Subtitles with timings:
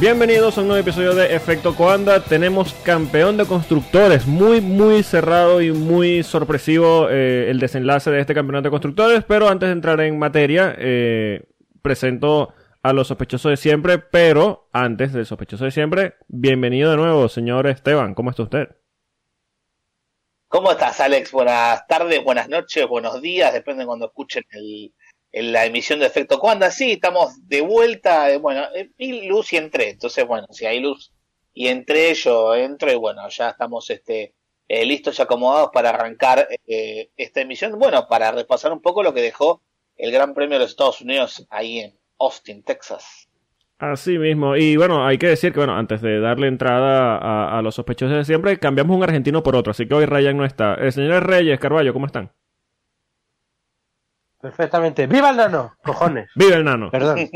[0.00, 2.24] Bienvenidos a un nuevo episodio de Efecto Coanda.
[2.24, 4.26] Tenemos campeón de constructores.
[4.26, 9.24] Muy, muy cerrado y muy sorpresivo eh, el desenlace de este campeonato de constructores.
[9.28, 11.42] Pero antes de entrar en materia, eh,
[11.82, 13.98] presento a los sospechosos de siempre.
[13.98, 18.14] Pero antes del sospechoso de siempre, bienvenido de nuevo, señor Esteban.
[18.14, 18.68] ¿Cómo está usted?
[20.48, 21.30] ¿Cómo estás, Alex?
[21.30, 24.94] Buenas tardes, buenas noches, buenos días, depende de cuando escuchen el,
[25.32, 26.70] en la emisión de Efecto Cuanda.
[26.70, 30.80] Sí, estamos de vuelta, eh, bueno, eh, vi luz y entré, entonces bueno, si hay
[30.80, 31.12] luz
[31.52, 34.34] y entré, yo entro y bueno, ya estamos este
[34.68, 39.22] eh, listos y acomodados para arrancar esta emisión, bueno, para repasar un poco lo que
[39.22, 39.62] dejó
[39.96, 43.28] el Gran Premio de los Estados Unidos ahí en Austin, Texas.
[43.80, 44.56] Así mismo.
[44.56, 47.16] Y bueno, hay que decir que, bueno, antes de darle entrada
[47.48, 49.70] a, los sospechosos de siempre, cambiamos un argentino por otro.
[49.70, 50.74] Así que hoy Ryan no está.
[50.74, 52.30] El señor Reyes, Carballo, ¿cómo están?
[54.40, 55.06] Perfectamente.
[55.06, 55.74] ¡Viva el nano!
[55.82, 56.30] Cojones.
[56.34, 56.90] ¡Viva el nano!
[56.90, 57.28] Perdón.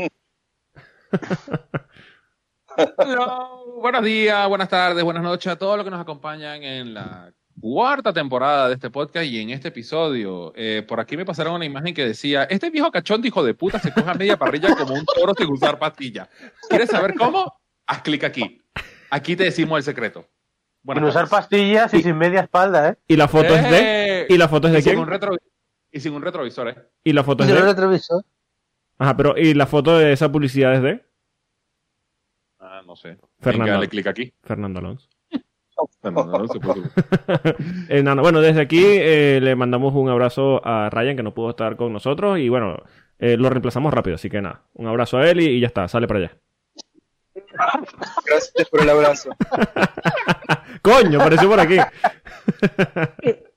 [3.81, 8.11] buenos días, buenas tardes, buenas noches a todos los que nos acompañan en la cuarta
[8.11, 10.51] temporada de este podcast y en este episodio.
[10.55, 13.79] Eh, por aquí me pasaron una imagen que decía, este viejo cachón hijo de puta
[13.79, 16.29] se coja media parrilla como un toro sin usar pastilla.
[16.69, 17.53] ¿Quieres saber cómo?
[17.87, 18.61] Haz clic aquí.
[19.09, 20.27] Aquí te decimos el secreto.
[20.91, 22.95] sin usar pastillas y, sin media espalda, ¿eh?
[23.07, 24.21] ¿Y la foto es de?
[24.21, 25.05] Eh, ¿Y la foto es de quién?
[25.95, 26.75] Y sin un retrovisor, ¿eh?
[27.05, 27.55] ¿Y la foto es de?
[27.55, 28.21] un retrovisor?
[28.97, 31.05] Ajá, pero ¿y la foto de esa publicidad es de?
[32.59, 33.17] Ah, no sé.
[33.39, 33.71] Fernando.
[33.71, 34.33] Dale clic aquí.
[34.43, 35.07] Fernando Alonso.
[38.21, 41.93] bueno, desde aquí eh, le mandamos un abrazo a Ryan que no pudo estar con
[41.93, 42.83] nosotros y bueno,
[43.19, 46.07] eh, lo reemplazamos rápido, así que nada, un abrazo a él y, ya está, sale
[46.07, 46.37] para allá.
[48.25, 49.29] Gracias por el abrazo.
[50.81, 51.77] Coño, apareció por aquí.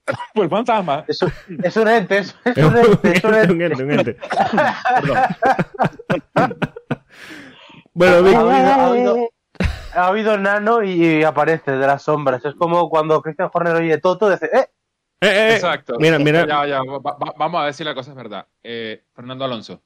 [0.34, 1.04] Pues fantasma.
[1.08, 1.32] Es un,
[1.62, 3.54] es un ente, es, un ente, es un ente.
[3.54, 4.16] Un ente, un ente.
[7.92, 9.30] bueno, Vic
[9.94, 12.44] ha habido nano y aparece de las sombras.
[12.44, 14.70] Es como cuando Christian Horner oye Toto, dice, ¡eh!
[15.20, 15.96] Eh, eh, Exacto.
[15.98, 16.46] Mira, mira.
[16.46, 16.80] Ya, ya,
[17.36, 18.46] vamos a ver si la cosa es verdad.
[18.62, 19.82] Eh, Fernando Alonso.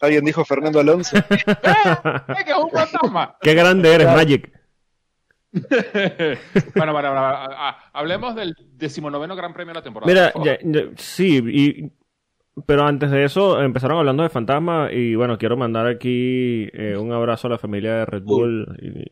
[0.00, 1.16] Alguien dijo Fernando Alonso.
[1.18, 1.24] ¡Eh!
[1.30, 3.36] ¡Eh, que es un fantasma!
[3.40, 4.61] ¡Qué grande eres, Magic!
[6.76, 7.12] bueno, bueno,
[7.92, 10.32] hablemos del decimonoveno Gran Premio de la temporada.
[10.34, 11.92] Mira, sí, y
[12.66, 17.10] pero antes de eso, empezaron hablando de Fantasma y bueno, quiero mandar aquí eh, un
[17.12, 18.66] abrazo a la familia de Red Bull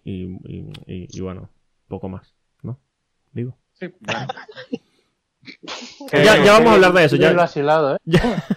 [0.05, 1.49] y, bueno,
[1.89, 2.79] poco más, ¿no?
[3.33, 3.57] Digo.
[3.73, 3.87] Sí,
[6.13, 7.17] ya, vamos a hablar de eso.
[7.17, 7.99] Ya, vacilado, ¿eh?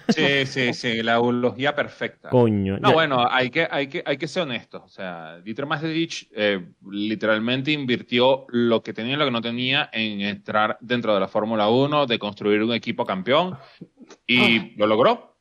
[0.10, 2.30] Sí, sí, sí, la eulogía perfecta.
[2.30, 2.78] Coño.
[2.80, 4.82] No, bueno, hay que, hay, que, hay que ser honestos.
[4.86, 9.90] O sea, Dieter Mateschitz eh, literalmente invirtió lo que tenía y lo que no tenía
[9.92, 13.58] en entrar dentro de la Fórmula 1, de construir un equipo campeón
[14.28, 14.70] y ah.
[14.78, 15.38] lo logró,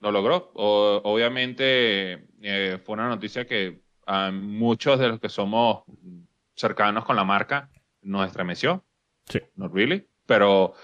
[0.00, 0.50] lo logró.
[0.54, 5.84] obviamente eh, fue una noticia que a muchos de los que somos
[6.54, 7.70] cercanos con la marca
[8.02, 8.84] nos estremeció.
[9.26, 9.40] Sí.
[9.56, 10.06] Not really.
[10.30, 10.74] Pero,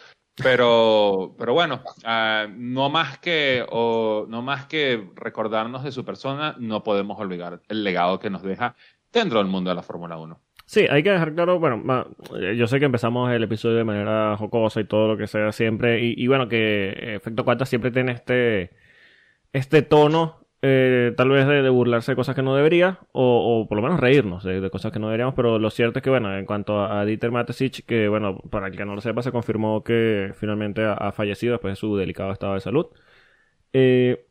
[0.42, 6.56] pero, pero bueno, ah, no, más que, o, no más que recordarnos de su persona,
[6.58, 8.74] no podemos olvidar el legado que nos deja
[9.12, 10.40] dentro del mundo de la Fórmula 1.
[10.64, 12.08] Sí, hay que dejar claro, bueno,
[12.56, 16.00] yo sé que empezamos el episodio de manera jocosa y todo lo que sea siempre,
[16.02, 18.70] y, bueno, que Efecto Cuarta siempre tiene este,
[19.52, 23.82] este tono, eh, tal vez de, burlarse de cosas que no debería, o, por lo
[23.82, 26.81] menos reírnos de, cosas que no deberíamos, pero lo cierto es que, bueno, en cuanto
[26.81, 30.85] a Dieter Matesic, que, bueno, para el que no lo sepa, se confirmó que finalmente
[30.85, 32.87] ha, fallecido después de su delicado estado de salud.
[33.73, 34.26] Eh,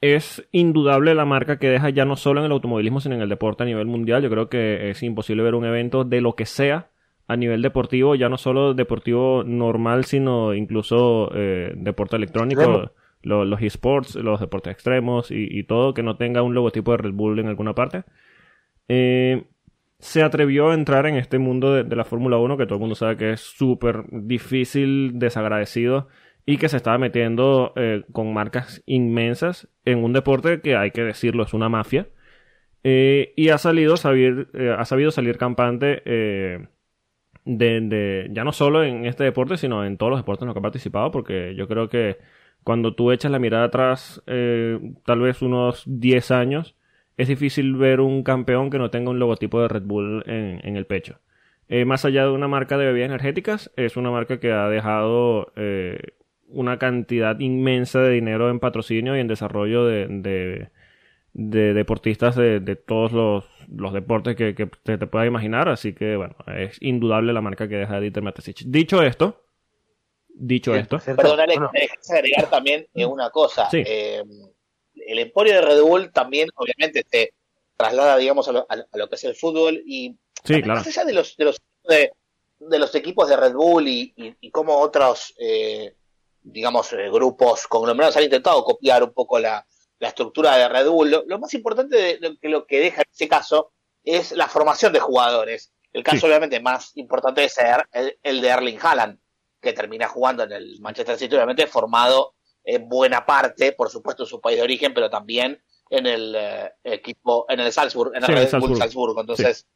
[0.00, 3.28] es indudable la marca que deja ya no solo en el automovilismo, sino en el
[3.28, 4.22] deporte a nivel mundial.
[4.22, 6.90] Yo creo que es imposible ver un evento de lo que sea
[7.26, 14.14] a nivel deportivo, ya no solo deportivo normal, sino incluso eh, deporte electrónico, los esports,
[14.16, 17.74] los deportes extremos y, todo que no tenga un logotipo de Red Bull en alguna
[17.74, 18.04] parte.
[18.88, 19.44] Eh,
[19.98, 22.94] se atrevió a entrar en este mundo de, la Fórmula 1, que todo el mundo
[22.94, 26.08] sabe que es súper difícil, desagradecido
[26.46, 31.02] y que se estaba metiendo eh, con marcas inmensas en un deporte que hay que
[31.02, 32.08] decirlo es una mafia
[32.82, 36.02] eh, y ha salido salir, ha sabido salir campante
[37.44, 40.54] de, de, ya no solo en este deporte sino en todos los deportes en los
[40.54, 42.16] que ha participado porque yo creo que
[42.64, 46.76] cuando tú echas la mirada atrás tal vez unos 10 años
[47.16, 50.86] es difícil ver un campeón que no tenga un logotipo de Red Bull en, el
[50.86, 51.18] pecho
[51.86, 55.52] más allá de una marca de bebidas energéticas, es una marca que ha dejado
[56.52, 60.68] una cantidad inmensa de dinero en patrocinio y en desarrollo de,
[61.32, 65.68] de, deportistas de, todos los, deportes que, te, te puedas imaginar.
[65.68, 68.64] Así que, bueno, es indudable la marca que deja Dieter Matesich.
[68.66, 69.42] Dicho esto,
[70.46, 70.98] dicho esto.
[71.04, 73.68] Perdón, Alex, me agregar también una cosa.
[73.72, 74.22] Eh,
[74.94, 77.34] el emporio de Red Bull también, obviamente, este,
[77.76, 80.80] traslada, digamos, a lo, a lo- que es el fútbol y Sí, claro.
[80.80, 82.12] más allá de los de los de,
[82.58, 85.94] de los equipos de Red Bull y, y, y cómo otros eh,
[86.42, 89.66] digamos eh, grupos conglomerados han intentado copiar un poco la,
[89.98, 93.02] la estructura de Red Bull lo, lo más importante de lo que lo que deja
[93.02, 93.72] en ese caso
[94.04, 96.26] es la formación de jugadores el caso Sí.
[96.26, 99.18] obviamente más importante es ser el, el de Erling Haaland
[99.60, 102.34] que termina jugando en el Manchester City obviamente formado
[102.64, 106.72] en buena parte por supuesto en su país de origen pero también en el eh,
[106.84, 108.78] equipo en el Salzburg en el Sí, Red Bull Salzburg.
[108.78, 109.66] Salzburgo entonces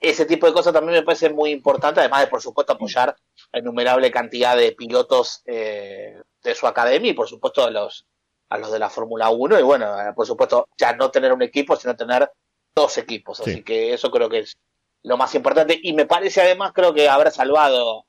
[0.00, 3.16] ese tipo de cosas también me parece muy importante, además de, por supuesto, apoyar
[3.52, 8.04] a innumerable cantidad de pilotos eh, de su academia y, por supuesto, a los,
[8.50, 9.58] a los de la Fórmula 1.
[9.60, 12.30] Y, bueno, eh, por supuesto, ya no tener un equipo, sino tener
[12.74, 13.40] dos equipos.
[13.40, 13.62] Así Sí.
[13.62, 14.58] que eso creo que es
[15.04, 15.78] lo más importante.
[15.82, 18.04] Y me parece, además, creo que haber salvado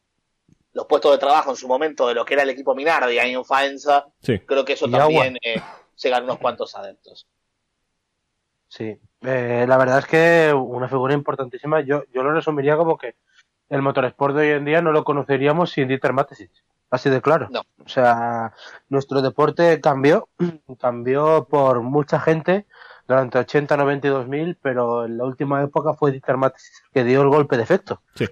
[0.75, 3.33] los puestos de trabajo en su momento de lo que era el equipo Minardi ahí
[3.33, 4.39] en Faenza, Sí.
[4.39, 5.59] creo que eso Y también eh,
[5.95, 7.25] se ganó unos cuantos adeptos.
[8.67, 11.81] Sí, Eh, la verdad es que una figura importantísima.
[11.81, 13.15] Yo, yo lo resumiría como que
[13.69, 16.61] el motorsport de hoy en día no lo conoceríamos sin Dieter Mateschitz.
[16.91, 17.47] Así de claro.
[17.49, 17.61] No.
[17.83, 18.53] O sea,
[18.89, 20.27] nuestro deporte cambió,
[20.79, 22.67] cambió por mucha gente
[23.07, 27.21] durante 80, 90 y 2000, pero en la última época fue Dieter Mateschitz que dio
[27.23, 28.01] el golpe de efecto.
[28.15, 28.27] Sí.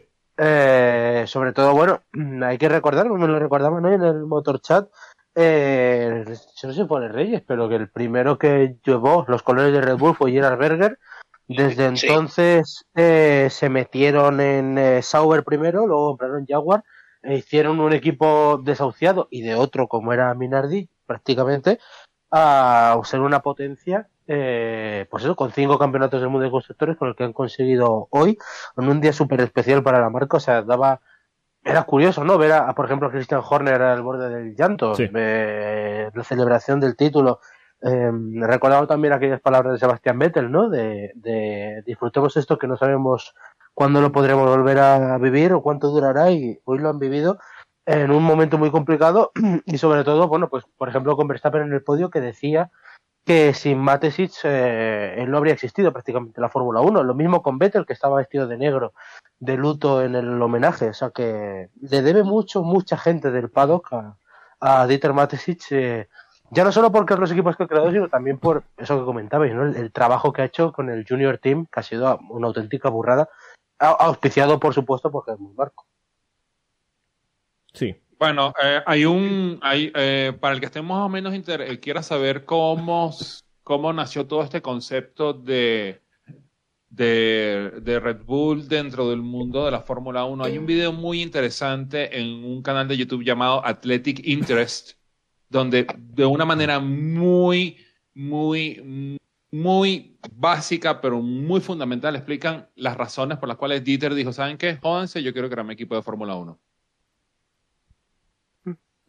[0.46, 2.02] Eh, sobre todo, bueno,
[2.46, 4.90] hay que recordar, me lo recordaban hoy en el motor chat,
[5.36, 9.42] eh, yo no sé si fue el Reyes, pero que el primero que llevó los
[9.42, 11.00] colores de Red Bull fue Gerard Berger.
[11.48, 12.08] Desde Sí.
[12.08, 16.84] entonces eh, se metieron en eh, Sauber primero, luego compraron Jaguar,
[17.22, 21.80] e hicieron un equipo desahuciado y de otro como era Minardi, prácticamente,
[22.32, 27.08] a ser una potencia, eh, pues eso, con cinco campeonatos del mundo de constructores, con
[27.10, 28.38] el que han conseguido hoy,
[28.78, 31.02] en un día súper especial para la marca, o sea, daba,
[31.64, 32.38] era curioso, ¿no?
[32.38, 35.10] Ver a, a, por ejemplo, a Christian Horner al borde del llanto, Sí.
[35.14, 37.40] eh, la celebración del título.
[37.82, 40.70] Eh, recordaba también aquellas palabras de Sebastián Vettel, ¿no?
[40.70, 43.36] De, de disfrutemos esto que no sabemos
[43.74, 47.40] cuándo lo podremos volver a vivir o cuánto durará y hoy lo han vivido
[47.86, 49.32] en un momento muy complicado
[49.66, 52.72] y sobre todo, bueno, pues por ejemplo con Verstappen en el podio que decía
[53.26, 57.04] que sin Matesic eh, él no habría existido prácticamente la Fórmula 1.
[57.04, 58.94] Lo mismo con Vettel, que estaba vestido de negro,
[59.40, 60.90] de luto en el homenaje.
[60.90, 63.94] O sea que le debe mucho, mucha gente del paddock
[64.60, 66.08] a, Dieter Matesic, eh,
[66.50, 69.54] ya no solo porque los equipos que ha creado, sino también por eso que comentabais,
[69.54, 69.66] ¿no?
[69.66, 73.28] el, trabajo que ha hecho con el Junior Team, que ha sido una auténtica burrada,
[73.78, 75.86] auspiciado, por supuesto, por Helmut Marco.
[77.74, 81.62] Sí, bueno, eh, hay un, hay, eh, para el que esté más o menos inter
[81.62, 83.16] eh, quiera saber cómo,
[83.64, 86.02] cómo nació todo este concepto de,
[86.90, 91.22] de, de, Red Bull dentro del mundo de la Fórmula 1, hay un video muy
[91.22, 94.94] interesante en un canal de YouTube llamado Athletic Interest,
[95.50, 97.78] donde de una manera muy,
[98.14, 99.20] muy,
[99.52, 104.78] muy básica, pero muy fundamental, explican las razones por las cuales Dieter dijo, ¿saben qué?
[104.82, 106.60] Jódense, yo quiero crear mi equipo de Fórmula 1.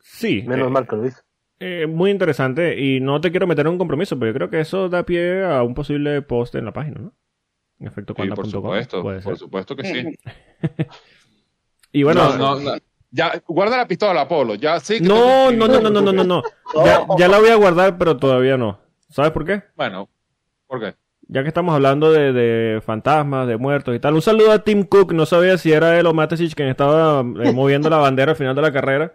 [0.04, 0.42] Sí.
[0.46, 1.22] Menos eh, mal que lo hizo.
[1.60, 4.60] Eh, muy interesante y no te quiero meter en un compromiso, pero yo creo que
[4.60, 7.14] eso da pie a un posible post en la página, ¿no?
[7.80, 9.36] En efecto, sí, por supuesto, por ser?
[9.36, 9.98] supuesto que sí.
[9.98, 10.16] Eh,
[11.92, 12.56] y bueno.
[13.10, 14.56] Ya, guarda la pistola, Polo.
[14.56, 14.98] Ya sí.
[14.98, 16.42] Que no, no, no, no, no, no, no,
[17.16, 18.80] ya, la voy a guardar, pero todavía no.
[19.08, 19.62] ¿Sabes por qué?
[19.76, 20.08] Bueno,
[20.66, 20.96] ¿por qué?
[21.28, 24.14] Ya que estamos hablando de, de, fantasmas, de muertos y tal.
[24.14, 25.12] Un saludo a Tim Cook.
[25.12, 28.54] No sabía si era él o Matesic quien estaba eh, moviendo la bandera al final
[28.54, 29.12] de la carrera.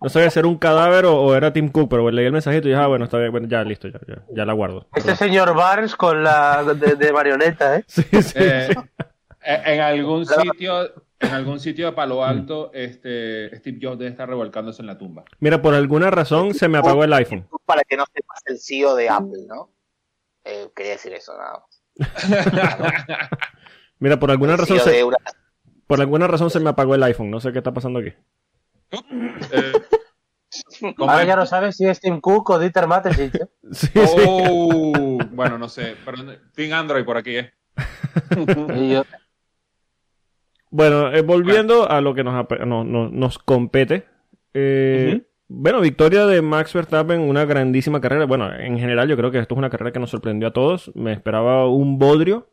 [0.00, 2.68] No sabía si era un cadáver o, o era Tim Cook, pero leí el mensajito
[2.68, 4.86] y dije, ah, bueno, está bien, bueno, ya, listo, ya, ya, ya la guardo.
[4.94, 7.84] Este señor Barnes con la de, de marioneta, ¿eh?
[7.86, 9.04] Sí, sí, eh, sí.
[9.42, 14.82] En algún sitio, en algún sitio de Palo Alto, este Steve Jobs debe estar revolcándose
[14.82, 15.24] en la tumba.
[15.38, 17.46] Mira, por alguna razón se me apagó el iPhone.
[17.66, 19.70] Para que no se pase el CEO de Apple, ¿no?
[20.44, 21.80] Eh, quería decir eso, nada más.
[23.98, 25.04] Mira, por alguna razón se,
[25.86, 27.30] por alguna razón se me apagó el iPhone.
[27.30, 28.12] No sé qué está pasando aquí.
[29.52, 29.72] Eh,
[30.96, 33.34] ¿cómo Ahora ya no sabes si es Tim Cook o Dieter Matesic.
[33.34, 33.48] ¿eh?
[33.72, 34.00] Sí, sí.
[34.26, 35.96] Oh, bueno, no sé.
[36.04, 36.18] Pero
[36.54, 37.52] Team Android por aquí, ¿eh?
[38.76, 39.04] Y yo-
[40.70, 44.06] Bueno, eh, volviendo a lo que nos, no- nos compete.
[44.54, 48.24] eh, Bueno, victoria de Max Verstappen, una grandísima carrera.
[48.24, 50.92] Bueno, en general yo creo que esto es una carrera que nos sorprendió a todos.
[50.94, 52.48] Me esperaba un bodrio.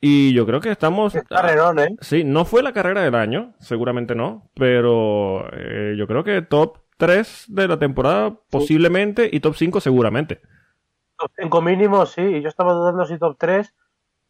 [0.00, 1.14] Y yo creo que estamos...
[1.28, 1.96] Carrerón, ¿eh?
[2.00, 6.78] Sí, no fue la carrera del año, seguramente no, pero eh, yo creo que top
[6.96, 10.40] 3 de la temporada posiblemente y top 5 seguramente.
[11.18, 12.40] Top 5 mínimo, sí.
[12.40, 13.74] Yo estaba dudando si top 3.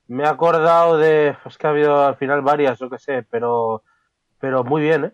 [0.09, 1.37] Me he acordado de.
[1.45, 3.83] Es que ha habido al final varias, yo qué sé, pero.
[4.41, 5.13] Pero muy bien, ¿eh?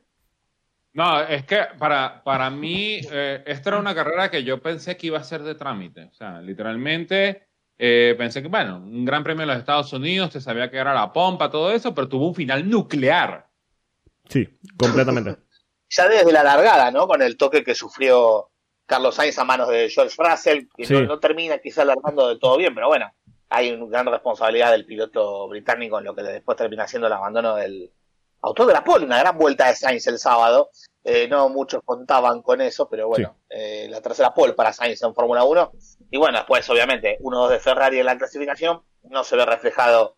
[0.99, 5.07] No, es que para, para mí, eh, esta era una carrera que yo pensé que
[5.07, 6.05] iba a ser de trámite.
[6.11, 7.45] O sea, literalmente,
[7.81, 10.93] Eh, pensé que, bueno, un gran premio de los Estados Unidos, te sabía que era
[10.93, 13.47] la pompa, todo eso, pero tuvo un final nuclear.
[14.28, 15.37] Sí, completamente.
[15.90, 17.07] Ya desde la largada, ¿no?
[17.07, 18.50] Con el toque que sufrió
[18.85, 20.93] Carlos Sainz a manos de George Russell, que Sí.
[20.95, 23.11] no, no termina quizá alargando del todo bien, pero bueno,
[23.49, 27.55] hay una gran responsabilidad del piloto británico en lo que después termina siendo el abandono
[27.55, 27.90] del
[28.43, 30.69] autor de la pole, una gran vuelta de Sainz el sábado.
[31.11, 35.15] Eh, no muchos contaban con eso, pero bueno, eh, la tercera pole para Sainz en
[35.15, 35.73] Fórmula 1.
[36.11, 40.17] Y bueno, después obviamente 1-2 de Ferrari en la clasificación no se ve reflejado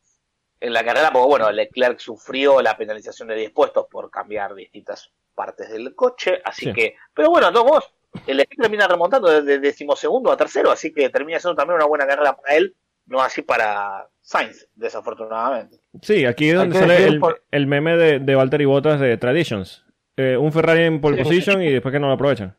[0.58, 5.10] en la carrera, porque bueno, Leclerc sufrió la penalización de 10 puestos por cambiar distintas
[5.34, 6.72] partes del coche, así Sí.
[6.72, 7.94] que, pero bueno, a todos modos,
[8.26, 12.06] el Leclerc termina remontando desde decimosegundo a tercero, así que termina siendo también una buena
[12.06, 12.74] carrera para él,
[13.06, 15.78] no así para Sainz, desafortunadamente.
[16.02, 19.16] Sí, aquí es donde sale decir el, por- el meme de, de Valtteri Bottas de
[19.16, 19.84] Traditions.
[20.16, 21.22] Eh, un Ferrari en pole Sí.
[21.24, 22.54] position y después que no lo aprovechan.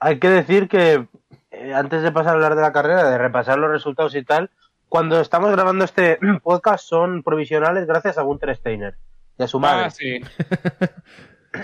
[0.00, 1.06] Hay que decir que
[1.50, 4.50] eh, antes de pasar a hablar de la carrera, de repasar los resultados y tal,
[4.88, 8.94] cuando estamos grabando este podcast son provisionales gracias a Gunter Steiner
[9.38, 9.84] y a su madre.
[9.86, 10.20] Ah, sí.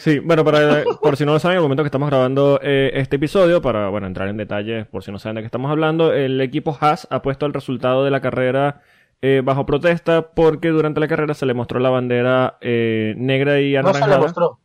[0.00, 2.90] Sí, bueno, para, por si no lo saben, en el momento que estamos grabando eh,
[2.92, 6.12] este episodio, para bueno entrar en detalles, por si no saben de qué estamos hablando,
[6.12, 8.83] el equipo Haas ha puesto el resultado de la carrera
[9.22, 13.75] eh, bajo protesta porque durante la carrera se le mostró la bandera eh, negra y
[13.80, 14.18] no se le anaranjada.
[14.18, 14.60] mostró.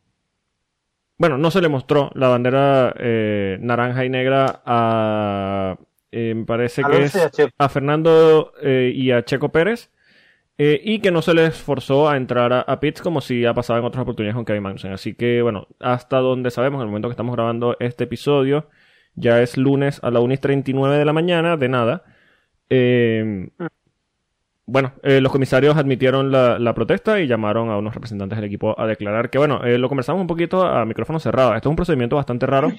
[1.18, 5.78] Bueno, no se le mostró la bandera eh, naranja y negra a,
[6.10, 9.90] eh, me parece que a es a Fernando y a Checo Pérez.
[10.58, 13.54] eh, y que no se les forzó a entrar a, a pits como si ha
[13.54, 14.92] pasado en otras oportunidades con Kevin Magnussen.
[14.92, 18.68] Así que, bueno, hasta donde sabemos, en el momento que estamos grabando este episodio,
[19.14, 22.04] ya es lunes a la 1 y 39 de la mañana, de nada.
[22.70, 23.50] Eh,
[24.66, 28.78] bueno, eh, los comisarios admitieron la, la protesta y llamaron a unos representantes del equipo
[28.78, 31.54] a declarar que, bueno, eh, lo conversamos un poquito a micrófono cerrado.
[31.54, 32.72] Esto es un procedimiento bastante raro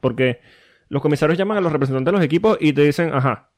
[0.00, 0.40] porque
[0.88, 3.50] los comisarios llaman a los representantes de los equipos y te dicen, ajá,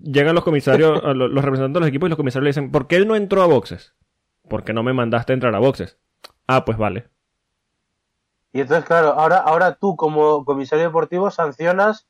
[0.00, 2.86] llegan los comisarios, a los representantes de los equipos y los comisarios le dicen, ¿por
[2.86, 3.94] qué él no entró a boxes?
[4.48, 5.98] Porque no me mandaste a entrar a boxes.
[6.46, 7.08] Ah, pues vale.
[8.52, 12.06] Y entonces, claro, ahora, ahora tú como comisario deportivo sancionas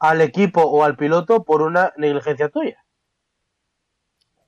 [0.00, 2.84] al equipo o al piloto por una negligencia tuya.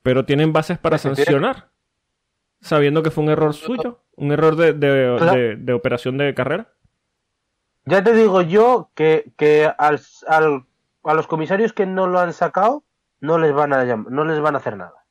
[0.03, 1.69] Pero tienen bases para sancionar,
[2.61, 5.39] sabiendo que fue un error suyo, un error de, de- Claro.
[5.39, 6.69] de- de operación de carrera.
[7.85, 10.65] Ya te digo yo que, que al, al-
[11.05, 12.85] a los comisarios que no lo han sacado
[13.21, 15.05] no les van a no les van a hacer nada.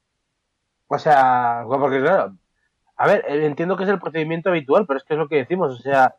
[0.87, 2.35] O sea, porque claro,
[2.95, 5.35] a ver, eh, entiendo que es el procedimiento habitual, pero es que es lo que
[5.37, 6.15] decimos, o sea,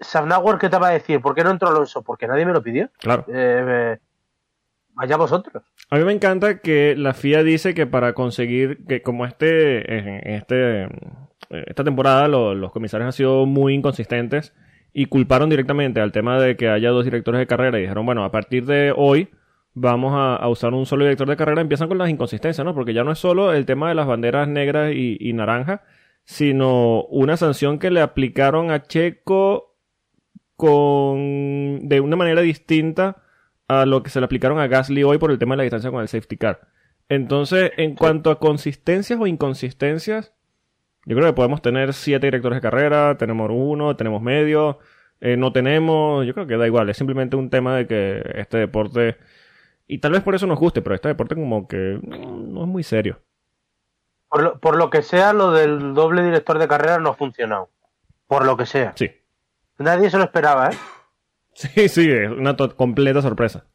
[0.00, 1.20] Safnauer, ¿qué te va a decir?
[1.20, 2.02] ¿Por qué no entró Alonso?
[2.02, 2.90] Porque nadie me lo pidió.
[2.98, 3.24] Claro.
[3.28, 3.98] Eh, eh,
[4.94, 5.62] vaya vosotros.
[5.90, 10.84] A mí me encanta que la FIA dice que para conseguir que como este este
[10.84, 10.88] eh,
[11.66, 14.54] esta temporada lo- los comisarios han sido muy inconsistentes
[14.92, 18.24] y culparon directamente al tema de que haya dos directores de carrera y dijeron, bueno,
[18.24, 19.28] a partir de hoy
[19.74, 22.74] vamos a, a usar un solo director de carrera, empiezan con las inconsistencias, ¿no?
[22.74, 25.82] Porque ya no es solo el tema de las banderas negras y, y naranja,
[26.24, 29.74] sino una sanción que le aplicaron a Checo
[30.56, 33.23] con de una manera distinta
[33.68, 35.90] a lo que se le aplicaron a Gasly hoy por el tema de la distancia
[35.90, 36.68] con el safety car.
[37.08, 40.32] Entonces, en cuanto a consistencias o inconsistencias,
[41.06, 44.78] yo creo que podemos tener siete directores de carrera, tenemos uno, tenemos medio,
[45.20, 48.58] eh, no tenemos, yo creo que da igual, es simplemente un tema de que este
[48.58, 49.18] deporte,
[49.86, 52.82] y tal vez por eso nos guste, pero este deporte como que no es muy
[52.82, 53.20] serio.
[54.28, 57.68] Por lo, por lo que sea, lo del doble director de carrera no ha funcionado.
[58.26, 58.92] Por lo que sea.
[58.96, 59.10] Sí,
[59.78, 60.76] Nadie se lo esperaba, ¿eh?
[61.54, 63.66] Sí, sí, es una completa sorpresa.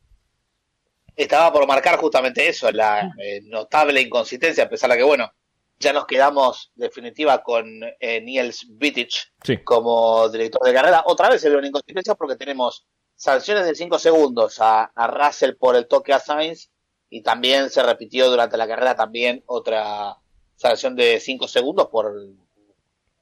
[1.15, 5.29] Estaba por marcar justamente eso, la eh, notable inconsistencia, a pesar de que, bueno,
[5.77, 7.65] ya nos quedamos definitiva con
[7.99, 11.03] eh, Niels Vittich Sí, como director de carrera.
[11.05, 15.55] Otra vez se ve una inconsistencia porque tenemos sanciones de 5 segundos a, a Russell
[15.55, 16.69] por el toque a Sainz
[17.09, 20.15] y también se repitió durante la carrera también otra
[20.55, 22.13] sanción de 5 segundos por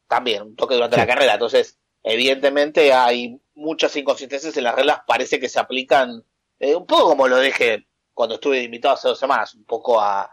[0.08, 1.02] también un toque durante Sí.
[1.02, 1.34] la carrera.
[1.34, 6.24] Entonces, evidentemente hay muchas inconsistencias en las reglas, parece que se aplican
[6.60, 10.24] eh, un poco como lo dije cuando estuve invitado hace dos semanas, un poco a,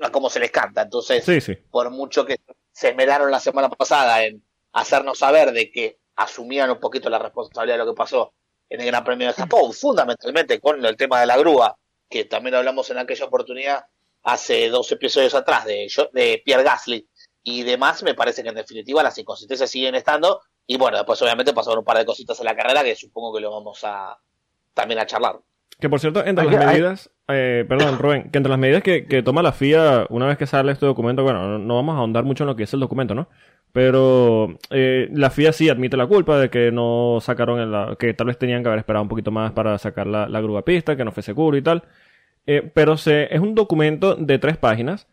[0.00, 0.82] a cómo se les canta.
[0.82, 1.54] Entonces, sí, sí.
[1.70, 2.36] por mucho que
[2.70, 7.78] se esmeraron la semana pasada en hacernos saber de que asumían un poquito la responsabilidad
[7.78, 8.32] de lo que pasó
[8.68, 11.76] en el Gran Premio de Japón, fundamentalmente con el tema de la grúa,
[12.08, 13.86] que también hablamos en aquella oportunidad
[14.22, 17.08] hace dos episodios atrás de, de Pierre Gasly
[17.42, 21.52] y demás, me parece que en definitiva las inconsistencias siguen estando y bueno, después obviamente
[21.52, 24.16] pasaron un par de cositas en la carrera que supongo que lo vamos a
[24.74, 25.36] también a charlar.
[25.78, 29.22] Que por cierto, entre las medidas, eh, perdón, Rubén, que entre las medidas que, que
[29.22, 32.24] toma la FIA una vez que sale este documento, bueno, no, no vamos a ahondar
[32.24, 33.28] mucho en lo que es el documento, ¿no?
[33.72, 38.14] Pero eh, la FIA sí admite la culpa de que no sacaron, el- la, que
[38.14, 40.96] tal vez tenían que haber esperado un poquito más para sacar la, la grúa pista,
[40.96, 41.82] que no fue seguro y tal.
[42.46, 45.08] eh, pero se, es un documento de tres páginas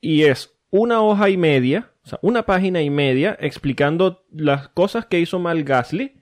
[0.00, 5.06] y es una hoja y media, o sea, una página y media explicando las cosas
[5.06, 6.20] que hizo mal Gasly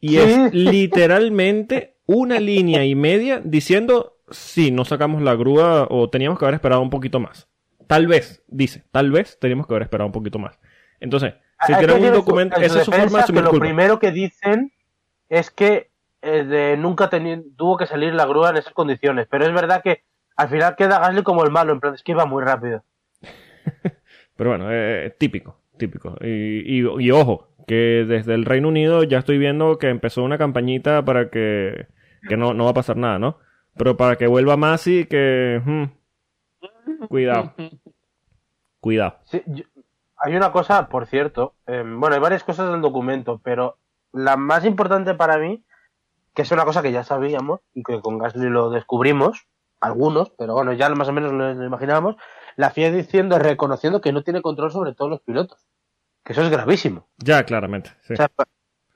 [0.00, 6.38] y es literalmente una línea y media diciendo si no sacamos la grúa o teníamos
[6.38, 7.48] que haber esperado un poquito más.
[7.86, 10.58] Tal vez, dice, tal vez teníamos que haber esperado un poquito más.
[11.00, 11.34] Entonces,
[11.66, 14.12] si Es que tienen un documento, su esa es su forma de lo primero que
[14.12, 14.72] dicen
[15.28, 15.90] es que
[16.22, 17.10] eh, de- nunca
[17.56, 19.26] tuvo que salir la grúa en esas condiciones.
[19.30, 20.04] Pero es verdad que
[20.36, 22.82] al final queda Gasly como el malo, en plan, es que iba muy rápido.
[24.40, 26.16] Pero bueno, eh, típico, típico.
[26.22, 30.38] Y, y- y ojo, que desde el Reino Unido ya estoy viendo que empezó una
[30.38, 31.88] campañita para que,
[32.26, 33.36] que no, no va a pasar nada, ¿no?
[33.76, 35.60] Pero para que vuelva Masi, que...
[35.62, 35.84] hmm,
[37.08, 37.52] cuidado,
[38.80, 39.18] cuidado.
[40.16, 43.76] Hay una cosa, por cierto, eh, bueno, hay varias cosas del documento, pero
[44.12, 45.62] la más importante para mí,
[46.34, 49.46] que es una cosa que ya sabíamos y que con Gasly lo descubrimos,
[49.80, 52.16] algunos, pero bueno, ya más o menos lo imaginábamos,
[52.60, 55.66] la FIA diciendo, reconociendo que no tiene control sobre todos los pilotos.
[56.24, 57.08] Que eso es gravísimo.
[57.18, 57.90] Ya, claramente.
[58.02, 58.12] sí.
[58.14, 58.30] O sea,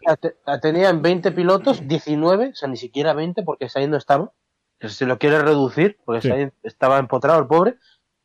[0.03, 3.89] la te- la tenía en 20 pilotos, 19, o sea, ni siquiera 20 porque Sainz
[3.91, 4.33] no estaba.
[4.81, 6.29] Se lo quiere reducir porque Sí.
[6.29, 7.79] Sainz estaba empotrado el pobre.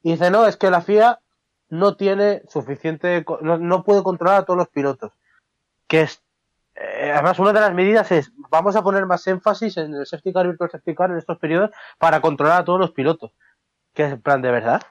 [0.03, 1.19] Y dice, no, es que la FIA
[1.69, 5.13] no tiene suficiente, no, no puede controlar a todos los pilotos.
[5.87, 6.21] Que es,
[6.75, 10.33] eh, además una de las medidas es, vamos a poner más énfasis en el safety
[10.33, 13.31] car y virtual safety car en estos periodos para controlar a todos los pilotos.
[13.93, 14.81] Que es en plan de verdad.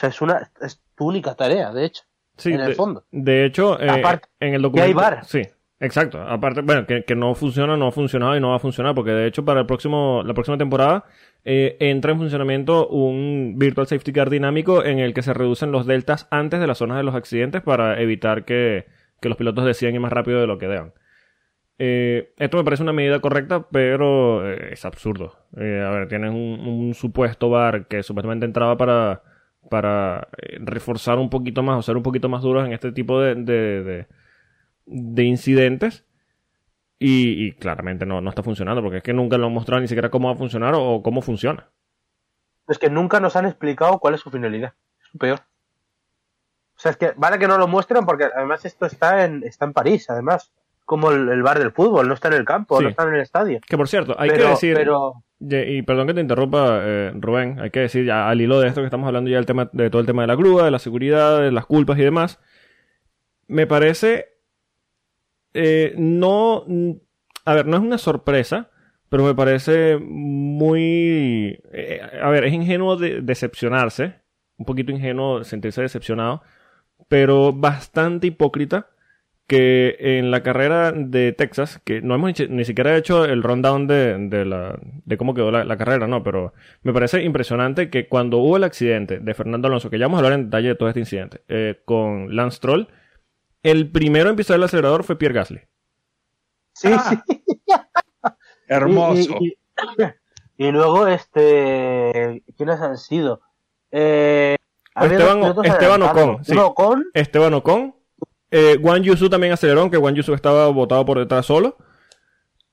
[0.00, 2.04] O sea, es una, es tu única tarea, de hecho.
[2.38, 3.04] Sí, en el de, fondo.
[3.10, 4.86] de hecho, eh, Aparte, en el y documento...
[4.86, 5.24] hay VAR.
[5.26, 5.42] Sí,
[5.78, 6.22] exacto.
[6.22, 9.10] Aparte, bueno, que, que no funciona, no ha funcionado y no va a funcionar, porque
[9.10, 11.04] de hecho para el próximo, la próxima temporada
[11.44, 15.84] eh, entra en funcionamiento un Virtual Safety Car dinámico en el que se reducen los
[15.84, 18.86] deltas antes de las zonas de los accidentes para evitar que,
[19.20, 20.94] que los pilotos decidan ir más rápido de lo que deban.
[21.78, 25.34] Eh, esto me parece una medida correcta, pero eh, es absurdo.
[25.58, 29.24] Eh, a ver, tienes un, un supuesto VAR que supuestamente entraba para,
[29.68, 33.20] para eh, reforzar un poquito más o ser un poquito más duros en este tipo
[33.20, 34.06] de, de, de-
[34.86, 36.04] de incidentes.
[36.98, 39.88] Y, y claramente no, no está funcionando, porque es que nunca lo han mostrado ni
[39.88, 41.70] siquiera cómo va a funcionar o, cómo funciona.
[42.68, 44.74] Es que nunca nos han explicado cuál es su finalidad.
[45.02, 45.40] Es peor.
[46.76, 49.64] O sea, es que vale que no lo muestran porque además esto está en, está
[49.66, 50.52] en París, además.
[50.90, 52.82] Como el, el bar del fútbol, no está en el campo, Sí.
[52.82, 53.60] no está en el estadio.
[53.68, 57.60] Que por cierto, hay pero, que decir, pero y perdón que te interrumpa, eh, Rubén,
[57.60, 59.88] hay que decir ya al hilo de esto que estamos hablando ya del tema, de
[59.88, 62.40] todo el tema de la grúa, de la seguridad, de las culpas y demás,
[63.46, 64.30] me parece
[65.54, 66.64] eh, no,
[67.44, 68.70] a ver, no es una sorpresa,
[69.08, 74.14] pero me parece muy, eh, a ver, es ingenuo de- decepcionarse,
[74.56, 76.42] un poquito ingenuo sentirse decepcionado,
[77.08, 78.88] pero bastante hipócrita
[79.50, 83.88] que en la carrera de Texas, que no hemos ni, ni siquiera hecho el rundown
[83.88, 86.22] de, de, la, de cómo quedó la, la carrera, ¿no?
[86.22, 90.18] Pero me parece impresionante que cuando hubo el accidente de Fernando Alonso, que ya vamos
[90.18, 92.86] a hablar en detalle de todo este incidente, eh, con Lance Troll,
[93.64, 95.60] el primero en pisar el acelerador fue Pierre Gasly.
[96.72, 97.42] sí, Ah, sí.
[98.68, 99.36] Hermoso.
[99.40, 99.56] Y, y-
[100.58, 102.44] y- y luego, este.
[102.56, 103.40] ¿Quiénes han sido?
[103.90, 104.54] Eh,
[104.94, 106.02] Esteban- Esteban.
[106.02, 106.56] Ocon, sí.
[106.56, 107.94] Ocon, Esteban Ocon.
[108.50, 111.76] Eh, Juan Yusu también aceleró, aunque Juan Yusu estaba botado por detrás solo.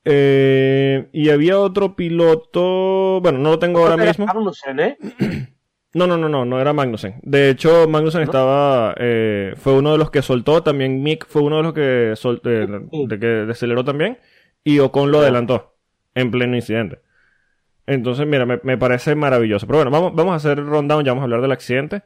[0.04, 3.20] Eh, y había otro piloto.
[3.20, 4.26] Bueno, no lo tengo ahora mismo.
[4.26, 4.98] Magnussen, ¿eh?
[5.94, 7.14] No, no, no, no, no era Magnussen.
[7.22, 8.94] De hecho, Magnussen estaba.
[8.98, 10.62] eh, fue uno de los que soltó.
[10.62, 12.66] También Mick fue uno de los que, sol- eh,
[13.06, 14.18] de que aceleró también.
[14.62, 15.76] Y Ocon lo adelantó
[16.14, 17.00] en pleno incidente.
[17.86, 19.66] Entonces, mira, me, me parece maravilloso.
[19.66, 22.02] Pero bueno, vamos, vamos a hacer rundown, ya vamos a hablar del accidente.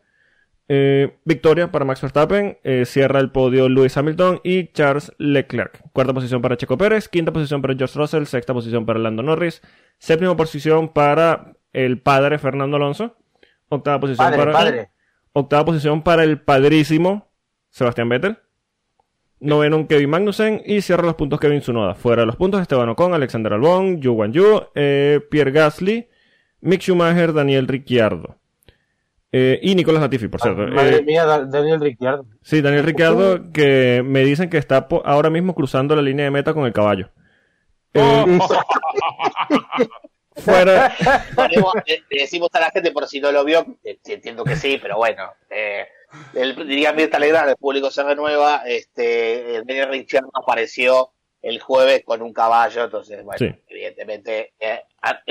[0.68, 5.82] Eh, victoria para Max Verstappen, eh, cierra el podio Lewis Hamilton y Charles Leclerc.
[5.92, 9.60] Cuarta posición para Checo Pérez, quinta posición para George Russell, sexta posición para Lando Norris,
[9.98, 13.16] séptima posición para el padre Fernando Alonso,
[13.68, 14.90] octava posición Padre, para padre.
[15.32, 17.28] octava posición para el padrísimo
[17.70, 18.38] Sebastián Vettel,
[19.40, 21.94] noveno un Kevin Magnussen y cierra los puntos Kevin Tsunoda.
[21.94, 26.08] Fuera de los puntos Esteban Ocon, Alexander Albon, Yu Wan Yu, eh, Pierre Gasly,
[26.60, 28.38] Mick Schumacher, Daniel Ricciardo.
[29.34, 30.66] Eh, y Nicolás Latifi, por cierto.
[30.66, 32.26] Madre Eh, mía, Da- Daniel Ricciardo.
[32.42, 36.52] sí, Daniel Ricciardo, que me dicen que está ahora mismo cruzando la línea de meta
[36.52, 37.08] con el caballo.
[37.94, 38.24] Eh,
[40.36, 40.94] fuera,
[41.86, 43.64] le, le decimos a la gente por si no lo vio,
[44.04, 45.24] entiendo que sí, pero bueno.
[45.50, 45.86] Eh,
[46.34, 48.62] el, diría Mirta Legrand, el público se renueva.
[48.66, 51.10] Este, eh, Daniel Ricciardo apareció
[51.42, 53.52] el jueves con un caballo, entonces, bueno, Sí.
[53.66, 54.80] evidentemente, eh,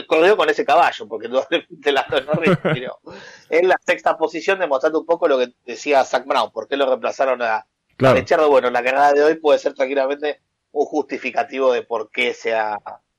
[0.07, 2.33] corrió con ese caballo, porque indudablemente la no
[2.83, 2.99] respiró.
[3.49, 6.85] en la sexta posición, demostrando un poco lo que decía Zach Brown, por qué lo
[6.85, 8.15] reemplazaron a, claro.
[8.17, 10.41] Ricciardo, bueno, la carrera de hoy puede ser tranquilamente
[10.73, 12.77] un justificativo de por qué se ha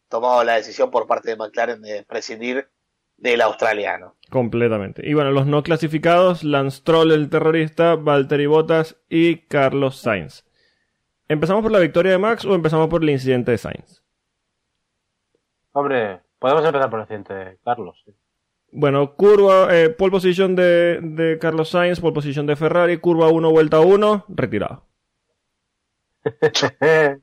[0.08, 2.68] tomado la decisión por parte de McLaren de prescindir
[3.16, 4.16] del australiano.
[4.30, 5.08] Completamente.
[5.08, 10.44] Y bueno, los no clasificados, Lance Stroll, el terrorista, Valtteri Bottas y Carlos Sainz.
[11.28, 14.02] ¿Empezamos por la victoria de Max o empezamos por el incidente de Sainz?
[15.72, 18.04] Hombre, podemos empezar por el siguiente, Carlos.
[18.70, 23.50] Bueno, curva, eh, pole position de, de Carlos Sainz, pole position de Ferrari, curva 1,
[23.50, 24.86] vuelta 1, retirado.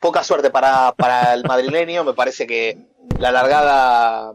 [0.00, 2.78] Poca suerte para, para el madrileño, me parece que
[3.18, 4.34] la largada.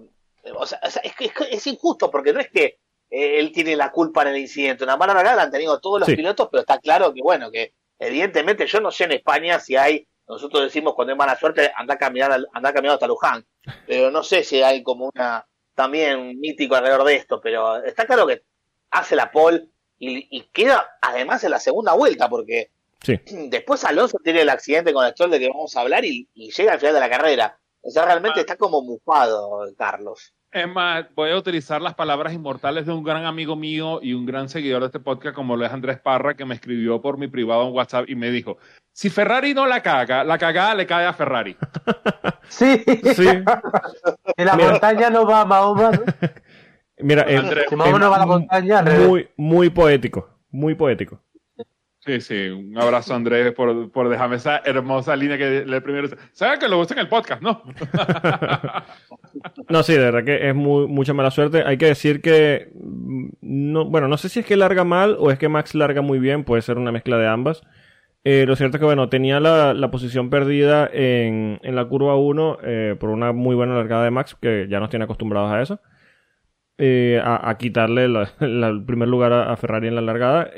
[0.58, 4.22] O sea, es, es, es injusto porque no es que eh, él tiene la culpa
[4.24, 4.84] en el incidente.
[4.84, 6.16] Una mala largada la han tenido todos los Sí.
[6.16, 10.08] pilotos, pero está claro que, bueno, que evidentemente yo no sé en España si hay.
[10.28, 13.46] Nosotros decimos cuando hay mala suerte, anda caminando, anda caminando hasta Luján.
[13.88, 15.46] Pero no sé si hay como una.
[15.76, 18.44] También un mítico alrededor de esto, pero está claro que
[18.92, 23.18] hace la pole y, y queda además en la segunda vuelta, porque Sí.
[23.48, 26.52] después Alonso tiene el accidente con el Stroll de que vamos a hablar y, y
[26.52, 27.58] llega al final de la carrera.
[27.82, 30.34] O sea, realmente está como mufado, Carlos.
[30.52, 34.26] Es más, voy a utilizar las palabras inmortales de un gran amigo mío y un
[34.26, 37.28] gran seguidor de este podcast, como lo es Andrés Parra, que me escribió por mi
[37.28, 38.58] privado en WhatsApp y me dijo:
[38.92, 41.56] Si Ferrari no la caga, la cagada le cae a Ferrari.
[42.52, 42.84] Sí,
[43.14, 43.28] Sí.
[43.28, 44.72] en la Mira.
[44.72, 45.92] montaña no va Mahoma.
[45.92, 46.00] ¿no?
[46.98, 49.08] Mira, Andrés, Si Mahoma no va a la montaña, al revés.
[49.08, 50.28] muy, muy poético.
[50.50, 51.22] Muy poético.
[52.10, 56.08] Sí, sí, un abrazo Andrés por, por dejarme esa hermosa línea que le primero.
[56.32, 57.62] ¿Saben que lo gusta en el podcast, no?
[59.70, 61.62] No, sí, de verdad que es mucha mala suerte.
[61.64, 65.30] Hay que decir que, mm, no, bueno, no sé si es que larga mal o
[65.30, 67.62] es que Max larga muy bien, puede ser una mezcla de ambas.
[68.24, 72.16] Eh, lo cierto es que, bueno, tenía la, la posición perdida en, en la curva
[72.16, 75.62] 1 eh, por una muy buena largada de Max, que ya nos tiene acostumbrados a
[75.62, 75.80] eso.
[76.80, 78.06] Eh, a, a quitarle
[78.40, 80.50] el primer lugar a, Ferrari en la largada.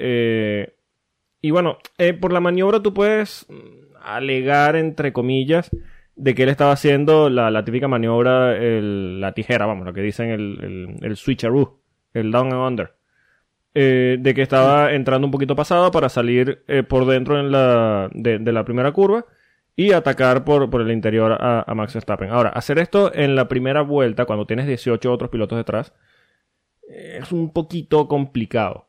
[1.42, 5.70] Y bueno, eh, por la maniobra tú puedes mm, alegar, entre comillas,
[6.16, 10.30] de que él estaba haciendo la, típica maniobra, el- la tijera, vamos, lo que dicen
[10.30, 10.60] el,
[11.02, 11.80] el, el switcheroo,
[12.14, 12.94] el down and under.
[13.74, 18.10] Eh, de que estaba entrando un poquito pasado para salir eh, por dentro en la,
[18.14, 19.26] de, la primera curva
[19.78, 22.30] y atacar por, por el interior a, a Max Verstappen.
[22.32, 25.94] Ahora, hacer esto en la primera vuelta, cuando tienes 18 otros pilotos detrás,
[26.88, 28.88] es un poquito complicado.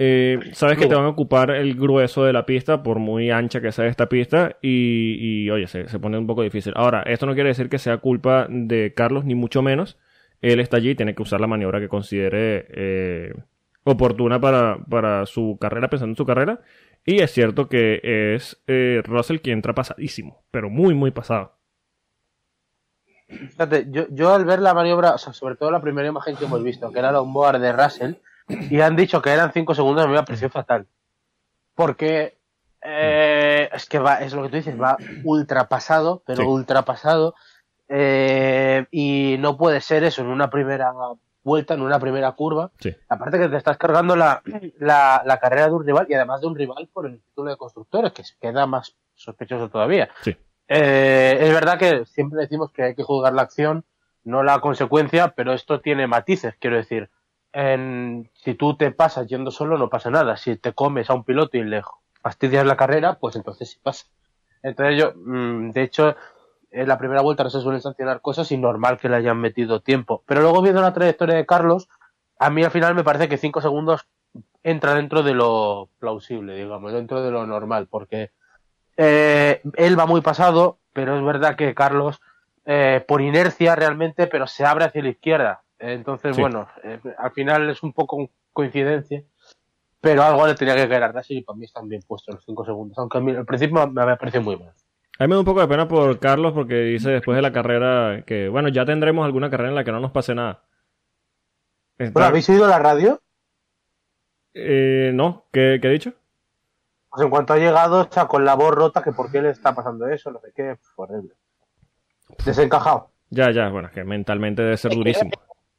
[0.00, 3.60] Eh, sabes que te van a ocupar el grueso de la pista, por muy ancha
[3.60, 6.72] que sea esta pista, y, y, oye, se, se pone un poco difícil.
[6.76, 9.98] Ahora, esto no quiere decir que sea culpa de Carlos, ni mucho menos.
[10.40, 13.34] Él está allí y tiene que usar la maniobra que considere eh,
[13.82, 16.60] oportuna para, para su carrera, pensando en su carrera.
[17.04, 18.00] Y es cierto que
[18.34, 21.56] es eh, Russell quien entra pasadísimo, pero muy, muy pasado.
[23.28, 26.44] Fíjate, yo, yo al ver la maniobra, o sea, sobre todo la primera imagen que
[26.44, 28.14] hemos visto, que era la onboard de Russell,
[28.48, 30.86] y han dicho que eran 5 segundos, a mí me pareció fatal.
[31.74, 32.38] Porque
[32.82, 36.48] eh, es que va, es lo que tú dices, va ultra pasado, pero Sí.
[36.48, 37.34] ultra pasado,
[37.88, 40.92] eh, y no puede ser eso en una primera
[41.42, 42.70] vuelta, en una primera curva.
[42.80, 42.94] Sí.
[43.08, 44.42] Aparte que te estás cargando la,
[44.78, 47.56] la, la carrera de un rival, y además de un rival por el título de
[47.56, 50.08] constructores, que queda más sospechoso todavía.
[50.22, 50.36] Sí.
[50.68, 53.84] Eh, es verdad que siempre decimos que hay que juzgar la acción,
[54.24, 56.54] no la consecuencia, pero esto tiene matices.
[56.60, 57.08] Quiero decir,
[57.52, 60.36] en- si tú te pasas yendo solo, no pasa nada.
[60.36, 61.82] Si te comes a un piloto y le
[62.22, 64.06] fastidias la carrera, pues entonces sí pasa.
[64.62, 66.16] Entonces yo, mm, de hecho,
[66.70, 69.80] en la primera vuelta no se suelen sancionar cosas y normal que le hayan metido
[69.80, 70.22] tiempo.
[70.26, 71.88] Pero luego viendo la trayectoria de Carlos,
[72.38, 74.06] a mí al final me parece que cinco segundos
[74.62, 78.30] entra dentro de lo plausible, digamos, dentro de lo normal, porque
[78.96, 82.20] eh, él va muy pasado, pero es verdad que Carlos,
[82.66, 85.62] eh, por inercia realmente, pero se abre hacia la izquierda.
[85.78, 86.40] Entonces, Sí.
[86.42, 89.22] bueno, eh, al final es un poco coincidencia,
[90.00, 92.64] pero algo le tenía que caer a y para mí están bien puestos los 5
[92.64, 94.72] segundos, aunque a mí al principio me había parecido muy mal.
[95.20, 97.52] A mí me da un poco de pena por Carlos porque dice después de la
[97.52, 100.62] carrera que, bueno, ya tendremos alguna carrera en la que no nos pase nada.
[101.98, 103.20] Está- Bueno, ¿habéis oído la radio?
[104.54, 106.12] Eh, no, ¿Qué, ¿qué he dicho?
[107.10, 109.50] Pues en cuanto ha llegado, o sea, con la voz rota, que por qué le
[109.50, 111.34] está pasando eso, no sé qué, fue horrible.
[112.44, 113.10] Desencajado.
[113.30, 115.30] Ya, ya, bueno, es que mentalmente debe ser durísimo.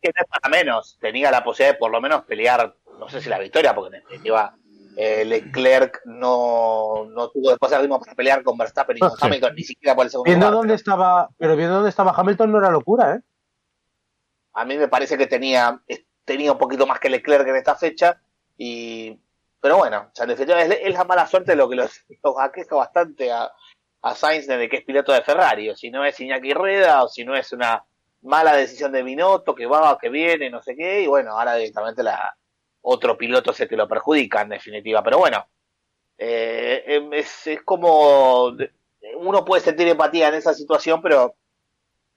[0.01, 0.97] Que no es para menos.
[0.99, 4.03] Tenía la posibilidad de por lo menos pelear, no sé si la victoria, porque en
[4.03, 4.55] definitiva
[4.97, 9.17] eh, Leclerc no, no tuvo después el ritmo para pelear con Verstappen y con Sí.
[9.21, 10.57] Hamilton, ni siquiera por el segundo Viendo lugar.
[10.59, 13.19] dónde estaba, pero viendo dónde estaba Hamilton no era locura, ¿eh?
[14.53, 15.79] A mí me parece que tenía,
[16.25, 18.21] tenía un poquito más que Leclerc en esta fecha.
[18.57, 19.17] y
[19.61, 21.91] Pero bueno, o sea, en definitiva es, es la mala suerte lo que los,
[22.23, 23.51] los aqueja bastante a,
[24.01, 25.69] a Sainz de que es piloto de Ferrari.
[25.69, 27.85] O si no es Iñaki Rueda, o si no es una
[28.21, 31.01] mala decisión de Binotto, que va, que viene, no sé qué.
[31.01, 32.35] Y bueno, ahora directamente la
[32.81, 35.03] otro piloto es el que lo perjudica en definitiva.
[35.03, 35.47] Pero bueno,
[36.17, 38.51] eh, em, es, es como...
[39.17, 41.35] Uno puede sentir empatía en esa situación, pero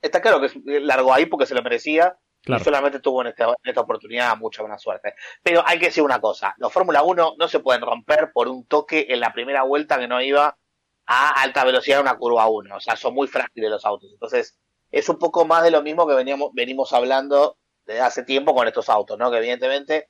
[0.01, 2.61] está claro que largó ahí porque se lo merecía Claro.
[2.61, 5.15] y solamente tuvo en esta, en esta oportunidad mucha buena suerte.
[5.41, 8.65] Pero hay que decir una cosa, los Fórmula 1 no se pueden romper por un
[8.65, 10.57] toque en la primera vuelta que no iba
[11.05, 14.09] a alta velocidad en una curva 1, o sea, son muy frágiles los autos.
[14.11, 14.59] Entonces,
[14.93, 18.67] es un poco más de lo mismo que veníamos, venimos hablando desde hace tiempo con
[18.67, 19.29] estos autos, ¿no?
[19.31, 20.07] Que evidentemente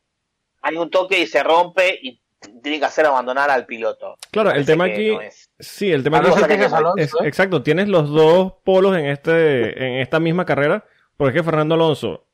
[0.62, 2.22] hay un toque y se rompe y
[2.62, 4.16] tiene que hacer abandonar al piloto.
[4.30, 5.08] Claro, el tema aquí.
[5.16, 5.50] no es.
[5.58, 7.28] Sí, el tema A aquí no es que- Alonso, es- ¿eh?
[7.28, 10.84] exacto, tienes los dos polos en este en esta misma carrera,
[11.18, 12.28] porque es que Fernando Alonso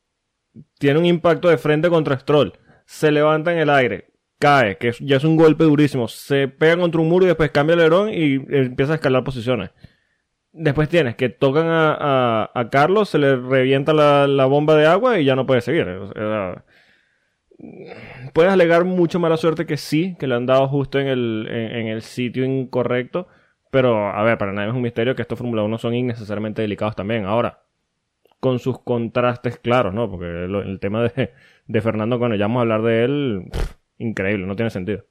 [0.80, 2.58] tiene un impacto de frente contra Stroll,
[2.88, 4.10] se levanta en el aire,
[4.40, 7.52] cae, que es- ya es un golpe durísimo, se pega contra un muro y después
[7.52, 9.70] cambia el alerón y empieza a escalar posiciones.
[10.52, 15.36] Después tienes que tocan a, Carlos, se le revienta la, bomba de agua y ya
[15.36, 15.88] no puede seguir.
[18.34, 21.88] Puedes alegar mucho mala suerte que sí, que le han dado justo en el, en,
[21.88, 23.28] el sitio incorrecto.
[23.70, 26.96] Pero, a ver, para nadie es un misterio que estos Fórmula 1 son innecesariamente delicados
[26.96, 27.26] también.
[27.26, 27.64] Ahora,
[28.40, 30.10] con sus contrastes claros, ¿no?
[30.10, 31.34] Porque el tema de,
[31.68, 33.52] de Fernando, cuando ya vamos a hablar de él,
[34.00, 35.06] increíble, no tiene sentido.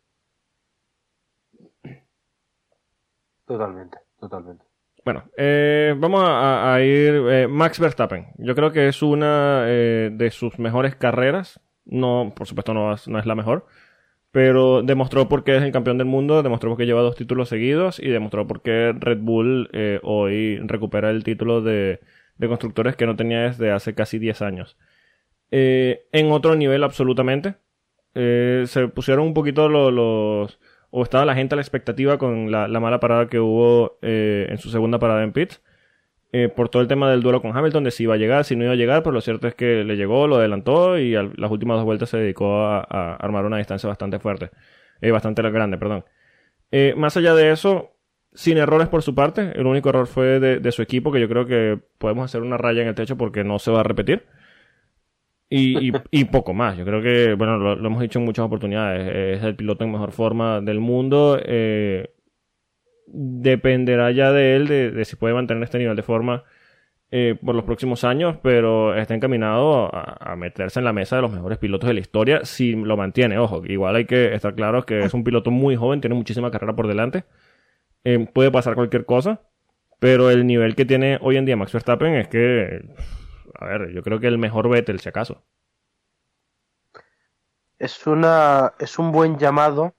[3.46, 4.67] Totalmente, totalmente.
[5.08, 7.14] Bueno, eh, vamos a, ir.
[7.30, 8.26] eh, Max Verstappen.
[8.36, 11.62] Yo creo que es una eh, de sus mejores carreras.
[11.86, 13.64] No, por supuesto, no, es- la mejor.
[14.32, 17.48] Pero demostró por qué es el campeón del mundo, demostró por qué lleva dos títulos
[17.48, 19.70] seguidos y demostró por qué Red Bull
[20.02, 22.00] hoy recupera el título de,
[22.38, 24.76] constructores que no tenía desde hace casi 10 años.
[25.50, 27.54] En otro nivel, absolutamente.
[28.12, 30.60] Se pusieron un poquito lo- los.
[30.90, 34.46] O estaba la gente a la expectativa con la, la mala parada que hubo eh,
[34.50, 35.62] en su segunda parada en pits.
[36.32, 38.54] eh, por todo el tema del duelo con Hamilton, de si iba a llegar, si
[38.56, 41.50] no iba a llegar, pero lo cierto es que le llegó, lo adelantó y las
[41.50, 44.50] últimas dos vueltas se dedicó a, a armar una distancia bastante fuerte.
[45.00, 46.04] eh, bastante grande, perdón.
[46.70, 47.92] Eh, más allá de eso,
[48.34, 51.28] sin errores por su parte, el único error fue de, de su equipo, que yo
[51.28, 54.26] creo que podemos hacer una raya en el techo porque no se va a repetir.
[55.50, 56.76] Y, poco más.
[56.76, 59.38] Yo creo que, bueno, lo, hemos dicho en muchas oportunidades.
[59.38, 61.40] Es el piloto en mejor forma del mundo.
[61.42, 62.10] eh,
[63.12, 66.44] dependerá ya de él, de, si puede mantener este nivel de forma
[67.10, 71.32] eh, por los próximos años, pero está encaminado a, meterse en la mesa de los
[71.32, 73.38] mejores pilotos de la historia si lo mantiene.
[73.38, 76.76] Ojo, igual hay que estar claro que es un piloto muy joven, tiene muchísima carrera
[76.76, 77.24] por delante.
[78.04, 79.42] eh, puede pasar cualquier cosa,
[80.00, 82.82] pero el nivel que tiene hoy en día Max Verstappen es que,
[83.58, 85.44] a ver, yo creo que el mejor Vettel, si acaso.
[87.78, 89.94] Es una es un buen llamado.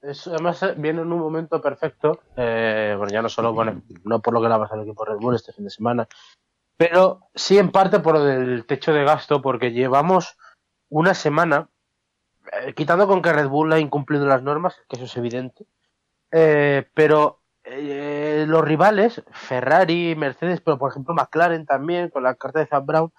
[0.00, 2.20] Es, además eh, viene en un momento perfecto.
[2.36, 5.04] eh, bueno, ya no solo el- no por lo que le ha pasado al equipo
[5.04, 6.08] Red Bull este fin de semana,
[6.76, 10.36] pero sí en parte por el techo de gasto, porque llevamos
[10.88, 11.68] una semana,
[12.52, 15.66] eh, quitando con que Red Bull ha incumplido las normas, que eso es evidente,
[16.32, 22.58] eh, pero eh, los rivales, Ferrari, Mercedes, pero por ejemplo McLaren también, con la carta
[22.60, 23.12] de Zap Brown,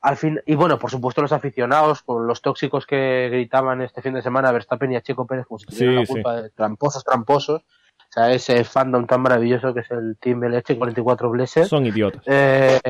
[0.00, 4.14] al fin, y bueno, por supuesto los aficionados, con los tóxicos que gritaban este fin
[4.14, 6.50] de semana a Verstappen y a Checo Pérez como si tuvieran Sí, la culpa de
[6.50, 7.62] tramposos, tramposos.
[7.62, 11.64] O sea, ese fandom tan maravilloso que es el Team LH 44 Blessed.
[11.66, 12.22] Son idiotas.
[12.26, 12.80] Eh,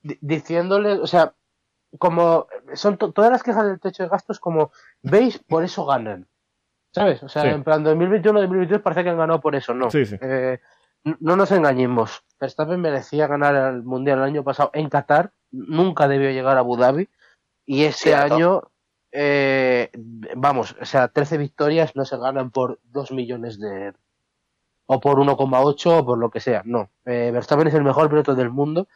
[0.00, 1.34] di- diciéndole, o sea,
[1.98, 4.70] como son to- todas las quejas del techo de gastos como
[5.02, 6.28] veis, por eso ganan.
[6.98, 7.22] ¿Sabes?
[7.22, 7.48] O sea, Sí.
[7.48, 9.90] en plan 2021, 2022 parece que han ganado por eso, no.
[9.90, 10.16] Sí, sí.
[10.20, 10.58] Eh,
[11.20, 12.22] no nos engañemos.
[12.40, 16.76] Verstappen merecía ganar el Mundial el año pasado en Qatar, nunca debió llegar a Abu
[16.76, 17.08] Dhabi
[17.64, 18.34] y ese Cierto.
[18.34, 18.62] año
[19.12, 19.90] eh,
[20.36, 23.94] vamos, o sea, 13 victorias no se ganan por 2 millones de
[24.86, 26.90] o por 1,8 o por lo que sea, no.
[27.06, 28.86] Eh, Verstappen es el mejor piloto del mundo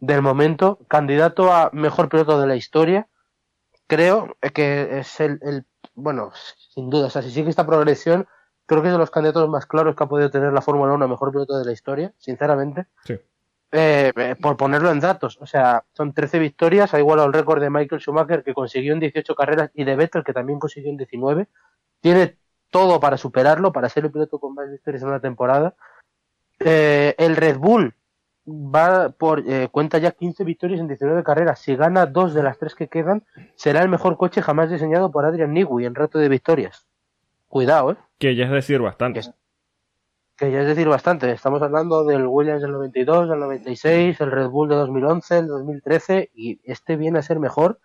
[0.00, 3.06] del momento, candidato a mejor piloto de la historia.
[3.86, 6.32] Creo que es el, el bueno,
[6.74, 8.26] sin duda, o sea, si sigue esta progresión,
[8.66, 11.04] creo que es de los candidatos más claros que ha podido tener la Fórmula 1
[11.04, 12.86] a mejor piloto de la historia, sinceramente.
[13.04, 13.18] Sí.
[13.72, 17.60] Eh, eh, por ponerlo en datos, o sea, son 13 victorias, ha igualado el récord
[17.60, 20.96] de Michael Schumacher que consiguió en 18 carreras y de Vettel que también consiguió en
[20.96, 21.46] 19.
[22.00, 22.36] Tiene
[22.70, 25.74] todo para superarlo, para ser el piloto con más victorias en una temporada.
[26.58, 27.94] Eh, el Red Bull
[28.50, 31.60] va por eh, cuenta ya 15 victorias en 19 carreras.
[31.60, 35.24] Si gana dos de las tres que quedan, será el mejor coche jamás diseñado por
[35.24, 36.86] Adrian Newey en rato de victorias.
[37.48, 37.96] Cuidado, ¿eh?
[38.18, 39.20] Que ya es decir bastante.
[39.20, 39.28] Que-
[40.36, 41.30] que ya es decir bastante.
[41.32, 46.30] Estamos hablando del Williams del 92, del 96, el Red Bull de 2011, el 2013
[46.34, 47.78] y este viene a ser mejor.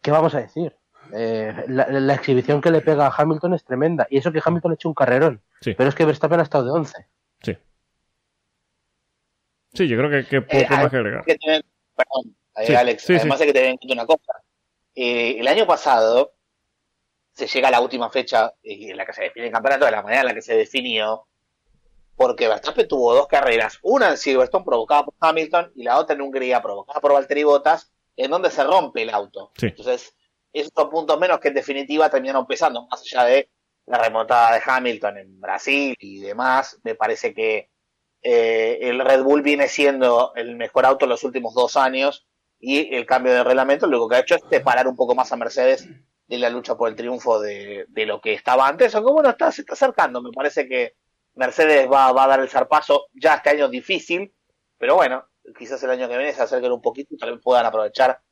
[0.00, 0.76] ¿Qué vamos a decir?
[1.12, 4.70] Eh, la, la exhibición que le pega a Hamilton es tremenda y eso que Hamilton
[4.70, 5.42] ha hecho un carrerón.
[5.60, 5.74] Sí.
[5.76, 7.06] Pero es que Verstappen ha estado de 11.
[7.42, 7.58] Sí.
[9.74, 11.24] Sí, yo creo que, que poco Eh, más hay que agregar.
[11.24, 11.64] que tener-
[11.96, 14.32] perdón, eh, Sí, Alex, sí, además hay que tener en cuenta una cosa.
[14.94, 16.32] Eh, el año pasado
[17.32, 20.02] se llega a la última fecha en la que se define el campeonato, de la
[20.02, 21.26] manera en la que se definió,
[22.16, 26.22] porque Verstappen tuvo dos carreras, una en Silverstone provocada por Hamilton y la otra en
[26.22, 29.50] Hungría provocada por Valtteri Bottas, en donde se rompe el auto.
[29.58, 29.66] Sí.
[29.66, 30.14] Entonces,
[30.52, 33.50] esos son puntos menos que en definitiva terminaron pesando, más allá de
[33.86, 37.68] la remontada de Hamilton en Brasil y demás, me parece que
[38.24, 42.26] eh, el Red Bull viene siendo el mejor auto en los últimos dos años
[42.58, 45.36] y el cambio de reglamento lo que ha hecho es separar un poco más a
[45.36, 45.86] Mercedes
[46.26, 49.52] de la lucha por el triunfo de, de lo que estaba antes, aunque bueno, está,
[49.52, 50.96] se está acercando, me parece que
[51.34, 54.32] Mercedes va, va a dar el zarpazo, ya este año difícil,
[54.78, 57.66] pero bueno, quizás el año que viene se acerquen un poquito y tal vez puedan
[57.66, 58.22] aprovechar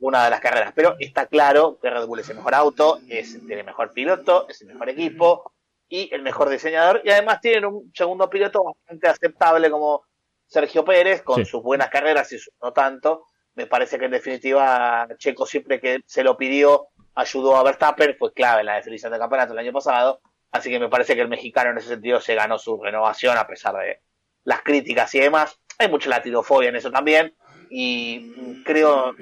[0.00, 3.36] una de las carreras, pero está claro que Red Bull es el mejor auto, es,
[3.36, 5.52] el mejor piloto, es el mejor equipo
[5.88, 10.02] y el mejor diseñador y además tienen un segundo piloto bastante aceptable como
[10.46, 11.44] Sergio Pérez con Sí.
[11.50, 13.24] sus buenas carreras y sus no tanto.
[13.54, 18.32] Me parece que en definitiva Checo siempre que se lo pidió ayudó a Verstappen, fue
[18.32, 20.20] clave en la definición del campeonato el año pasado,
[20.52, 23.46] así que me parece que el mexicano en ese sentido se ganó su renovación a
[23.46, 24.02] pesar de
[24.44, 25.58] las críticas y demás.
[25.78, 27.34] Hay mucha latinofobia en eso también
[27.70, 29.14] y creo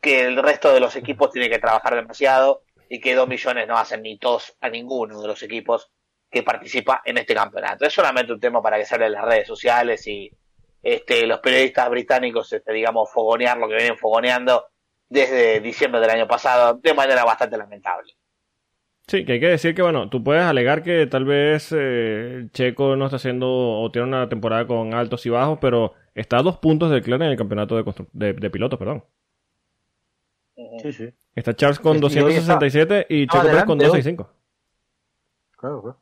[0.00, 2.62] que el resto de los equipos tiene que trabajar demasiado
[2.92, 5.90] y que dos millones no hacen ni tos a ninguno de los equipos
[6.30, 7.86] que participa en este campeonato.
[7.86, 10.30] Es solamente un tema para que hable en las redes sociales y
[10.82, 14.66] este, los periodistas británicos, este, digamos, fogonear lo que vienen fogoneando
[15.08, 18.12] desde diciembre del año pasado de manera bastante lamentable.
[19.06, 22.94] Sí, que hay que decir que, bueno, tú puedes alegar que tal vez eh, Checo
[22.96, 26.58] no está haciendo o tiene una temporada con altos y bajos, pero está a dos
[26.58, 29.02] puntos del clan en el campeonato de, constru- de, de pilotos, perdón.
[30.82, 31.08] Sí, sí.
[31.34, 34.02] Está Charles con Es que hoy está- 267 y Checo Pérez con adelante hoy.
[34.02, 34.30] 265.
[35.56, 35.98] Claro, claro.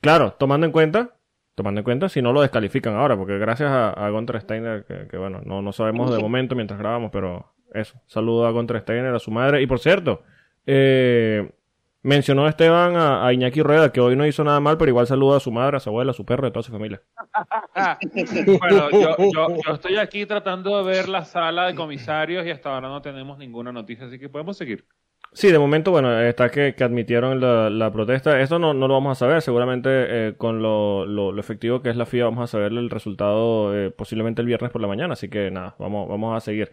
[0.00, 1.16] Claro, tomando en cuenta,
[1.54, 5.08] tomando en cuenta si no lo descalifican ahora, porque gracias a, a Gunter Steiner, que,
[5.08, 9.14] que, bueno, no, no sabemos de momento mientras grabamos, pero eso, saludo a Gunter Steiner,
[9.14, 10.22] a su madre, y por cierto,
[10.66, 11.50] eh,
[12.04, 15.38] mencionó Esteban a, a Iñaki Rueda, que hoy no hizo nada mal, pero igual saluda
[15.38, 17.02] a su madre, a su abuela, a su perro y a toda su familia.
[18.58, 22.72] Bueno, yo, yo, yo estoy aquí tratando de ver la sala de comisarios y hasta
[22.72, 24.86] ahora no tenemos ninguna noticia, así que podemos seguir.
[25.32, 28.40] Sí, de momento, bueno, está que, que admitieron la, la protesta.
[28.40, 29.42] Esto no, no lo vamos a saber.
[29.42, 32.88] Seguramente eh, con lo, lo, lo efectivo que es la FIA vamos a saber el
[32.88, 35.14] resultado eh, posiblemente el viernes por la mañana.
[35.14, 36.70] Así que nada, vamos, vamos a seguir.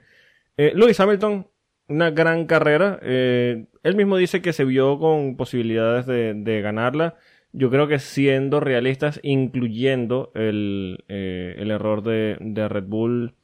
[0.57, 1.47] Eh, Lewis Hamilton,
[1.87, 2.99] una gran carrera.
[3.01, 7.15] Eh, él mismo dice que se vio con posibilidades de, ganarla.
[7.53, 13.35] Yo creo que siendo realistas, incluyendo el, eh, error de, Red Bull,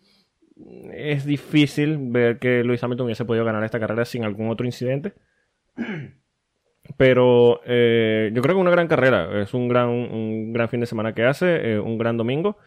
[0.94, 5.14] es difícil ver que Lewis Hamilton hubiese podido ganar esta carrera sin algún otro incidente.
[6.98, 9.42] Pero eh, yo creo que una gran carrera.
[9.42, 12.58] Es un gran, un gran fin de semana que hace, un gran domingo.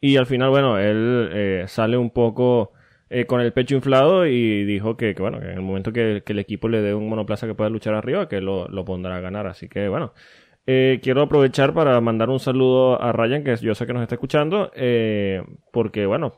[0.00, 2.72] Y al final, bueno, él sale un poco
[3.10, 6.32] eh, con el pecho inflado y dijo que, bueno, que en el momento que, que
[6.32, 9.20] el equipo le dé un monoplaza que pueda luchar arriba, que lo, lo pondrá a
[9.20, 9.46] ganar.
[9.48, 10.14] Así que, bueno,
[10.66, 14.16] eh, quiero aprovechar para mandar un saludo a Ryan, que yo sé que nos está
[14.16, 15.42] escuchando, eh,
[15.72, 16.34] porque, bueno,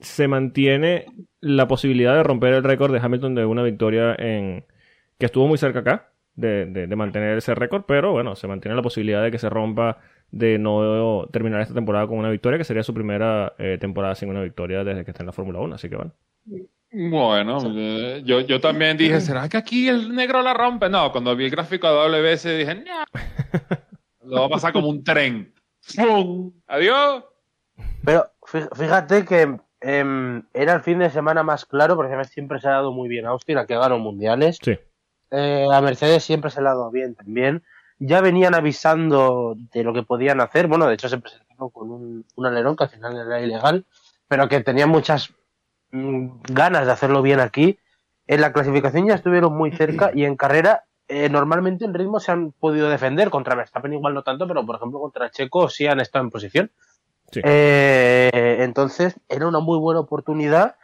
[0.00, 1.06] se mantiene
[1.40, 4.64] la posibilidad de romper el récord de Hamilton de una victoria en
[5.18, 8.76] que estuvo muy cerca acá de, de- de mantener ese récord, pero bueno, se mantiene
[8.76, 9.98] la posibilidad de que se rompa
[10.32, 14.28] de no terminar esta temporada con una victoria, que sería su primera eh, temporada sin
[14.30, 16.12] una victoria desde que está en la Fórmula 1, así que bueno.
[16.92, 20.88] Bueno, eh, yo, yo también dije, ¿será que aquí el negro la rompe?
[20.88, 23.04] No, cuando vi el gráfico de WBS dije, no.
[24.24, 25.52] Lo va a pasar como un tren.
[25.80, 26.52] ¡Fum!
[26.66, 27.24] Adiós.
[28.04, 32.60] Pero fí- fíjate que em, era el fin de semana más claro, porque además siempre
[32.60, 34.58] se ha dado muy bien a Austin, a que ganó mundiales.
[34.62, 34.76] Sí.
[35.30, 37.62] Eh, a Mercedes siempre se le ha dado bien también.
[38.00, 40.66] Ya venían avisando de lo que podían hacer.
[40.66, 43.84] Bueno, de hecho se presentaron con un, un alerón que al final era ilegal,
[44.26, 45.32] pero que tenían muchas
[45.92, 47.78] mm, ganas de hacerlo bien aquí.
[48.26, 52.30] En la clasificación ya estuvieron muy cerca y en carrera eh, normalmente en ritmo se
[52.30, 53.30] han podido defender.
[53.30, 56.70] Contra Verstappen igual no tanto, pero por ejemplo contra Checo sí han estado en posición.
[57.32, 57.40] Sí.
[57.44, 60.76] Eh, entonces era una muy buena oportunidad.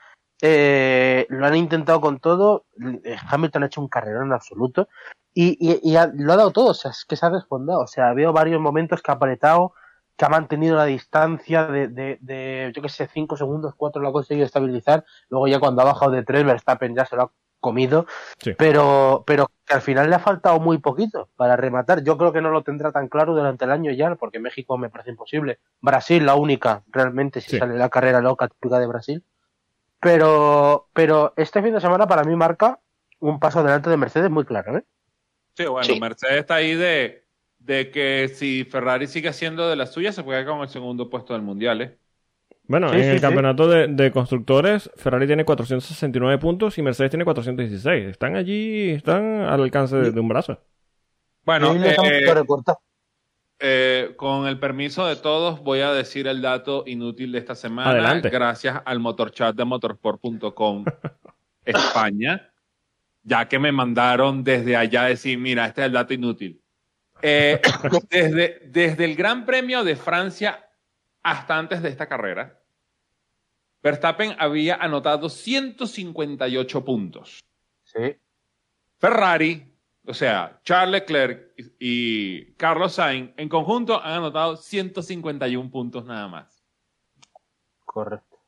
[0.42, 2.66] Eh, lo han intentado con todo.
[3.04, 4.88] Eh, Hamilton ha hecho un carrerón en absoluto.
[5.34, 6.70] Y, y- y ha- lo ha dado todo.
[6.70, 7.80] O sea, es que se ha respondido.
[7.80, 9.72] O sea, ha habido varios momentos que ha apretado,
[10.16, 14.08] que ha mantenido la distancia de, de, de, yo que sé, 5 segundos, 4 lo
[14.08, 15.04] ha conseguido estabilizar.
[15.28, 17.30] Luego ya cuando ha bajado de 3, Verstappen ya se lo ha
[17.60, 18.06] comido.
[18.38, 18.52] Sí.
[18.56, 22.02] Pero, pero que al final le ha faltado muy poquito para rematar.
[22.02, 24.88] Yo creo que no lo tendrá tan claro durante el año ya, porque México me
[24.88, 25.58] parece imposible.
[25.82, 27.58] Brasil, la única, realmente, si Sí.
[27.58, 29.24] sale la carrera loca típica de Brasil.
[30.00, 32.80] Pero, pero este fin de semana para mí marca
[33.20, 34.84] un paso adelante de Mercedes muy claro, ¿eh?
[35.56, 36.00] Sí, bueno, Sí.
[36.00, 37.26] Mercedes está ahí de,
[37.58, 41.08] de que si Ferrari sigue haciendo de la suya, se puede quedar con el segundo
[41.08, 41.98] puesto del mundial, ¿eh?
[42.68, 43.20] Bueno, Sí, en sí, el sí.
[43.20, 48.06] campeonato de, de constructores, Ferrari tiene 469 puntos y Mercedes tiene 416.
[48.08, 50.60] Están allí, están al alcance de, de un brazo.
[51.44, 52.42] Bueno, eh.
[53.58, 57.90] Eh, con el permiso de todos, voy a decir el dato inútil de esta semana.
[57.90, 58.28] Adelante.
[58.28, 60.84] Gracias al motorchat de motorsport.com
[61.64, 62.52] España,
[63.22, 66.62] ya que me mandaron desde allá decir, mira, este es el dato inútil.
[67.22, 67.60] Eh,
[68.10, 70.68] desde, desde el Gran Premio de Francia
[71.22, 72.60] hasta antes de esta carrera,
[73.82, 77.40] Verstappen había anotado 158 puntos.
[77.84, 78.16] Sí.
[78.98, 79.75] Ferrari,
[80.06, 86.64] o sea, Charles Leclerc y, Carlos Sainz en conjunto han anotado 151 puntos nada más.
[87.84, 88.38] Correcto.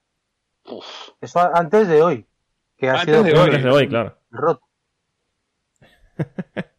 [0.64, 0.86] Uf.
[1.20, 2.26] Eso antes de hoy.
[2.76, 3.50] Que ha Antes sido de hoy.
[3.50, 4.18] Desde hoy, claro.
[4.30, 4.66] roto.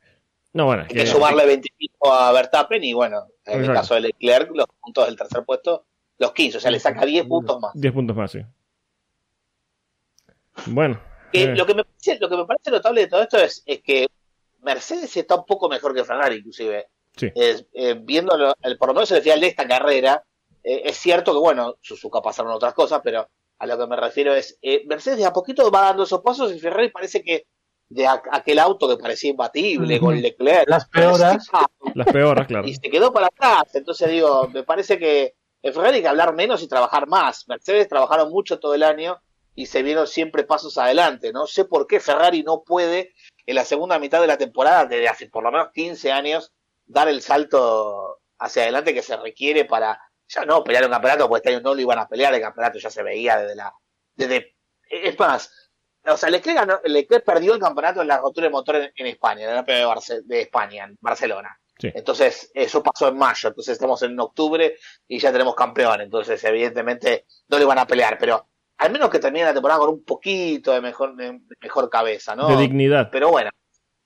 [0.51, 3.81] No, bueno, Hay que que, sumarle 25 a Verstappen y bueno, en el Exacto.
[3.81, 5.85] caso de Leclerc, los puntos del tercer puesto,
[6.17, 7.71] los 15, o sea, le saca 10 puntos más.
[7.75, 8.39] 10 puntos más, sí.
[10.65, 10.99] Bueno.
[11.31, 13.61] Que eh, lo, que me parece, lo que me parece notable de todo esto es,
[13.67, 14.07] es que
[14.61, 16.87] Mercedes está un poco mejor que Ferrari, inclusive.
[17.15, 17.31] Sí.
[17.35, 20.23] Eh, viendo lo- el, por lo menos el final de esta carrera,
[20.63, 24.33] eh, es cierto que, bueno, Suzuka pasaron otras cosas, pero a lo que me refiero
[24.33, 27.45] es, eh, Mercedes de a poquito va dando esos pasos y Ferrari parece que
[27.89, 30.05] de a- aquel auto que parecía imbatible Ujú.
[30.05, 31.47] con Leclerc, Las peoras.
[31.95, 32.67] las peores, claro.
[32.67, 33.73] y se quedó para atrás.
[33.73, 37.47] Entonces digo, me parece que en Ferrari hay que hablar menos y trabajar más.
[37.49, 39.17] Mercedes trabajaron mucho todo el año
[39.55, 41.33] y se vieron siempre pasos adelante.
[41.33, 43.13] No sé por qué Ferrari no puede
[43.49, 46.53] en la segunda mitad de la temporada, desde hace por lo menos 15 años,
[46.85, 51.39] dar el salto hacia adelante que se requiere para ya no pelear un campeonato, porque
[51.39, 53.73] este año no lo iban a pelear, el campeonato ya se veía desde la...
[54.15, 54.55] desde
[54.89, 55.51] Es más,
[56.05, 59.07] o sea, Leclerc, ganó- Leclerc perdió el campeonato en la rotura de motor en, en
[59.07, 61.59] España, en el de, Barce- de España, en Barcelona.
[61.79, 61.89] Sí.
[61.95, 64.77] Entonces, eso pasó en mayo, entonces estamos en octubre
[65.07, 68.47] y ya tenemos campeón, entonces evidentemente no le van a pelear, pero
[68.79, 72.47] al menos que termine la temporada con un poquito de mejor, de mejor cabeza, ¿no?
[72.47, 73.09] De dignidad.
[73.11, 73.51] Pero bueno,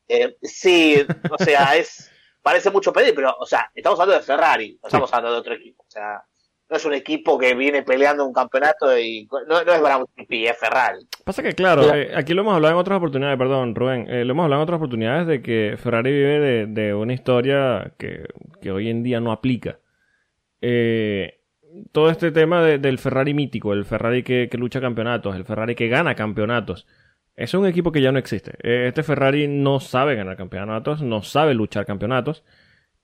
[0.07, 2.11] eh, sí, o sea, es
[2.41, 5.53] parece mucho pedir, pero, o sea, estamos hablando de Ferrari, no estamos hablando de otro
[5.53, 6.23] equipo, o sea,
[6.69, 10.49] no es un equipo que viene peleando un campeonato y no, no es Brown GP,
[10.49, 11.07] es Ferrari.
[11.23, 14.31] Pasa que, claro, eh, aquí lo hemos hablado en otras oportunidades, perdón, Rubén, eh, lo
[14.31, 18.25] hemos hablado en otras oportunidades de que Ferrari vive de, de una historia que,
[18.61, 19.79] que hoy en día no aplica.
[20.61, 21.42] Eh,
[21.91, 25.87] todo este tema de- del Ferrari mítico, el Ferrari que, lucha campeonatos, el Ferrari que
[25.87, 26.87] gana campeonatos,
[27.35, 28.53] es un equipo que ya no existe.
[28.63, 32.43] Eh, este Ferrari no sabe ganar campeonatos, no sabe luchar campeonatos.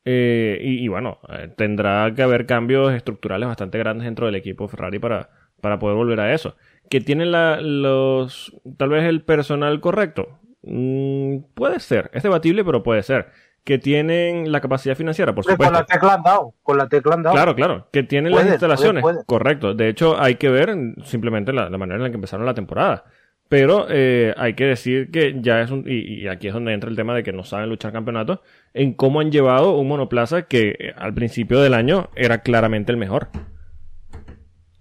[0.05, 4.97] Eh, y, bueno, eh, tendrá que haber cambios estructurales bastante grandes dentro del equipo Ferrari
[4.99, 5.29] para,
[5.61, 6.55] para poder volver a eso.
[6.89, 10.39] ¿Que tienen la, los, tal vez el personal correcto?
[10.61, 13.27] Mm, puede ser, es debatible, pero puede ser.
[13.69, 15.35] ¿Que tienen la capacidad financiera?
[15.35, 15.79] Por Hombre, Con supuesto.
[15.79, 16.53] la tecla han dado.
[16.63, 17.35] Con la tecla han dado.
[17.35, 17.87] Claro, claro.
[17.93, 19.03] Que tienen Pueden, las instalaciones.
[19.03, 19.25] pueden, pueden.
[19.27, 19.75] Correcto.
[19.75, 23.03] De hecho, hay que ver simplemente la, la manera en la que empezaron la temporada.
[23.47, 25.83] Pero eh, hay que decir que ya es un.
[25.85, 28.39] Y, y aquí es donde entra el tema de que no saben luchar campeonatos.
[28.73, 32.97] En cómo han llevado un monoplaza que eh, al principio del año era claramente el
[32.97, 33.27] mejor.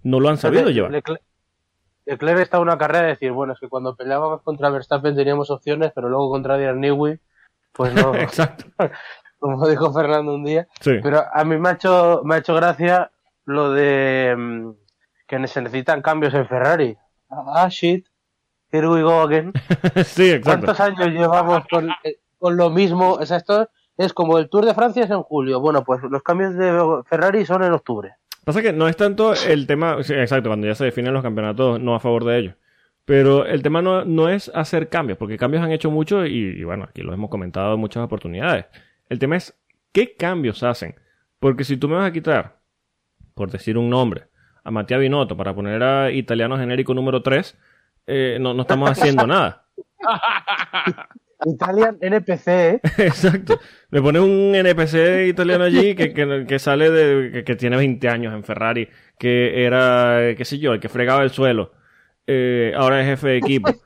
[0.01, 0.89] No lo han sabido llevar.
[0.89, 1.21] Leclerc,
[2.07, 5.51] Leclerc está en una carrera de decir, bueno, es que cuando peleábamos contra Verstappen teníamos
[5.51, 7.19] opciones, pero luego contra Newey,
[7.79, 8.65] pues no, Exacto.
[9.39, 10.67] como dijo Fernando un día.
[10.81, 10.99] Sí.
[11.01, 13.09] Pero a mí me ha hecho, me ha hecho gracia
[13.45, 14.71] lo de mm,
[15.25, 16.97] que se necesitan cambios en Ferrari.
[17.29, 18.05] Ah, shit.
[18.69, 19.53] Here we go again.
[20.03, 20.65] sí, exacto.
[20.65, 23.13] ¿Cuántos años llevamos con, eh, con lo mismo?
[23.13, 25.61] O sea, esto es como el Tour de Francia es en julio.
[25.61, 28.15] Bueno, pues los cambios de Ferrari son en octubre.
[28.43, 31.79] Pasa que no es tanto el tema, sí, exacto, cuando ya se definen los campeonatos,
[31.79, 32.55] no a favor de ellos.
[33.09, 36.63] Pero el tema no, no es hacer cambios, porque cambios han hecho mucho y, y
[36.63, 38.65] bueno, aquí lo hemos comentado en muchas oportunidades.
[39.09, 39.59] El tema es
[39.91, 40.93] qué cambios hacen.
[41.39, 42.59] Porque si tú me vas a quitar,
[43.33, 44.25] por decir un nombre,
[44.63, 47.57] a Matías Binotto para poner a italiano genérico número 3,
[48.05, 49.65] eh, no, no estamos haciendo nada.
[51.47, 52.81] Italian NPC, ¿eh?
[52.99, 53.59] Exacto.
[53.89, 57.31] Me pone un NPC italiano allí que, que, que sale de.
[57.31, 58.87] Que, que tiene 20 años en Ferrari,
[59.17, 61.78] que era, qué sé yo, el que fregaba el suelo.
[62.31, 63.71] Eh, ahora es jefe de equipo.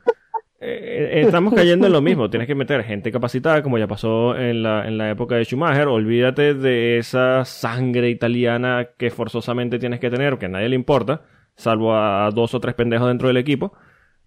[0.66, 2.30] Eh, estamos cayendo en lo mismo.
[2.30, 5.90] Tienes que meter gente capacitada, como ya pasó en la, en la época de Schumacher.
[5.90, 11.24] Olvídate de esa sangre italiana que forzosamente tienes que tener, que a nadie le importa,
[11.58, 13.74] salvo a dos o tres pendejos dentro del equipo.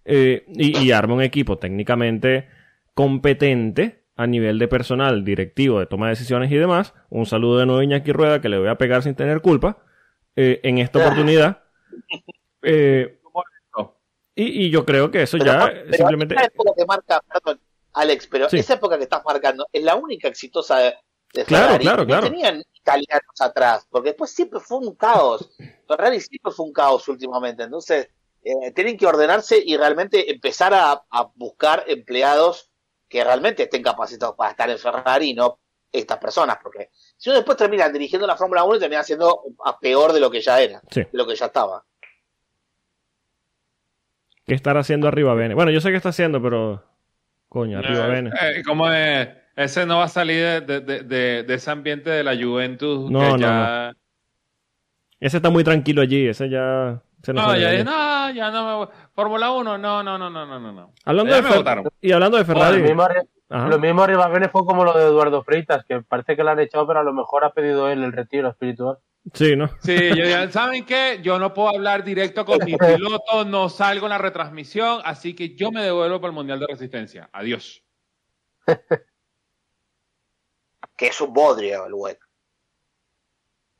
[0.05, 2.47] Eh, y, y arma un equipo técnicamente
[2.93, 6.93] competente a nivel de personal, directivo, de toma de decisiones y demás.
[7.09, 9.79] Un saludo de nuevo a Iñaki Rueda, que le voy a pegar sin tener culpa
[10.35, 11.63] eh, en esta oportunidad.
[12.61, 13.16] Eh,
[14.37, 16.35] y, y yo creo que eso Pero, ya pero simplemente...
[16.35, 17.59] esa época que marca, perdón,
[17.93, 18.57] Alex, pero Sí.
[18.59, 20.95] esa época que estás marcando es la única exitosa de,
[21.33, 21.83] de Claro, Ferrari.
[21.83, 22.23] claro, No claro.
[22.27, 25.49] tenían italianos atrás, porque después siempre fue un caos.
[25.87, 27.63] Ferrari siempre fue un caos últimamente.
[27.63, 28.09] Entonces,
[28.43, 32.69] eh, tienen que ordenarse y realmente empezar a, a buscar empleados
[33.09, 35.59] que realmente estén capacitados para estar en Ferrari y no
[35.91, 40.11] estas personas, porque si uno después termina dirigiendo la Fórmula 1 termina siendo a peor
[40.13, 40.99] de lo que ya era, Sí.
[41.01, 41.83] de lo que ya estaba.
[44.47, 45.53] ¿Qué estará haciendo arriba Bene?
[45.53, 46.83] Bueno, yo sé qué está haciendo, pero.
[47.49, 48.29] Coño, arriba Eh, Bene.
[48.41, 49.29] eh, ¿Cómo es?
[49.55, 53.09] Ese no va a salir de, de- de- de- de ese ambiente de la Juventus
[53.09, 53.93] No, que no, ya...
[55.19, 57.01] Ese está muy tranquilo allí, ese ya.
[57.23, 57.83] Se nos No, ya, allí.
[57.83, 58.87] no, ya no me voy.
[59.15, 60.93] Fórmula 1, no, no, no, no, no, no.
[61.03, 61.91] Hablando Ya de Fer-.
[62.01, 62.77] Y hablando de Ferrari.
[63.49, 66.59] lo mismo arriba Bene fue como lo de Eduardo Freitas, que parece que lo han
[66.59, 68.97] echado, pero a lo mejor ha pedido él el retiro espiritual.
[69.33, 69.69] Sí, ¿no?
[69.81, 71.19] Sí, yo ya- ¿saben qué?
[71.21, 75.55] Yo no puedo hablar directo con mi piloto, no salgo en la retransmisión, así que
[75.55, 77.29] yo me devuelvo para el Mundial de Resistencia.
[77.33, 77.83] Adiós.
[80.95, 82.17] Que es un bodrio el web.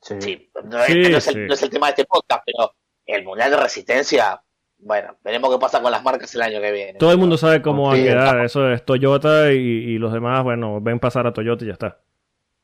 [0.02, 0.14] Sí.
[0.20, 1.40] Sí, no es, Sí, no es el, sí.
[1.40, 2.72] no es el tema de este podcast, pero
[3.06, 4.40] el Mundial de Resistencia,
[4.78, 6.98] bueno, veremos qué pasa con las marcas el año que viene.
[6.98, 8.44] Todo el mundo sabe cómo va a quedar.
[8.44, 12.00] Eso es Toyota y, y los demás, bueno, ven pasar a Toyota y ya está.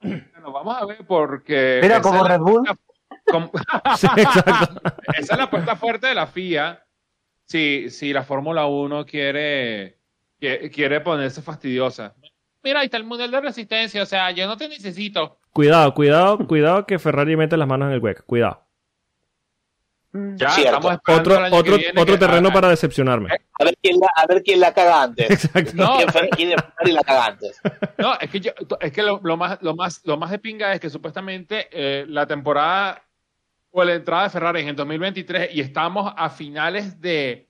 [0.05, 1.81] Bueno, vamos a ver porque...
[1.83, 2.69] Mira, esa como es la Red Bull.
[2.69, 2.85] apuesta-
[3.31, 3.51] como-
[3.97, 4.81] Sí, exacto.
[5.19, 6.85] esa es la apuesta fuerte de la FIA.
[7.47, 9.99] Si, si la Fórmula 1 quiere,
[10.73, 12.15] quiere ponerse fastidiosa.
[12.63, 15.39] Mira, ahí está el Mundial de Resistencia, o sea, yo no te necesito.
[15.53, 18.23] Cuidado, cuidado, cuidado que Ferrari mete las manos en el hueco.
[18.27, 18.65] Cuidado.
[20.37, 20.77] Ya Cierto.
[20.77, 23.31] estamos esperando Otro, el año otro, que viene otro que- terreno para decepcionarme.
[23.59, 25.29] A ver quién la, a ver quién la caga antes.
[25.45, 25.73] Exacto.
[25.75, 25.97] No.
[25.97, 27.61] ¿Quién, fue- quién de Ferrari la caga antes?
[27.99, 30.73] No, es que, yo, es que lo, lo más, lo, más, lo más de pinga
[30.73, 33.03] es que supuestamente eh, la temporada
[33.73, 37.49] o la entrada de Ferrari es en 2023 y estamos a finales de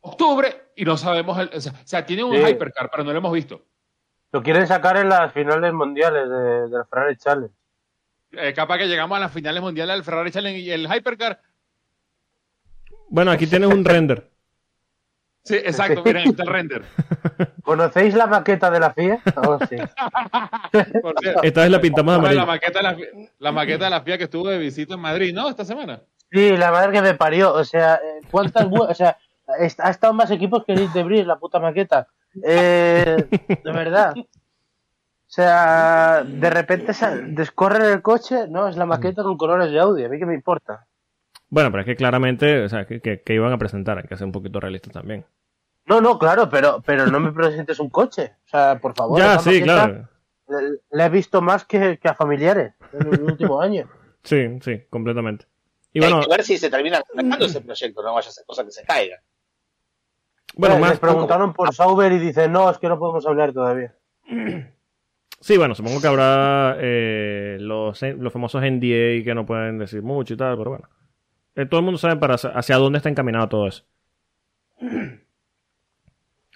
[0.00, 1.38] octubre y no sabemos.
[1.38, 2.42] El, o, sea, o sea, tiene un Sí.
[2.50, 3.62] hypercar, pero no lo hemos visto.
[4.32, 7.54] Lo quieren sacar en las finales mundiales de, del Ferrari Challenge.
[8.32, 11.40] Eh, capaz que llegamos a las finales mundiales del Ferrari Challenge y el hypercar.
[13.10, 14.30] Bueno, aquí tienes un render.
[15.42, 16.84] Sí, exacto, miren, ahí está el render.
[17.64, 19.22] ¿Conocéis la maqueta de la FIA?
[19.36, 19.78] Oh, sí.
[20.70, 22.96] Cierto, Esta vez la pintamos de la, maqueta de la,
[23.38, 25.48] la maqueta de la FIA que estuvo de visita en Madrid, ¿no?
[25.48, 26.02] Esta semana.
[26.30, 27.54] Sí, la madre que me parió.
[27.54, 27.98] O sea,
[28.30, 29.16] ¿cuántas O sea,
[29.48, 32.06] ha estado más equipos que Elite de Bris, la puta maqueta.
[32.44, 33.26] Eh,
[33.64, 34.12] de verdad.
[35.30, 36.92] O sea, de repente
[37.28, 40.34] descorren el coche, no, es la maqueta con colores de Audi, a mí que me
[40.34, 40.86] importa.
[41.50, 44.16] Bueno, pero es que claramente, o sea, que, que- que iban a presentar, hay que
[44.16, 45.24] ser un poquito realistas también.
[45.86, 48.36] No, no, claro, pero, pero no me presentes un coche.
[48.46, 49.18] O sea, por favor.
[49.18, 50.08] ya, sí, maqueta claro.
[50.48, 53.88] Le, le he visto más que, que a familiares en el último año.
[54.22, 55.46] Sí, sí, completamente.
[55.94, 58.44] Y bueno, Hay que ver si se termina sacando ese proyecto, no vaya a ser
[58.44, 59.16] cosa que se caiga.
[60.56, 63.94] bueno, Les más, preguntaron por Sauber y dicen, no, es que no podemos hablar todavía.
[65.42, 70.34] Sí, bueno, supongo que habrá eh, los, los famosos NDA que no pueden decir mucho
[70.34, 70.88] y tal, pero bueno.
[71.56, 73.84] Eh, todo el mundo sabe para hacia- dónde está encaminado todo eso.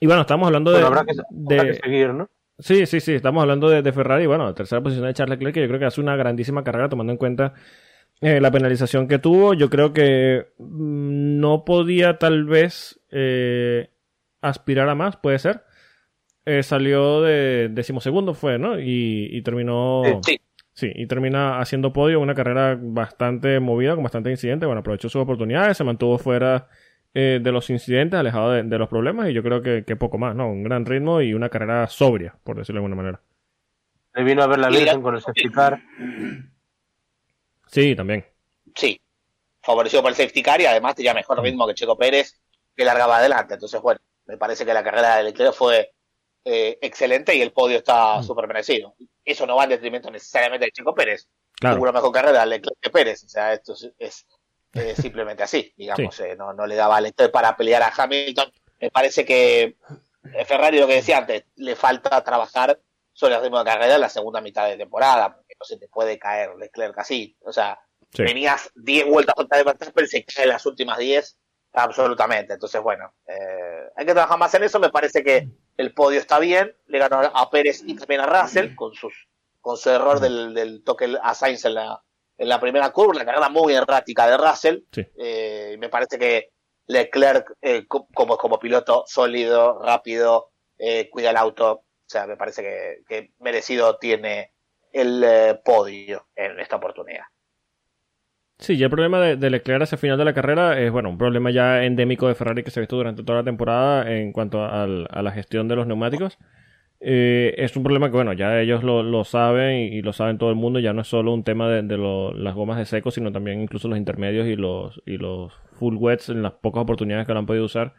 [0.00, 0.78] Y bueno, estamos hablando de...
[0.78, 2.28] Pero habrá que, de- habrá que seguir, ¿no?
[2.58, 4.26] Sí, sí, sí, estamos hablando de, de Ferrari.
[4.26, 7.12] Bueno, tercera posición de Charles Leclerc, que yo creo que hace una grandísima carrera tomando
[7.12, 7.54] en cuenta
[8.20, 9.54] eh, la penalización que tuvo.
[9.54, 13.90] Yo creo que mm, no podía tal vez eh,
[14.42, 15.62] aspirar a más, puede ser.
[16.44, 18.78] Eh, salió de decimosegundo, fue, ¿no?
[18.78, 20.02] Y, y terminó...
[20.24, 20.40] Sí,
[20.74, 24.66] Sí, y termina haciendo podio, una carrera bastante movida, con bastante incidentes.
[24.66, 26.68] Bueno, aprovechó sus oportunidades, se mantuvo fuera
[27.14, 30.18] eh, de los incidentes, alejado de, de los problemas, y yo creo que, que poco
[30.18, 30.48] más, ¿no?
[30.48, 33.20] Un gran ritmo y una carrera sobria, por decirlo de alguna manera.
[34.14, 35.80] Le vino a ver la Virgen con el safety car.
[37.66, 38.24] Sí, también.
[38.74, 39.00] sí.
[39.62, 42.40] Favorecido por el safety car y además tenía mejor ritmo que Checo Pérez,
[42.76, 43.54] que largaba adelante.
[43.54, 45.90] Entonces, bueno, me parece que la carrera de Leclerc fue
[46.44, 48.94] eh, excelente y el podio está súper merecido.
[49.24, 51.28] Eso no va en detrimento necesariamente de Checo Pérez.
[51.54, 51.76] Claro.
[51.76, 53.24] Tuvo una mejor carrera Leclerc que Pérez.
[53.24, 54.26] O sea, esto es, es,
[55.00, 56.18] simplemente así, digamos.
[56.20, 58.52] eh, no, no le daba a Leclerc para pelear a Hamilton.
[58.80, 59.76] Me parece que
[60.34, 62.78] eh, Ferrari, lo que decía antes, le falta trabajar
[63.12, 65.86] sobre el ritmo de carrera en la segunda mitad de temporada, porque no se te
[65.88, 67.36] puede caer Leclerc así.
[67.40, 67.78] O sea,
[68.12, 68.22] Sí.
[68.22, 71.36] venías 10 vueltas contra de Verstappen, se cae las últimas 10,
[71.74, 72.54] absolutamente.
[72.54, 74.78] Entonces, bueno, eh, hay que trabajar más en eso.
[74.80, 76.74] Me parece que el podio está bien.
[76.86, 79.28] Le ganó a Pérez y también a Russell con sus
[79.60, 81.98] con su error del, del toque a Sainz en la,
[82.36, 84.80] en la primera curva, la carrera muy errática de Russell.
[84.92, 85.06] Sí.
[85.16, 86.50] Eh, me parece que
[86.86, 92.36] Leclerc, eh, co- como, como piloto sólido, rápido, eh, cuida el auto, o sea, me
[92.36, 94.52] parece que, que merecido tiene
[94.92, 97.24] el eh, podio en esta oportunidad.
[98.58, 101.18] Sí, ya el problema de, Leclerc hacia el final de la carrera es, bueno, un
[101.18, 104.64] problema ya endémico de Ferrari que se ha visto durante toda la temporada en cuanto
[104.64, 106.38] a la gestión de los neumáticos.
[107.06, 110.56] Eh, es un problema que, bueno, ya ellos lo, saben y, lo saben todo el
[110.56, 113.60] mundo, ya no es solo un tema de, de las gomas de seco, sino también
[113.60, 117.40] incluso los intermedios y los, y los full wets en las pocas oportunidades que lo
[117.40, 117.92] han podido usar.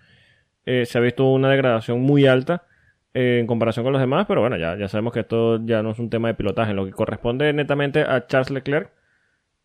[0.65, 2.63] Eh, se ha visto una degradación muy alta
[3.13, 5.91] eh, en comparación con los demás, pero bueno, ya, ya sabemos que esto ya no
[5.91, 6.73] es un tema de pilotaje.
[6.73, 8.89] Lo que corresponde netamente a Charles Leclerc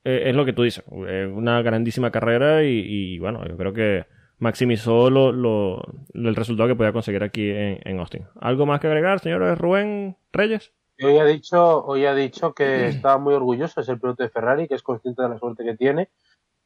[0.05, 3.73] eh, es lo que tú dices, eh, una grandísima carrera y, y, bueno, yo creo
[3.73, 4.07] que
[4.39, 5.83] maximizó lo, lo,
[6.15, 8.27] el resultado que podía conseguir aquí en, en Austin.
[8.41, 10.73] ¿Algo más que agregar, señor Rubén Reyes?
[11.03, 14.69] Hoy ha dicho, hoy ha dicho que estaba muy orgulloso, es el piloto de Ferrari,
[14.69, 16.11] que es consciente de la suerte que tiene.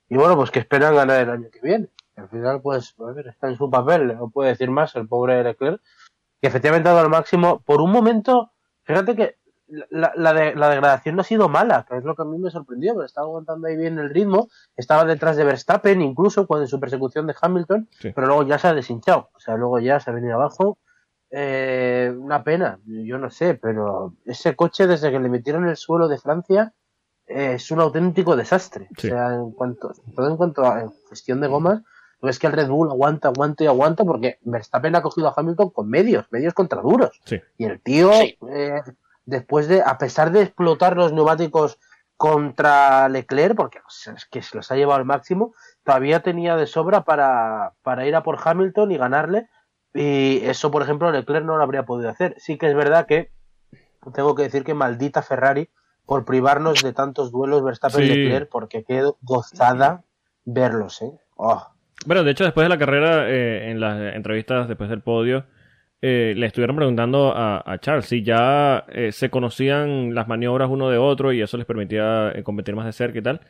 [0.09, 1.89] Y bueno, pues que esperan ganar el año que viene.
[2.17, 5.43] Al final, pues, a ver, está en su papel, no puede decir más el pobre
[5.43, 5.81] Leclerc,
[6.41, 7.61] que efectivamente ha dado al máximo.
[7.65, 8.51] Por un momento,
[8.83, 12.23] fíjate que la, la, de, la, degradación no ha sido mala, que es lo que
[12.23, 16.03] a mí me sorprendió, pero estaba aguantando ahí bien el ritmo, estaba detrás de Verstappen
[16.03, 18.13] incluso cuando en su persecución de Hamilton, sí.
[18.15, 20.79] pero luego ya se ha deshinchado, o sea, luego ya se ha venido abajo.
[21.37, 26.07] Eh, una pena, yo no sé, pero ese coche desde que le metieron el suelo
[26.07, 26.73] de Francia
[27.27, 28.89] eh, es un auténtico desastre.
[28.97, 29.09] Sí.
[29.09, 31.83] O sea, en cuanto, todo en cuanto a gestión de gomas,
[32.21, 35.35] pues es que el Red Bull aguanta, aguanta y aguanta porque Verstappen ha cogido a
[35.37, 37.21] Hamilton con medios, medios contra duros.
[37.25, 37.41] Sí.
[37.59, 38.81] Y el tío, eh,
[39.27, 41.79] después de, a pesar de explotar los neumáticos
[42.17, 45.55] contra Leclerc, porque o sea, es que se los ha llevado al máximo,
[45.85, 49.49] todavía tenía de sobra para, para ir a por Hamilton y ganarle.
[49.93, 52.35] Y eso, por ejemplo, Leclerc no lo habría podido hacer.
[52.39, 53.31] Sí que es verdad que
[54.13, 55.71] tengo que decir que maldita Ferrari
[56.07, 58.49] por privarnos de tantos duelos Verstappen-Leclerc, sí.
[58.51, 60.05] porque quedó gozada
[60.45, 61.13] verlos, ¿eh?
[61.37, 61.67] Oh.
[62.07, 65.47] Bueno, de hecho, después de la carrera, eh, en las entrevistas después del podio,
[66.07, 70.99] eh, le estuvieron preguntando a, Charles si ya eh, se conocían las maniobras uno de
[70.99, 73.41] otro y eso les permitía eh, competir más de cerca y tal.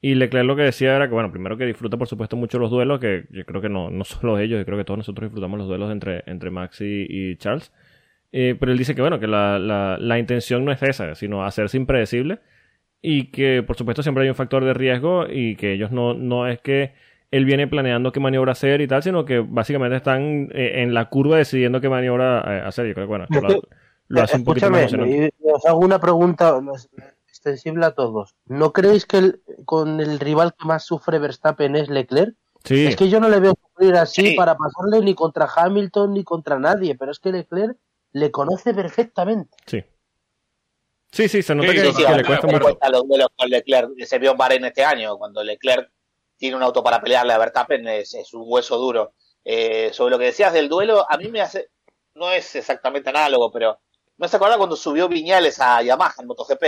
[0.00, 2.70] Y Leclerc lo que decía era que, bueno, primero que disfruta por supuesto mucho los
[2.70, 5.58] duelos, que yo creo que no, no solo ellos, yo creo que todos nosotros disfrutamos
[5.58, 7.72] los duelos entre, entre Max y, y Charles.
[8.30, 11.44] Eh, pero él dice que, bueno, que la, la, la, intención no es esa, sino
[11.44, 12.38] hacerse impredecible
[13.02, 16.46] y que, por supuesto, siempre hay un factor de riesgo y que ellos no, no
[16.46, 16.92] es que
[17.30, 21.08] él viene planeando qué maniobra hacer y tal, sino que básicamente están eh, en la
[21.08, 22.86] curva decidiendo qué maniobra eh, hacer.
[22.86, 23.62] Yo creo que, bueno, esto lo,
[24.08, 25.34] lo hace un poquito más emocionante.
[25.42, 26.60] Os hago una pregunta
[27.28, 28.34] extensible a todos.
[28.46, 32.34] ¿No creéis que el, con el rival que más sufre Verstappen es Leclerc?
[32.64, 32.86] Sí.
[32.86, 34.36] Es que yo no le veo sufrir así sí.
[34.36, 37.76] para pasarle ni contra Hamilton ni contra nadie, pero es que Leclerc
[38.12, 39.54] le conoce perfectamente.
[39.66, 39.84] Sí.
[41.10, 42.78] Sí, sí, se nota sí, que, sí, que le cuesta mucho.
[42.90, 45.90] los duelos con Leclerc, se vio en Bahrein este año, cuando Leclerc
[46.36, 49.14] tiene un auto para pelearle a Verstappen, es, es un hueso duro.
[49.44, 51.70] Eh, sobre lo que decías del duelo, a mí me hace,
[52.14, 53.78] no es exactamente análogo, pero
[54.16, 56.64] me hace acordar cuando subió Viñales a Yamaha en MotoGP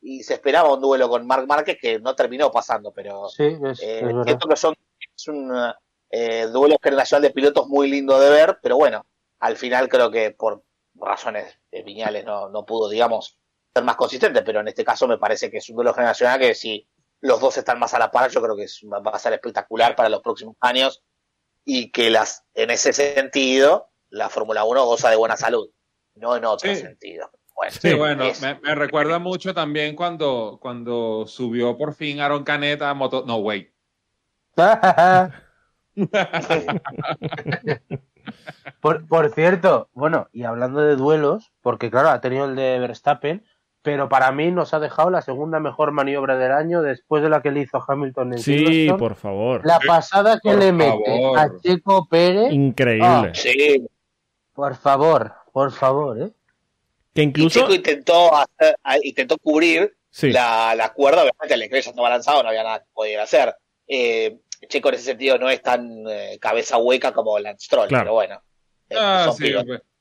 [0.00, 3.82] y se esperaba un duelo con Marc Márquez que no terminó pasando, pero sí, es,
[3.82, 4.74] eh, es siento que son
[5.16, 5.52] es un
[6.10, 9.04] eh, duelo generacional de pilotos muy lindo de ver, pero bueno,
[9.40, 10.62] al final creo que por
[10.94, 13.38] razones de Viñales no, no pudo, digamos,
[13.74, 16.54] ser más consistente, pero en este caso me parece que es un duelo generacional que
[16.54, 16.86] si
[17.24, 19.96] los dos están más a la par, yo creo que es, va a ser espectacular
[19.96, 21.02] para los próximos años
[21.64, 25.70] y que las en ese sentido la Fórmula 1 goza de buena salud,
[26.16, 26.76] no en otro sí.
[26.76, 27.30] sentido.
[27.54, 28.42] Bueno, sí, bueno, es...
[28.42, 33.24] me, me, recuerda mucho también cuando, cuando subió por fin Aaron Canet a Moto...
[33.26, 33.72] No, wait.
[38.80, 43.46] por, por cierto, bueno, y hablando de duelos, porque claro, ha tenido el de Verstappen,
[43.84, 47.42] pero para mí nos ha dejado la segunda mejor maniobra del año después de la
[47.42, 49.60] que le hizo Hamilton en Sí, por favor.
[49.62, 51.02] La pasada que por le favor.
[51.06, 52.50] mete a Checo Pérez.
[52.50, 53.06] Increíble.
[53.06, 53.86] Ah, sí.
[54.54, 56.30] Por favor, por favor, ¿eh?
[57.12, 57.58] Que incluso.
[57.58, 60.32] Y Checo intentó, hacer, intentó cubrir sí.
[60.32, 63.54] la, la, cuerda, obviamente el Leclerc ya estaba lanzado, no había nada que pudiera hacer.
[63.86, 68.04] Eh, Checo en ese sentido no es tan eh, cabeza hueca como Lance Stroll, claro.
[68.04, 68.42] pero bueno.
[68.96, 69.52] Ah, sí,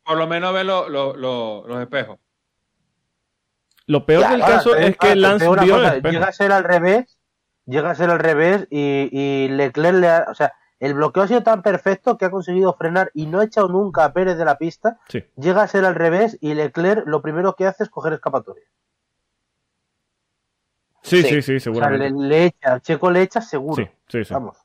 [0.06, 2.18] por lo menos ve lo, lo, lo, los espejos.
[3.86, 6.64] Lo peor claro, del caso ahora, es que Lance vio cosa, llega a ser al
[6.64, 7.18] revés,
[7.66, 11.28] llega a ser al revés y, y Leclerc le ha, o sea, el bloqueo ha
[11.28, 14.46] sido tan perfecto que ha conseguido frenar y no ha echado nunca a Pérez de
[14.46, 15.00] la pista.
[15.08, 15.24] Sí.
[15.38, 18.66] Llega a ser al revés y Leclerc lo primero que hace es coger escapatoria.
[21.02, 22.08] Sí, sí, sí, sí seguramente.
[22.08, 23.76] O sea, le, le, echa, Checo le echa seguro.
[23.76, 24.34] Sí, sí, sí.
[24.34, 24.58] Vamos.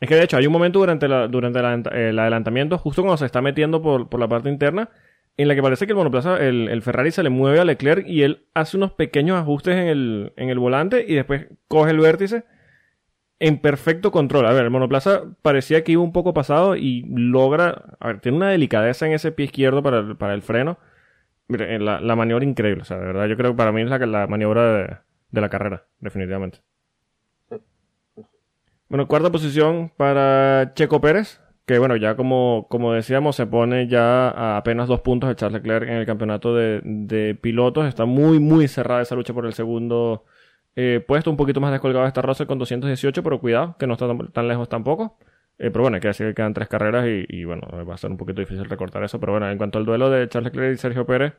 [0.00, 3.26] Es que de hecho hay un momento durante, la, durante el adelantamiento, justo cuando se
[3.26, 4.90] está metiendo por, por la parte interna,
[5.38, 8.06] en la que parece que el monoplaza, el, el, Ferrari se le mueve a Leclerc
[8.06, 12.00] y él hace unos pequeños ajustes en el, en el volante y después coge el
[12.00, 12.44] vértice
[13.38, 14.46] en perfecto control.
[14.46, 18.36] A ver, el monoplaza parecía que iba un poco pasado y logra, a ver, tiene
[18.36, 20.78] una delicadeza en ese pie izquierdo para el, para el freno.
[21.46, 23.88] Mire, la, la, maniobra increíble, o sea, de verdad, yo creo que para mí es
[23.88, 24.96] la, la maniobra de,
[25.30, 26.58] de la carrera, definitivamente.
[28.88, 34.30] Bueno, cuarta posición para Checo Pérez, que bueno, ya como, como decíamos, se pone ya
[34.30, 37.86] a apenas dos puntos de Charles Leclerc en el campeonato de, pilotos.
[37.86, 40.24] Está muy, muy cerrada esa lucha por el segundo
[40.76, 44.06] eh, puesto, un poquito más descolgado está Russell con 218, pero cuidado, que no está
[44.32, 45.18] tan, lejos tampoco.
[45.58, 47.98] Eh, pero bueno, hay que decir que quedan tres carreras y, y, bueno, va a
[47.98, 49.20] ser un poquito difícil recortar eso.
[49.20, 51.34] Pero bueno, en cuanto al duelo de Charles Leclerc y Sergio Pérez,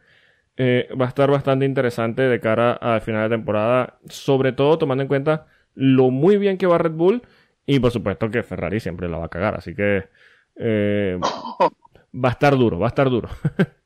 [0.58, 5.02] eh, va a estar bastante interesante de cara al final de temporada, sobre todo tomando
[5.02, 7.24] en cuenta lo muy bien que va Red Bull
[7.70, 9.54] y por supuesto que Ferrari siempre la va a cagar.
[9.54, 10.10] Así que
[10.56, 11.20] eh,
[12.16, 13.30] va a estar duro, va a estar duro.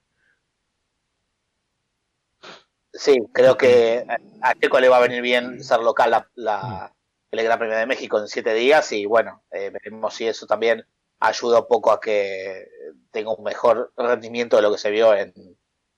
[2.95, 4.05] Sí, creo que
[4.41, 6.95] a Checo le va a venir bien ser local la, la,
[7.31, 10.85] el Gran Premio de México en siete días y bueno, eh, veremos si eso también
[11.19, 12.67] ayuda un poco a que
[13.09, 15.33] tenga un mejor rendimiento de lo que se vio en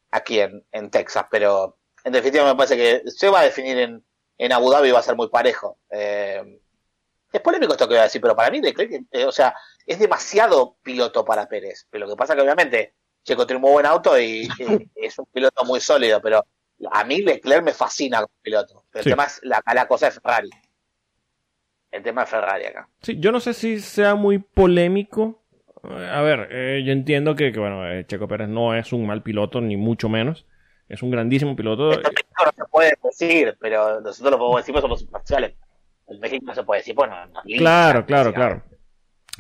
[0.10, 4.06] aquí en, en Texas, pero en definitiva me parece que se va a definir en,
[4.38, 5.78] en Abu Dhabi va a ser muy parejo.
[5.90, 6.62] Eh,
[7.38, 8.62] es polémico esto que voy a decir, pero para mí,
[9.12, 9.54] eh, o sea,
[9.86, 11.88] es demasiado piloto para Pérez.
[11.90, 14.48] Pero lo que pasa que obviamente Checo tiene un muy buen auto y, y
[14.96, 16.46] es un piloto muy sólido, pero
[16.92, 18.86] a mí Leclerc me fascina como piloto.
[18.94, 19.10] El Sí.
[19.10, 20.50] tema es la, la cosa es Ferrari.
[21.92, 22.90] El tema es Ferrari acá.
[23.02, 25.44] Sí, yo no sé si sea muy polémico.
[25.84, 29.06] Eh, A ver, eh, yo entiendo que, que, bueno, eh, Checo Pérez no es un
[29.08, 30.46] mal piloto, ni mucho menos.
[30.90, 31.92] Es un grandísimo piloto.
[31.94, 32.12] Esto
[32.46, 35.56] no se puede decir, pero nosotros lo podemos decir porque somos imparciales.
[36.08, 38.64] En México no se puede decir, bueno, no, Claro, claro, claro.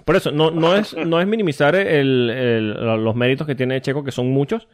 [0.03, 4.03] Por eso, no, no, es, no es minimizar el- el- los méritos que tiene Checo,
[4.03, 4.67] que son muchos,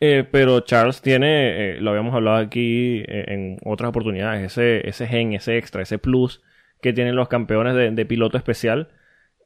[0.00, 5.06] eh, pero Charles tiene, eh, lo habíamos hablado aquí eh, en otras oportunidades, ese, ese
[5.06, 6.42] gen, ese extra, ese plus
[6.82, 8.88] que tienen los campeones de, de piloto especial,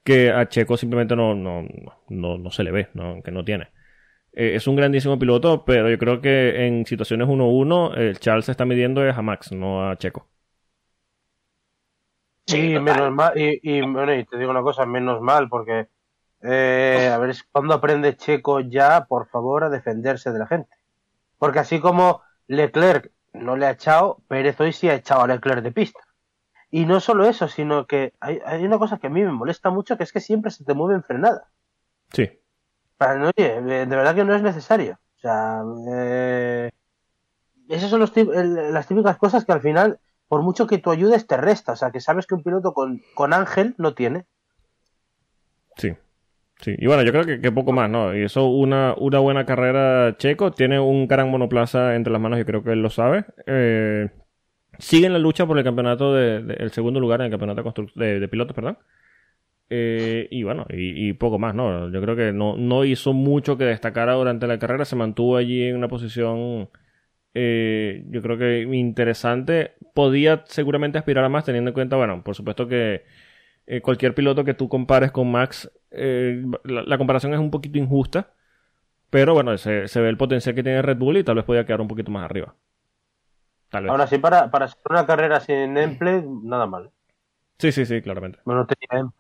[0.04, 1.66] que a Checo simplemente no, no,
[2.08, 3.68] no, no se le ve, no, que no tiene.
[4.32, 8.64] Es un grandísimo piloto, pero yo creo que en situaciones 1-1, el Charles se está
[8.64, 10.28] midiendo es a Max, no a Checo.
[12.52, 12.82] Sí, total.
[12.82, 13.38] menos mal.
[13.38, 15.88] Y, y, bueno, y te digo una cosa, menos mal, porque
[16.42, 20.76] eh, a ver cuando aprende Checo ya, por favor, a defenderse de la gente.
[21.38, 25.62] Porque así como Leclerc no le ha echado, Pérez hoy sí ha echado a Leclerc
[25.62, 26.00] de pista.
[26.70, 29.70] Y no solo eso, sino que hay, hay una cosa que a mí me molesta
[29.70, 31.48] mucho, que es que siempre se te mueve en frenada.
[32.12, 32.30] Sí,
[33.00, 34.98] oye, de verdad que no es necesario.
[35.16, 36.70] O sea, eh,
[37.68, 39.98] esas son los las típicas cosas que al final,
[40.32, 41.72] por mucho que tú ayudes, te resta.
[41.72, 44.24] O sea, que sabes que un piloto con, con Ángel no tiene.
[45.76, 45.92] Sí,
[46.58, 46.74] sí.
[46.78, 48.16] Y bueno, yo creo que, poco más, ¿no?
[48.16, 50.50] Y eso, una, una buena carrera Checo.
[50.50, 53.26] Tiene un gran monoplaza entre las manos, yo creo que él lo sabe.
[53.46, 54.08] Eh,
[54.78, 58.18] sigue en la lucha por el campeonato de, el segundo lugar en el campeonato de,
[58.18, 58.78] de pilotos, perdón.
[59.68, 61.92] Eh, y bueno, y, y poco más, ¿no?
[61.92, 64.86] Yo creo que no, no hizo mucho que destacara durante la carrera.
[64.86, 66.70] Se mantuvo allí en una posición,
[67.34, 69.74] eh, yo creo que interesante.
[69.94, 73.04] Podía seguramente aspirar a más, teniendo en cuenta, bueno, por supuesto que
[73.66, 77.78] eh, cualquier piloto que tú compares con Max, eh, la, la comparación es un poquito
[77.78, 78.34] injusta.
[79.10, 81.66] Pero bueno, se, se ve el potencial que tiene Red Bull y tal vez podía
[81.66, 82.54] quedar un poquito más arriba.
[83.68, 83.90] Tal vez.
[83.90, 86.90] Aún así, para, para ser una carrera sin Emple, nada mal.
[87.58, 88.38] Sí, sí, sí, claramente.
[88.44, 89.12] Bueno, tenía.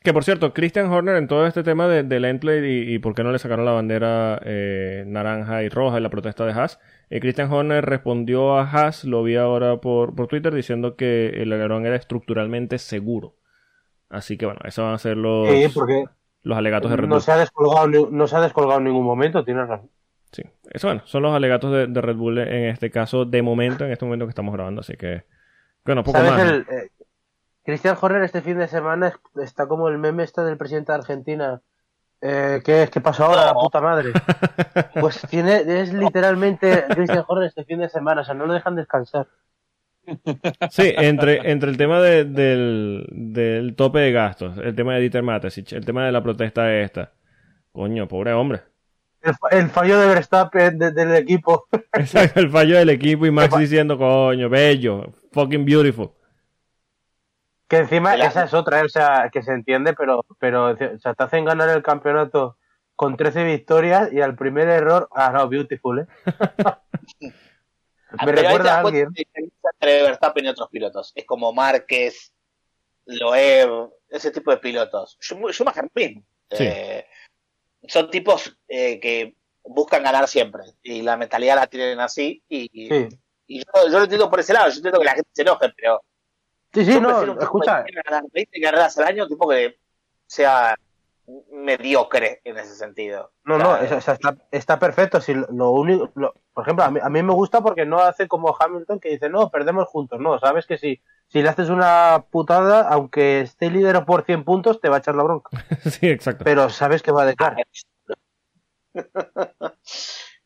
[0.00, 3.14] Que por cierto, Christian Horner en todo este tema de, del endplay y, y por
[3.14, 6.78] qué no le sacaron la bandera eh, naranja y roja en la protesta de Haas,
[7.10, 11.52] eh, Christian Horner respondió a Haas, lo vi ahora por, por Twitter, diciendo que el
[11.52, 13.34] alerón era estructuralmente seguro.
[14.08, 15.66] Así que bueno, esos van a ser los, Sí,
[16.42, 17.22] los alegatos de Red no Bull.
[17.22, 19.90] se, ha descolgado, no se ha descolgado en ningún momento, tienes razón.
[20.30, 23.84] Sí, eso bueno, son los alegatos de, de Red Bull en este caso, de momento,
[23.84, 25.24] en este momento que estamos grabando, así que
[25.84, 26.44] bueno, poco ¿Sabes más.
[26.44, 26.50] ¿no?
[26.50, 26.90] el, eh,
[27.68, 30.98] Cristian Horner este fin de semana es- está como el meme este del presidente de
[30.98, 31.60] Argentina.
[32.22, 34.12] Eh, ¿qué, ¿Qué pasó ahora, la puta madre?
[34.98, 38.74] Pues tiene, es literalmente Christian Horner este fin de semana, o sea, no lo dejan
[38.74, 39.26] descansar.
[40.70, 45.22] Sí, entre, entre el tema de- del, del tope de gastos, el tema de Dieter
[45.22, 47.12] Matesich, el tema de la protesta esta.
[47.72, 48.62] Coño, pobre hombre.
[49.20, 51.66] El, fa- el fallo de Verstappen de- del equipo.
[51.92, 56.12] Exacto, el fallo del equipo y Max diciendo, coño, bello, fucking beautiful.
[57.68, 61.14] Que encima esa es otra, eh, o sea, que se entiende, pero, pero o sea,
[61.14, 62.56] te hacen ganar el campeonato
[62.96, 66.06] con 13 victorias y al primer error, ah, no, beautiful, ¿eh?
[68.10, 69.08] Me pero recuerda a alguien.
[69.14, 71.12] entre Verstappen y otros pilotos.
[71.14, 72.32] Es como Márquez,
[73.04, 75.18] Loeb, ese tipo de pilotos.
[75.20, 76.22] Schum- Schumacher mismo.
[76.50, 76.64] Sí.
[76.64, 77.06] Eh,
[77.86, 80.62] son tipos eh, que buscan ganar siempre.
[80.82, 82.42] Y la mentalidad la tienen así.
[82.48, 83.08] Y, Sí,
[83.46, 84.70] y yo, yo lo entiendo por ese lado.
[84.70, 86.02] Yo entiendo que la gente se enoje, pero
[86.84, 89.78] sí, sí no, escucha, ganar 20 carreras al año, tipo que
[90.26, 90.74] sea
[91.52, 93.32] mediocre en ese sentido.
[93.44, 95.20] No, O no, es- o sea, está, está perfecto.
[95.20, 97.98] Si lo, lo único, lo- por ejemplo, a mí, a mí me gusta porque no
[98.00, 100.20] hace como Hamilton que dice, no, perdemos juntos.
[100.20, 104.80] No, sabes que si, si le haces una putada, aunque esté líder por 100 puntos,
[104.80, 105.50] te va a echar la bronca.
[106.00, 106.44] sí, exacto.
[106.44, 107.56] Pero sabes que va de cara.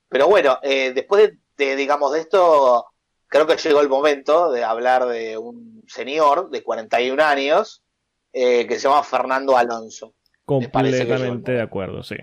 [0.09, 2.87] Pero bueno, eh, después de, de, digamos, de esto,
[3.33, 7.83] creo que llegó el momento de hablar de un señor de 41 años
[8.35, 10.15] eh, que se llama Fernando Alonso.
[10.45, 12.17] Completamente de acuerdo, sí.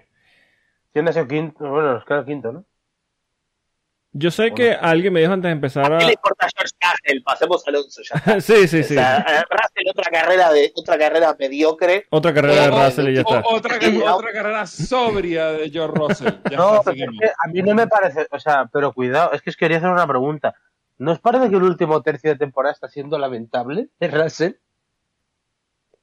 [0.94, 2.66] Siendo ese quinto, bueno, nos queda el quinto, ¿no?
[4.12, 6.08] Yo sé que alguien me dijo antes de empezar ¿Qué a...
[6.08, 7.24] le importa a George Russell?
[7.24, 8.42] Pasemos a Alonso ya.
[8.42, 8.94] sí, sí, O sí.
[8.96, 12.06] sea, eh, Russell otra carrera de otra carrera mediocre.
[12.10, 13.44] Otra carrera de Russell y ya O- está.
[13.48, 13.80] otra,
[14.16, 16.34] otra carrera sobria de George Russell.
[16.50, 17.16] Ya No, está, es seguimos.
[17.20, 19.90] que a mí no me parece, o sea, pero cuidado, es que os quería hacer
[19.90, 20.56] una pregunta.
[21.00, 24.52] ¿No os parece que el último tercio de temporada está siendo lamentable de Russell?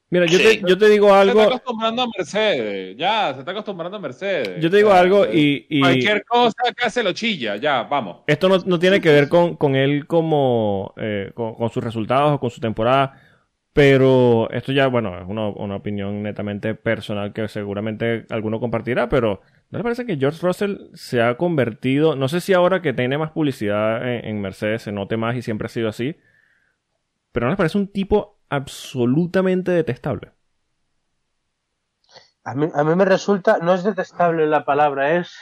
[0.09, 0.43] Mira, yo, Sí.
[0.61, 2.95] te, yo te digo Se está algo, acostumbrando a Mercedes.
[2.97, 4.61] Ya, se está acostumbrando a Mercedes.
[4.63, 7.57] yo te digo algo y, y Cualquier cosa que hace lo chilla.
[7.57, 8.19] Ya, vamos.
[8.25, 12.31] esto no, no tiene que ver con, con él como, eh, con, con sus resultados
[12.33, 13.21] o con su temporada,
[13.73, 19.41] pero esto ya, bueno, es una, una opinión netamente personal que seguramente alguno compartirá, pero
[19.69, 23.17] ¿no le parece que George Russell se ha convertido, no sé si ahora que tiene
[23.17, 26.17] más publicidad en, en Mercedes se note más y siempre ha sido así,
[27.31, 30.31] pero ¿no le parece un tipo absolutamente detestable?
[32.43, 35.35] A mí, a mí me resulta, no es detestable la palabra, es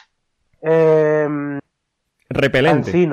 [0.62, 1.60] eh,
[2.30, 3.10] Repelente.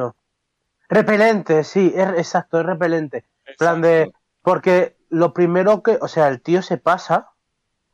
[0.89, 3.25] Repelente, sí, es, exacto, es repelente.
[3.47, 7.31] En plan de, porque lo primero que, o sea, el tío se pasa,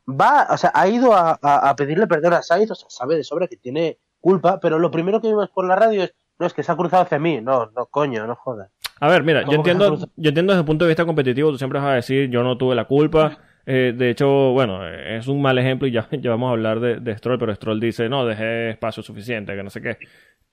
[0.08, 3.16] va, o sea, ha ido a, a- a pedirle perdón a Sainz, o sea, sabe
[3.16, 6.46] de sobra que tiene culpa, pero lo primero que vimos por la radio es, no,
[6.46, 8.70] es que se ha cruzado hacia mí, no, no, coño, no jodas.
[9.00, 11.04] A ver, mira, yo ¿Cómo que se entiendo, yo entiendo desde el punto de vista
[11.04, 13.38] competitivo, tú siempre vas a decir, yo no tuve la culpa.
[13.66, 16.96] Eh, de hecho, bueno, es un mal ejemplo y ya, ya vamos a hablar de,
[17.00, 19.98] de Stroll, pero Stroll dice, no, dejé espacio suficiente, que no sé qué.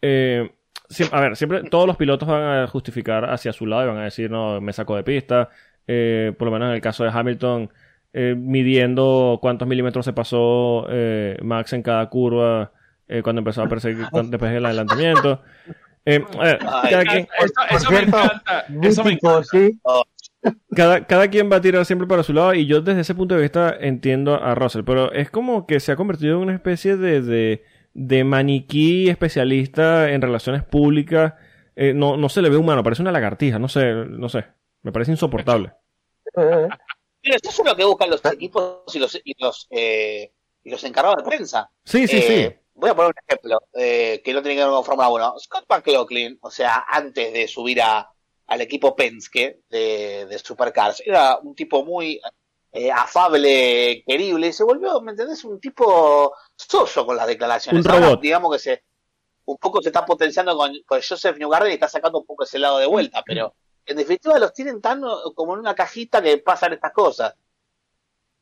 [0.02, 0.52] Eh,
[1.12, 4.04] a ver, siempre todos los pilotos van a justificar hacia su lado y van a
[4.04, 5.50] decir, no, me saco de pista.
[5.88, 7.70] Eh, por lo menos en el caso de Hamilton,
[8.18, 12.72] eh, midiendo cuántos milímetros se pasó eh, Max en cada curva
[13.10, 15.42] eh, cuando empezó a perseguir después del adelantamiento.
[16.06, 16.58] Eh, Ay,
[16.92, 17.28] cada quien-
[17.72, 18.66] Eso, me encanta.
[18.82, 19.20] Eso me
[20.76, 23.36] cada, cada quien va a tirar siempre para su lado y yo desde ese punto
[23.36, 26.96] de vista entiendo a Russell, pero es como que se ha convertido en una especie
[26.96, 27.64] de, de,
[27.94, 31.34] de maniquí especialista en relaciones públicas.
[31.76, 34.46] Eh, no, no se le ve humano, parece una lagartija, no sé, no sé,
[34.84, 35.74] me parece insoportable.
[37.26, 40.32] Pero eso es lo que buscan los equipos y los, y los, eh,
[40.64, 41.72] y los encargados de prensa.
[41.84, 42.22] Sí, sí, Eh,
[42.54, 42.62] sí.
[42.76, 45.40] Voy a poner un ejemplo eh, que no tiene que ver con Fórmula 1.
[45.40, 48.08] Scott McLaughlin, o sea, antes de subir a,
[48.48, 52.22] al equipo Penske de, de Supercars, era un tipo muy
[52.74, 55.44] eh, afable, querible, y se volvió, ¿me entendés?
[55.46, 57.84] Un tipo soso con las declaraciones.
[57.86, 58.22] Un Ahora, robot.
[58.22, 58.84] digamos que se
[59.46, 62.60] un poco se está potenciando con, con Joseph Newgarden y está sacando un poco ese
[62.60, 63.56] lado de vuelta, pero
[63.86, 65.02] en definitiva los tienen tan
[65.36, 67.36] como en una cajita que pasan estas cosas.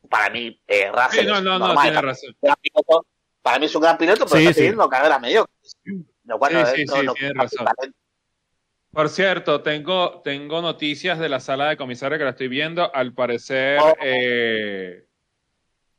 [0.10, 2.30] Para mí, eh, Russell Sí, no, no, no, tiene razón.
[2.32, 3.06] un gran piloto.
[3.42, 4.60] Para mí es un gran piloto, pero Sí, está sí.
[4.62, 5.78] teniendo carreras mediocres.
[6.26, 7.66] Lo cual Sí, no, sí, no- sí, no- tiene razón.
[8.92, 12.94] Por cierto, tengo, tengo noticias de la sala de comisario que la estoy viendo.
[12.94, 13.96] Al parecer, Oh.
[14.02, 15.08] eh,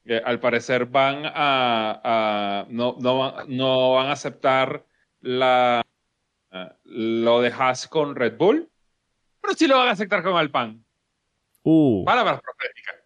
[0.04, 4.84] eh, al parecer van a, a- no, no, van- no van a aceptar
[5.20, 5.82] la
[6.84, 8.70] lo de Haas con Red Bull,
[9.44, 10.80] pero sí lo van a aceptar con Alpine.
[11.62, 12.96] Uh, Palabras proféticas.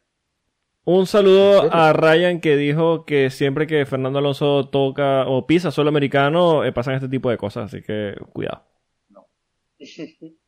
[0.85, 5.89] un saludo a Ryan que dijo que siempre que Fernando Alonso toca o pisa suelo
[5.89, 8.65] americano eh, pasan este tipo de cosas, así que cuidado.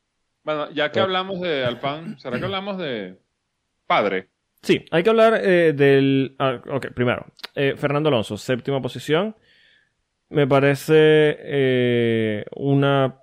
[0.42, 3.20] Bueno, ya que hablamos de Alpine, ¿será que hablamos de
[3.86, 4.30] padre?
[4.62, 6.34] Sí, hay que hablar eh, del...
[6.38, 9.36] ah, ok, primero, eh, Fernando Alonso, séptima posición.
[10.30, 13.22] Me parece eh, una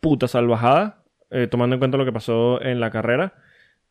[0.00, 3.34] puta salvajada, eh, tomando en cuenta lo que pasó en la carrera.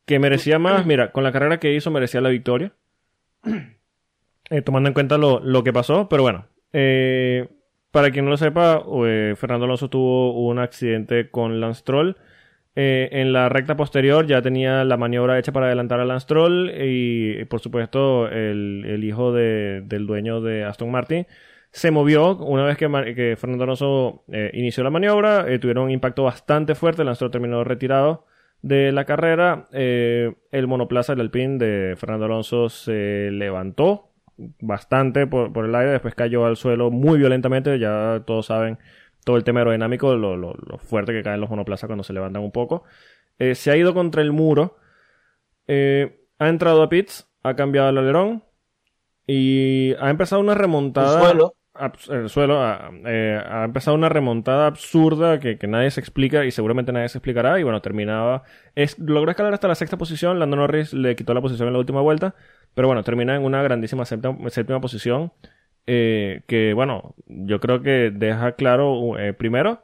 [0.05, 2.73] Que merecía más, mira, con la carrera que hizo merecía la victoria.
[4.51, 6.45] Eh, tomando en cuenta lo, lo que pasó, pero bueno.
[6.71, 7.47] eh,
[7.91, 8.83] para quien no lo sepa,
[9.37, 12.17] Fernando Alonso tuvo un accidente con Lance Stroll.
[12.75, 16.71] Eh, en la recta posterior ya tenía la maniobra hecha para adelantar a Lance Stroll
[16.77, 21.25] y, por supuesto, el, el hijo de- del dueño de Aston Martin
[21.75, 25.45] se movió una vez que, Fernando Alonso eh, inició la maniobra.
[25.51, 27.03] eh, tuvieron un impacto bastante fuerte.
[27.03, 28.25] Lance terminó retirado
[28.61, 29.67] de la carrera.
[29.73, 35.91] eh, el monoplaza del Alpine de Fernando Alonso se levantó bastante por, el aire.
[35.91, 37.77] Después cayó al suelo muy violentamente.
[37.77, 38.79] Ya todos saben
[39.25, 42.85] todo el tema aerodinámico, lo, fuerte que caen los monoplazas cuando se levantan un poco.
[43.37, 44.77] Se ha ido contra el muro.
[45.67, 48.45] ha entrado a pits, ha cambiado el alerón
[49.27, 51.19] y ha empezado una remontada.
[51.19, 51.55] El suelo.
[52.09, 56.51] El suelo ha, eh, ha empezado una remontada absurda que, que nadie se explica y
[56.51, 57.59] seguramente nadie se explicará.
[57.59, 58.43] Y bueno, terminaba.
[58.75, 60.39] Es, logró escalar hasta la sexta posición.
[60.39, 62.35] Lando Norris le quitó la posición en la última vuelta.
[62.73, 65.31] Pero bueno, termina en una grandísima séptima, posición.
[65.87, 69.83] eh, que bueno, yo creo que deja claro, eh, primero,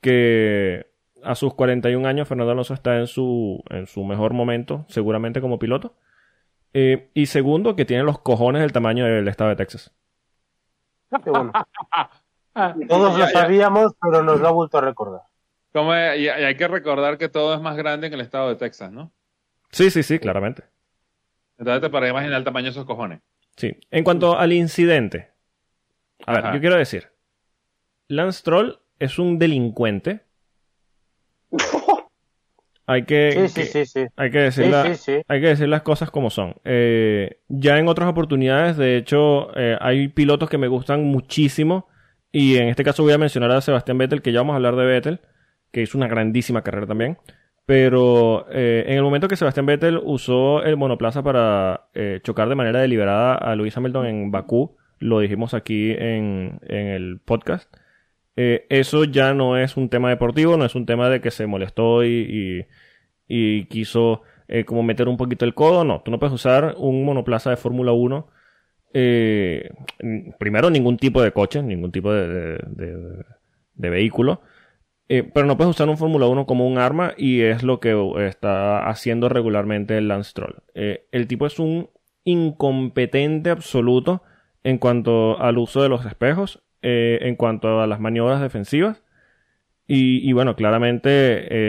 [0.00, 0.86] que
[1.22, 5.58] a sus 41 años Fernando Alonso está en su, en su mejor momento, seguramente como
[5.58, 5.96] piloto.
[6.74, 9.92] Eh, y segundo, que tiene los cojones del tamaño del estado de Texas.
[11.10, 11.52] Qué bueno.
[12.88, 15.22] Todos lo sabíamos, pero nos lo ha vuelto a recordar.
[15.72, 18.92] Como, y, hay que recordar que todo es más grande en el estado de Texas,
[18.92, 19.12] ¿no?
[19.70, 20.62] Sí, sí, sí, claramente.
[21.58, 23.20] Entonces te para imaginar el tamaño de esos cojones.
[23.56, 23.76] Sí.
[23.90, 25.32] En cuanto al incidente.
[26.26, 26.54] A ver, Ajá.
[26.54, 27.10] yo quiero decir.
[28.06, 30.24] Lance Troll es un delincuente.
[32.86, 34.06] Hay que, Sí, sí, que- sí, sí.
[34.16, 34.82] hay que la-
[35.28, 36.54] hay que decir las cosas como son.
[36.64, 41.88] Eh, ya en otras oportunidades, de hecho, eh, hay pilotos que me gustan muchísimo.
[42.30, 44.76] Y en este caso voy a mencionar a Sebastián Vettel, que ya vamos a hablar
[44.76, 45.20] de Vettel,
[45.72, 47.16] que hizo una grandísima carrera también.
[47.66, 52.54] Pero eh, en el momento que Sebastián Vettel usó el monoplaza para eh, chocar de
[52.54, 57.72] manera deliberada a Lewis Hamilton en Bakú, lo dijimos aquí en, en el podcast.
[58.36, 61.46] Eh, eso ya no es un tema deportivo, no es un tema de que se
[61.46, 62.66] molestó y,
[63.28, 65.84] y- quiso eh, como meter un poquito el codo.
[65.84, 68.28] No, tú no puedes usar un monoplaza de Fórmula 1.
[68.94, 69.70] eh,
[70.38, 72.58] primero, ningún tipo de coche, ningún tipo de, de-
[73.74, 74.40] de- vehículo.
[75.08, 77.94] Eh, pero no puedes usar un Fórmula 1 como un arma y es lo que
[78.26, 80.62] está haciendo regularmente el Lance Stroll.
[80.74, 81.90] Eh, el tipo es un
[82.24, 84.22] incompetente absoluto
[84.64, 89.02] en cuanto al uso de los espejos, eh, en cuanto a las maniobras defensivas.
[89.86, 91.08] Y, y bueno, claramente,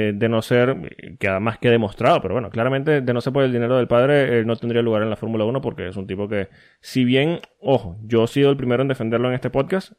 [0.09, 3.43] eh, de no ser, queda más que demostrado, pero bueno, claramente, de no ser por
[3.43, 6.07] el dinero del padre, él no tendría lugar en la Fórmula 1 porque es un
[6.07, 6.49] tipo que,
[6.79, 9.93] si bien, ojo, yo he sido el primero en defenderlo en este podcast,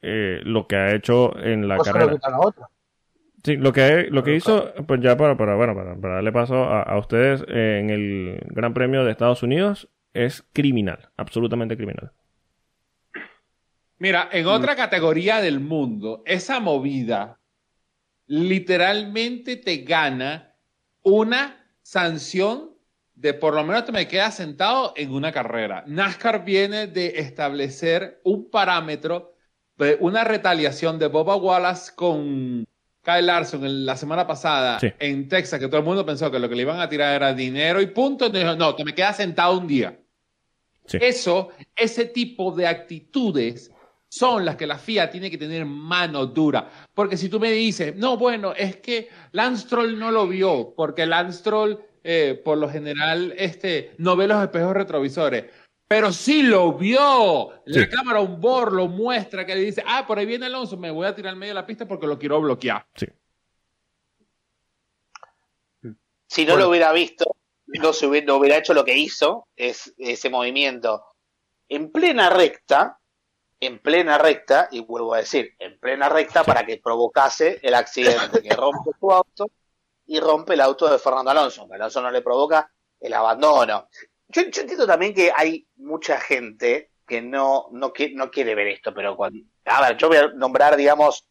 [0.00, 2.12] eh, lo que ha hecho en la carrera.
[2.12, 2.66] quita la otra.
[3.44, 6.64] Sí, lo que, lo que hizo, pues ya para, para, bueno, para, para darle paso
[6.64, 12.12] a, a ustedes eh, en el Gran Premio de Estados Unidos, es criminal, absolutamente criminal.
[14.02, 17.38] Mira, en otra categoría del mundo, esa movida
[18.26, 20.56] literalmente te gana
[21.02, 22.70] una sanción
[23.14, 25.84] de por lo menos te me quedas sentado en una carrera.
[25.86, 29.36] NASCAR viene de establecer un parámetro
[29.76, 32.66] de una retaliación de Boba Wallace con
[33.02, 34.88] Kyle Larson en la semana pasada Sí.
[34.98, 37.32] en Texas, que todo el mundo pensó que lo que le iban a tirar era
[37.32, 38.26] dinero y punto.
[38.26, 39.96] Entonces dijo, no, te me quedas sentado un día.
[40.86, 40.98] Sí.
[41.00, 43.71] Eso, ese tipo de actitudes
[44.12, 46.68] son las que la FIA tiene que tener mano dura.
[46.92, 51.06] Porque si tú me dices, no, bueno, es que Lance Stroll no lo vio, porque
[51.06, 55.46] Lance Stroll, eh, por lo general, este, no ve los espejos retrovisores.
[55.88, 57.62] Pero sí lo vio.
[57.64, 57.88] La Sí.
[57.88, 61.06] cámara on board lo muestra, que le dice, ah, por ahí viene Alonso, me voy
[61.06, 62.86] a tirar al medio de la pista porque lo quiero bloquear.
[62.94, 63.06] Sí.
[66.26, 67.34] Si no lo hubiera visto,
[67.66, 71.02] no, se hubiera, no hubiera hecho lo que hizo, es ese movimiento.
[71.70, 72.98] En plena recta,
[73.62, 78.42] en plena recta, y vuelvo a decir, en plena recta para que provocase el accidente,
[78.42, 79.50] que rompe su auto
[80.06, 81.68] y rompe el auto de Fernando Alonso.
[81.68, 83.88] que Alonso no le provoca el abandono.
[84.26, 88.66] Yo, yo entiendo también que hay mucha gente que no, no, qui- no quiere ver
[88.66, 89.38] esto, pero cuando...
[89.66, 91.28] A ver, yo voy a nombrar, digamos,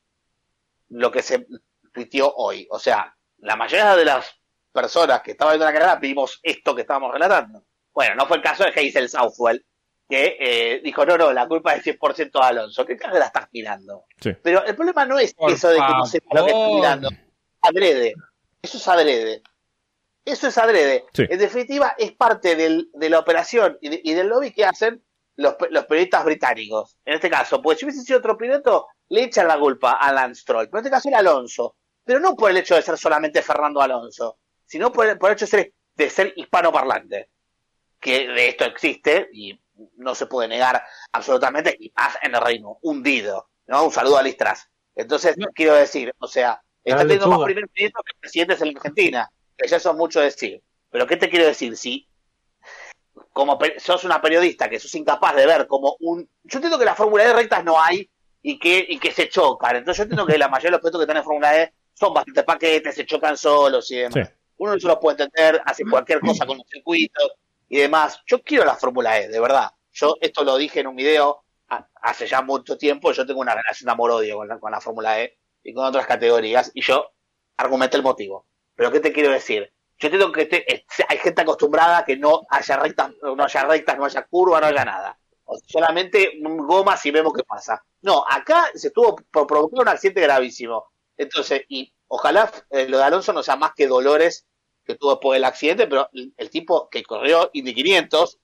[0.88, 1.46] lo que se
[1.94, 2.66] tuiteó hoy.
[2.72, 4.34] O sea, la mayoría de las
[4.72, 7.66] personas que estaban viendo la carrera vimos esto que estábamos relatando.
[7.94, 9.66] Bueno, no fue el caso de Hazel Southwell,
[10.12, 12.86] que eh, dijo, no, no, la culpa es 100% de Alonso.
[12.86, 14.06] ¿Qué carrera estás mirando?
[14.20, 14.32] Sí.
[14.44, 16.76] Pero el problema no es Por eso de que no sepa lo que está favor.
[16.76, 17.10] mirando.
[17.62, 18.14] Adrede.
[18.62, 19.42] Eso es adrede.
[20.26, 21.06] Eso es adrede.
[21.14, 21.24] Sí.
[21.30, 25.04] En definitiva, es parte del- de la operación y, de- y del lobby que hacen
[25.38, 26.98] los, los periodistas británicos.
[27.06, 30.42] En este caso, pues si hubiese sido otro piloto, le echan la culpa a Lance
[30.42, 30.68] Stroll.
[30.68, 31.76] Pero en este caso era Alonso.
[32.04, 35.36] Pero no por el hecho de ser solamente Fernando Alonso, sino por el, por el
[35.36, 37.30] hecho de ser, de ser hispanoparlante.
[38.00, 39.61] Que de esto existe y
[39.98, 43.50] no se puede negar absolutamente, y más en el reino, hundido.
[43.68, 43.86] ¿no?
[43.86, 44.70] Un saludo a Listras.
[44.96, 45.48] Entonces, No.
[45.54, 49.68] quiero decir, o sea, está teniendo más primer ministro que presidentes en la Argentina, que
[49.68, 50.62] ya eso es mucho decir.
[50.90, 51.78] Pero, ¿qué te quiero decir?
[51.78, 52.08] Si
[53.34, 56.30] como sos una periodista que sos incapaz de ver como un...
[56.44, 58.10] Yo entiendo que las Fórmula E rectas no hay
[58.42, 59.78] y que, y que se chocan.
[59.78, 62.14] Entonces yo entiendo que la mayoría de los pilotos que están en Fórmula E son
[62.14, 64.28] bastante paquetes, se chocan solos y demás.
[64.28, 64.34] Sí.
[64.58, 67.32] Uno eso lo puede entender, hace cualquier cosa con los circuitos
[67.72, 68.20] y demás.
[68.28, 69.72] Yo quiero la Fórmula E, de verdad.
[69.94, 71.44] Yo esto lo dije en un video
[72.02, 73.12] hace ya mucho tiempo.
[73.14, 76.72] Yo tengo una relación amor-odio con la, con la Fórmula E y con otras categorías
[76.74, 77.12] y yo
[77.58, 78.48] argumenté el motivo.
[78.76, 79.72] Pero ¿qué te quiero decir?
[79.98, 83.98] Yo entiendo que este- es- hay gente acostumbrada que no haya rectas, no haya rectas,
[83.98, 85.18] no haya curvas, no haya nada.
[85.68, 87.82] Solamente gomas y vemos qué pasa.
[88.02, 90.86] No, acá se estuvo provocar un accidente gravísimo.
[91.18, 94.46] Entonces, y ojalá eh, lo de Alonso no sea más que dolores
[94.86, 98.40] que tuvo después del accidente, pero el, el tipo que corrió Indy 500,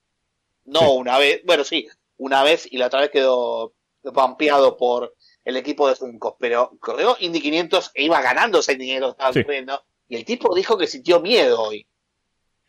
[0.66, 0.86] no Sí.
[0.96, 3.74] una vez, bueno, sí, una vez y la otra vez quedó
[4.14, 5.14] pampeado por
[5.44, 9.12] el equipo de Juncos, pero corrió Indy 500 e iba ganando ese Indy 500 que
[9.12, 9.42] estaba Sí.
[9.44, 11.86] corriendo, y el tipo dijo que sintió miedo hoy.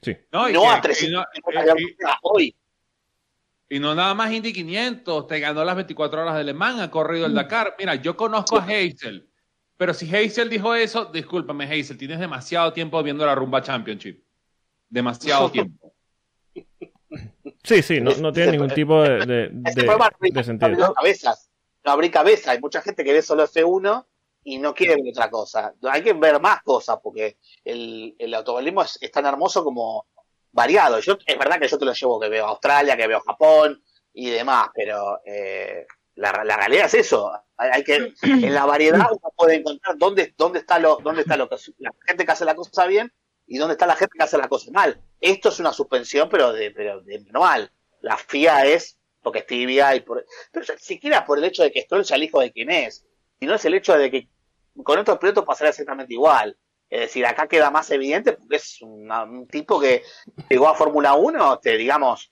[0.01, 0.15] Sí.
[0.31, 2.55] No, y no que- a y 300 no- kilómetros y- por hora hoy.
[3.71, 6.89] Y no nada más Indy 500, te ganó las 24 horas de Le Mans, ha
[6.89, 7.75] corrido el Dakar.
[7.77, 9.28] Mira, yo conozco a Hazel,
[9.79, 14.21] pero si Hazel dijo eso, discúlpame Hazel, tienes demasiado tiempo viendo la Rumba Championship.
[14.89, 15.93] Demasiado tiempo.
[17.63, 20.93] Sí, sí, no, no tiene ningún tipo de, de, Este de- programa no sentido.
[20.93, 21.49] cabezas.
[21.85, 22.51] No abrí cabeza.
[22.51, 24.05] Hay mucha gente que ve solo F1
[24.43, 25.73] y no quiere ver otra cosa.
[25.89, 30.07] Hay que ver más cosas porque el, el automovilismo es, es tan hermoso como
[30.51, 30.99] variado.
[30.99, 33.81] Yo, es verdad que yo te lo llevo que veo Australia, que veo Japón
[34.13, 35.85] y demás, pero eh,
[36.19, 37.31] la, la realidad es eso.
[37.55, 41.49] Hay, que en la variedad uno puede encontrar dónde, dónde está lo dónde está lo
[41.49, 43.11] que la gente que hace la cosa bien
[43.47, 45.01] y dónde está la gente que hace la cosa mal.
[45.19, 47.71] Esto es una suspensión, pero de, pero de manual.
[48.01, 51.71] La FIA es porque es tibia y por, pero ya siquiera por el hecho de
[51.71, 53.05] que Stroll sea el hijo de quien es,
[53.39, 54.29] sino es el hecho de que
[54.83, 56.57] con estos pilotos pasará exactamente igual.
[56.89, 60.03] Es decir, acá queda más evidente porque es un tipo que
[60.49, 62.31] llegó a Fórmula 1, te digamos,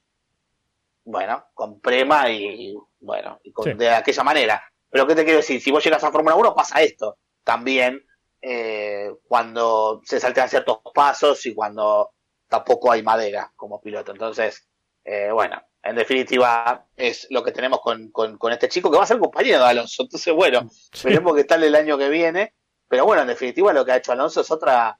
[1.03, 3.73] bueno, con prema y bueno, y con- Sí.
[3.73, 4.63] de aquella manera.
[4.89, 5.61] Pero ¿qué te quiero decir?
[5.61, 7.17] Si vos llegas a Fórmula 1 pasa esto.
[7.43, 8.03] También
[8.41, 12.11] eh, cuando se saltean ciertos pasos y cuando
[12.47, 14.11] tampoco hay madera como piloto.
[14.11, 14.67] Entonces,
[15.03, 19.03] eh, bueno, en definitiva es lo que tenemos con, con, con este chico que va
[19.03, 20.03] a ser compañero de Alonso.
[20.03, 20.69] Entonces, bueno,
[21.03, 22.53] veremos qué tal el año que viene.
[22.87, 24.97] Pero bueno, en definitiva lo que ha hecho Alonso es otra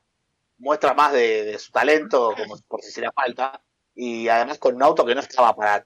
[0.58, 3.62] muestra más de, de su talento, como por si hiciera falta.
[3.96, 5.86] Y además con un auto que no estaba para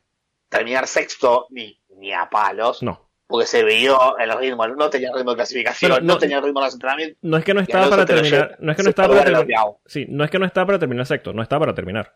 [0.50, 3.10] terminar sexto ni, ni a palos, No.
[3.28, 6.60] porque se vio en los ritmos, no tenía ritmo de clasificación, no, no- tenía ritmo
[6.60, 7.18] de los entrenamientos.
[7.22, 8.58] No es que no estaba para terminar.
[8.60, 9.66] No es que no estaba para terminar.
[9.86, 12.16] Sí, no es que no estaba para terminar sexto, no estaba para terminar.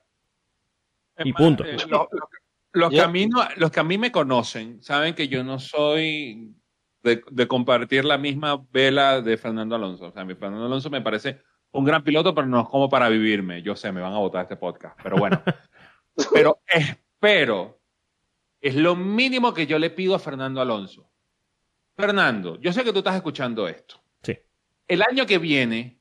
[1.15, 1.63] Es Y más, punto.
[1.63, 2.29] eh, lo- lo-
[2.73, 5.59] los, que a mí no- los que a mí me conocen saben que yo no
[5.59, 6.53] soy
[7.03, 10.07] de, de compartir la misma vela de Fernando Alonso.
[10.07, 11.39] O sea, mi Fernando Alonso me parece
[11.71, 13.61] un gran piloto, pero no es como para vivirme.
[13.61, 15.41] Yo sé, me van a votar este podcast, pero bueno.
[16.33, 17.79] pero espero,
[18.65, 21.07] es lo mínimo que yo le pido a Fernando Alonso.
[21.95, 24.01] Fernando, yo sé que tú estás escuchando esto.
[24.23, 24.39] Sí.
[24.87, 25.99] El año que viene,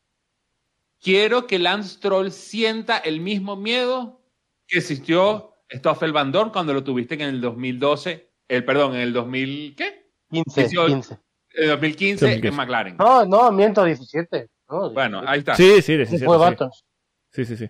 [0.99, 4.23] quiero que Lance Stroll sienta el mismo miedo
[4.67, 9.13] que existió Stoffel Van Dorn cuando lo tuviste en el 2012, el perdón, en el
[9.13, 10.11] 2000, ¿qué?
[10.31, 10.87] 15, 18.
[10.95, 11.19] 15.
[11.51, 12.49] El 2015 2015.
[12.49, 12.97] en McLaren.
[12.97, 14.49] No, no, miento, 17.
[14.71, 15.55] No, Bueno, ahí está.
[15.55, 16.25] Sí, sí, Se 17.
[16.25, 16.57] fue
[17.35, 17.45] sí.
[17.45, 17.69] Sí, sí,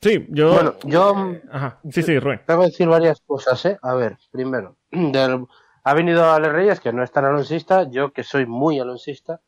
[0.00, 0.26] sí.
[0.30, 0.52] Yo.
[0.54, 1.78] Bueno, yo- Ajá.
[1.90, 2.40] Sí, sí, Rubén.
[2.46, 3.78] Tengo que decir varias cosas, ¿eh?
[3.82, 5.46] A ver, primero, del-
[5.82, 9.40] ha venido Ale Reyes, que no es tan alonsista, yo que soy muy alonsista,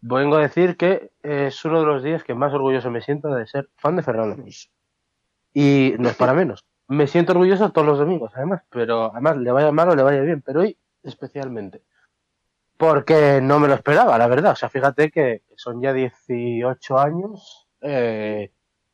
[0.00, 3.46] vengo a decir que es uno de los días que más orgulloso me siento de
[3.46, 4.68] ser fan de Fernando Alonso.
[5.54, 6.64] Y no es para menos.
[6.88, 10.20] Me siento orgulloso todos los domingos, además, pero además le vaya mal o le vaya
[10.20, 11.82] bien, pero hoy especialmente.
[12.76, 14.52] Porque no me lo esperaba, la verdad.
[14.52, 18.50] O sea, fíjate que son ya 18 años eh,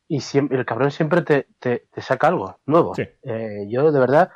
[0.09, 2.95] y siempre, el cabrón siempre te, te, te saca algo nuevo.
[2.95, 3.03] Sí.
[3.23, 4.31] Eh, yo de verdad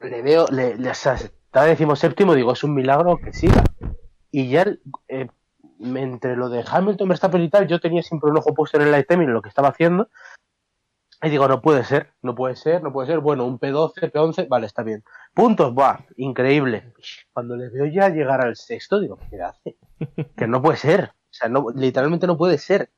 [0.00, 3.64] le veo, le, le, o sea, está decimos séptimo, digo, es un milagro que siga.
[4.30, 4.64] Y ya
[5.08, 5.28] eh,
[5.80, 9.00] entre lo de Hamilton, Verstappen y tal, yo tenía siempre un ojo puesto en el
[9.00, 10.08] item y en lo que estaba haciendo.
[11.22, 13.18] Y digo, no puede ser, no puede ser, no puede ser.
[13.18, 15.02] Bueno, un P12, P11, vale, está bien.
[15.34, 16.92] Puntos, buah, increíble.
[17.32, 19.76] Cuando le veo ya llegar al sexto, digo, ¿qué hace?
[20.36, 21.10] Que no puede ser.
[21.10, 22.92] O sea, no, literalmente no puede ser.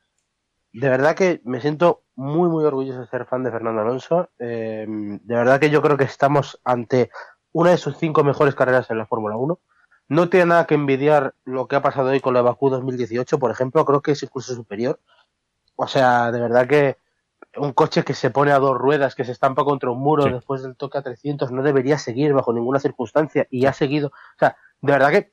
[0.73, 4.31] De verdad que me siento muy, muy orgulloso de ser fan de Fernando Alonso.
[4.39, 7.11] Eh, de verdad que yo creo que estamos ante
[7.53, 9.59] una de sus cinco mejores carreras en la Fórmula 1.
[10.09, 13.51] No tiene nada que envidiar lo que ha pasado hoy con la Bakú 2018, por
[13.51, 13.85] ejemplo.
[13.85, 15.01] Creo que es incluso superior.
[15.77, 16.99] O sea, de verdad que
[17.57, 20.33] un coche que se pone a dos ruedas, que se estampa contra un muro Sí.
[20.33, 24.09] después del toque a 300, no debería seguir bajo ninguna circunstancia y ha seguido.
[24.09, 25.33] O sea, de verdad que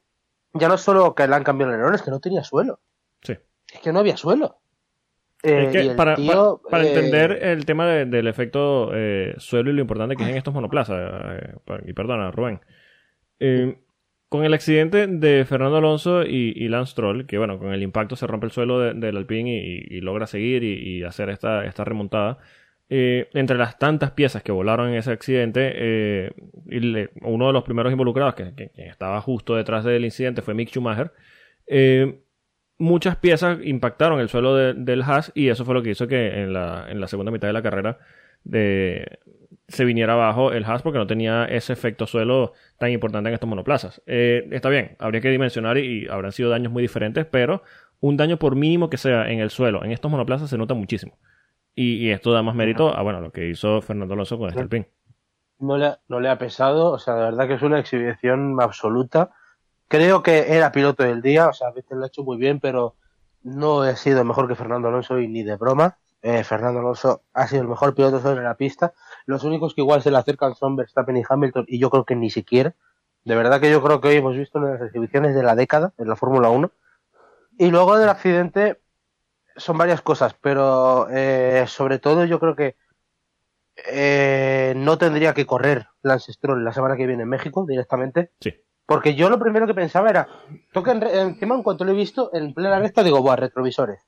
[0.54, 2.80] ya no solo que le han cambiado el alerón, es que no tenía suelo.
[3.22, 3.38] Sí.
[3.72, 4.60] Es que no había suelo.
[5.48, 9.34] Eh, Es que para, tío, para- para eh, entender el tema de- del efecto eh,
[9.38, 10.98] suelo y lo importante que es en estos monoplazas,
[11.42, 11.54] eh,
[11.86, 12.60] y perdona, Rubén,
[13.40, 13.78] eh,
[14.30, 18.16] con el accidente de Fernando Alonso y, y Lance Stroll, que bueno, con el impacto
[18.16, 21.66] se rompe el suelo de- del Alpine y, y- logra seguir y, y hacer esta,
[21.66, 22.40] esta remontada,
[22.90, 26.32] eh, entre las tantas piezas que volaron en ese accidente,
[26.70, 30.42] y le- uno de los primeros involucrados que, que- que estaba justo detrás del incidente
[30.42, 31.12] fue Mick Schumacher.
[31.68, 32.20] eh,
[32.78, 36.42] muchas piezas impactaron el suelo de- del Haas y eso fue lo que hizo que
[36.44, 37.98] en la, en la segunda mitad de la carrera
[38.44, 39.20] de,
[39.68, 43.50] se viniera abajo el Haas porque no tenía ese efecto suelo tan importante en estos
[43.50, 44.02] monoplazas.
[44.06, 47.64] Eh, está bien, habría que dimensionar y, y habrán sido daños muy diferentes, pero
[48.00, 51.18] un daño por mínimo que sea en el suelo, en estos monoplazas se nota muchísimo.
[51.76, 54.62] Y, y esto da más mérito a bueno, lo que hizo Fernando Alonso con este
[54.62, 54.88] Alpine.
[55.60, 59.32] no le, no le ha pesado, o sea, de verdad que es una exhibición absoluta.
[59.88, 62.96] Creo que era piloto del día, o sea, Vettel lo ha hecho muy bien, pero
[63.44, 65.98] no he sido mejor que Fernando Alonso y ni de broma.
[66.22, 68.94] Eh, Fernando Alonso ha sido el mejor piloto sobre la pista.
[69.26, 72.16] Los únicos que igual se le acercan son Verstappen y Hamilton y yo creo que
[72.16, 72.76] ni siquiera.
[73.24, 75.56] De verdad que yo creo que hoy hemos visto una de las exhibiciones de la
[75.56, 76.72] década en la Fórmula 1.
[77.60, 78.82] Y luego del accidente
[79.56, 82.76] son varias cosas, pero eh, sobre todo yo creo que
[83.86, 88.32] eh, no tendría que correr Lance Stroll la semana que viene en México directamente.
[88.40, 88.54] Sí.
[88.88, 90.28] Porque yo lo primero que pensaba era,
[90.72, 94.00] toca en encima en cuanto lo he visto en plena recta digo, buah, retrovisores.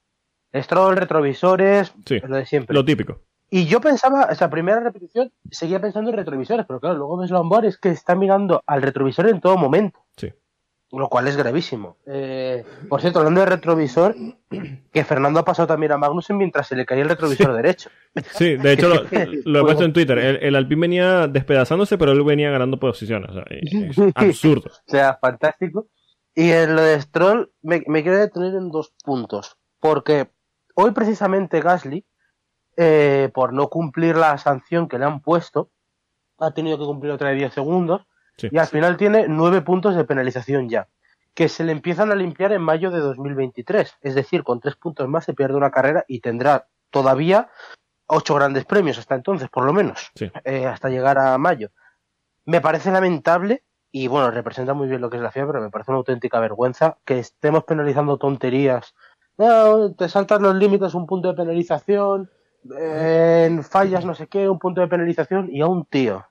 [0.56, 2.20] Stroll, retrovisores, Sí.
[2.22, 2.74] lo de siempre.
[2.74, 3.20] Lo típico.
[3.52, 7.66] Y yo pensaba, esa primera repetición, seguía pensando en retrovisores, pero claro, luego ves Lombard
[7.66, 10.00] es que está mirando al retrovisor en todo momento.
[10.92, 11.98] Lo cual es gravísimo.
[12.06, 14.16] Eh, por cierto, hablando de retrovisor,
[14.92, 17.90] que Fernando ha pasado también a Magnussen mientras se le caía el retrovisor derecho.
[18.32, 19.04] Sí, de hecho lo,
[19.46, 20.18] lo he puesto en Twitter.
[20.18, 23.30] El, el Alpine venía despedazándose, pero él venía ganando posiciones.
[23.30, 24.72] O sea, es absurdo.
[24.88, 25.88] O sea, fantástico.
[26.34, 29.58] Y en lo de Stroll me, me quiero detener en dos puntos.
[29.80, 30.30] Porque
[30.74, 32.06] hoy precisamente Gasly,
[32.78, 35.70] eh, por no cumplir la sanción que le han puesto,
[36.40, 38.02] ha tenido que cumplir otra de 10 segundos
[38.40, 38.50] Sí.
[38.52, 40.88] y al final tiene 9 puntos de penalización ya,
[41.34, 43.98] que se le empiezan a limpiar en mayo de 2023.
[44.02, 47.50] Es decir, con 3 puntos más se pierde una carrera y tendrá todavía
[48.08, 50.32] 8 grandes premios hasta entonces, por lo menos, Sí.
[50.44, 51.70] eh, hasta llegar a mayo.
[52.46, 55.70] Me parece lamentable y bueno, representa muy bien lo que es la FIA, pero me
[55.70, 58.96] parece una auténtica vergüenza que estemos penalizando tonterías.
[59.38, 62.30] No, te saltas los límites, un punto de penalización,
[62.78, 66.26] eh, en fallas no sé qué, un punto de penalización y a un tío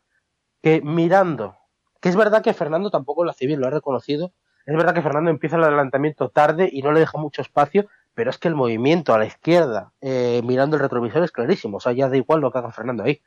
[0.63, 1.57] que mirando,
[2.01, 4.33] que es verdad que Fernando tampoco lo hace bien, lo ha reconocido,
[4.69, 8.29] es verdad que Fernando empieza el adelantamiento tarde y no le deja mucho espacio, pero
[8.29, 11.93] es que el movimiento a la izquierda, eh, mirando el retrovisor es clarísimo, o sea,
[11.93, 13.23] ya da igual lo que haga Fernando ahí.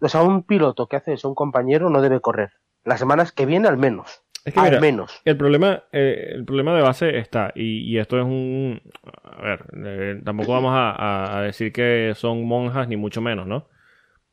[0.00, 2.52] O sea, un piloto que hace eso un compañero no debe correr.
[2.84, 4.22] Las semanas que viene al menos.
[4.44, 5.22] Es que al mira, menos.
[5.24, 8.82] El problema, eh, el problema de base está, y, y esto es un...
[9.24, 13.68] A ver, eh, tampoco vamos a decir que son monjas, ni mucho menos, ¿no?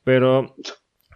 [0.03, 0.55] Pero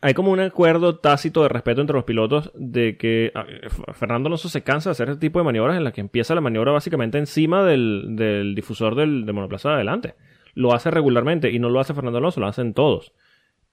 [0.05, 3.47] hay como un acuerdo tácito de respeto entre los pilotos de que ah,
[3.93, 6.41] Fernando Alonso se cansa de hacer este tipo de maniobras en las que empieza la
[6.41, 10.13] maniobra básicamente encima del, del difusor del, monoplaza de adelante.
[10.53, 13.13] Lo hace regularmente y no lo hace Fernando Alonso, lo hacen todos.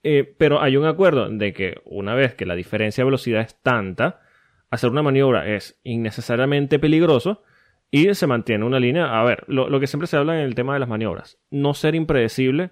[0.05, 3.61] Eh, pero hay un acuerdo de que una vez que la diferencia de velocidad es
[3.61, 4.23] tanta,
[4.71, 7.43] hacer una maniobra es innecesariamente peligroso
[7.91, 9.21] y se mantiene una línea.
[9.21, 11.95] A ver, lo que siempre se habla en el tema de las maniobras, no ser
[11.95, 12.71] impredecible,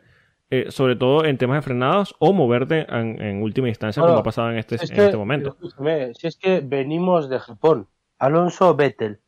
[0.51, 4.23] eh, sobre todo en temas de frenados o moverte en, en última instancia, como ha
[4.23, 5.51] pasado en este, Es en que, este momento.
[5.51, 9.21] escúchame, si es que venimos de Japón, Alonso Vettel,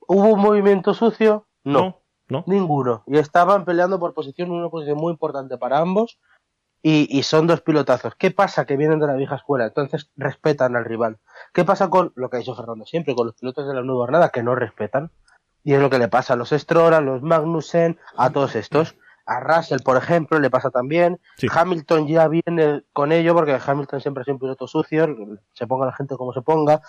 [0.00, 1.46] ¿hubo un movimiento sucio?
[1.64, 2.44] No, no.
[2.46, 3.04] ninguno.
[3.06, 6.18] Y estaban peleando por posición, una posición muy importante para ambos.
[6.80, 8.14] Y, y son dos pilotazos.
[8.14, 8.64] ¿Qué pasa?
[8.64, 11.18] Que vienen de la vieja escuela, entonces respetan al rival.
[11.52, 14.02] ¿Qué pasa con lo que ha dicho Fernando siempre, con los pilotos de la nueva
[14.02, 15.10] jornada que no respetan?
[15.64, 18.94] Y es lo que le pasa a los Stroll, a los Magnussen, a todos estos.
[19.30, 21.20] A Russell, por ejemplo, le pasa también.
[21.36, 21.48] Sí.
[21.52, 25.06] Hamilton ya viene con ello, porque Hamilton siempre sido un piloto sucio,
[25.52, 26.80] se ponga la gente como se ponga.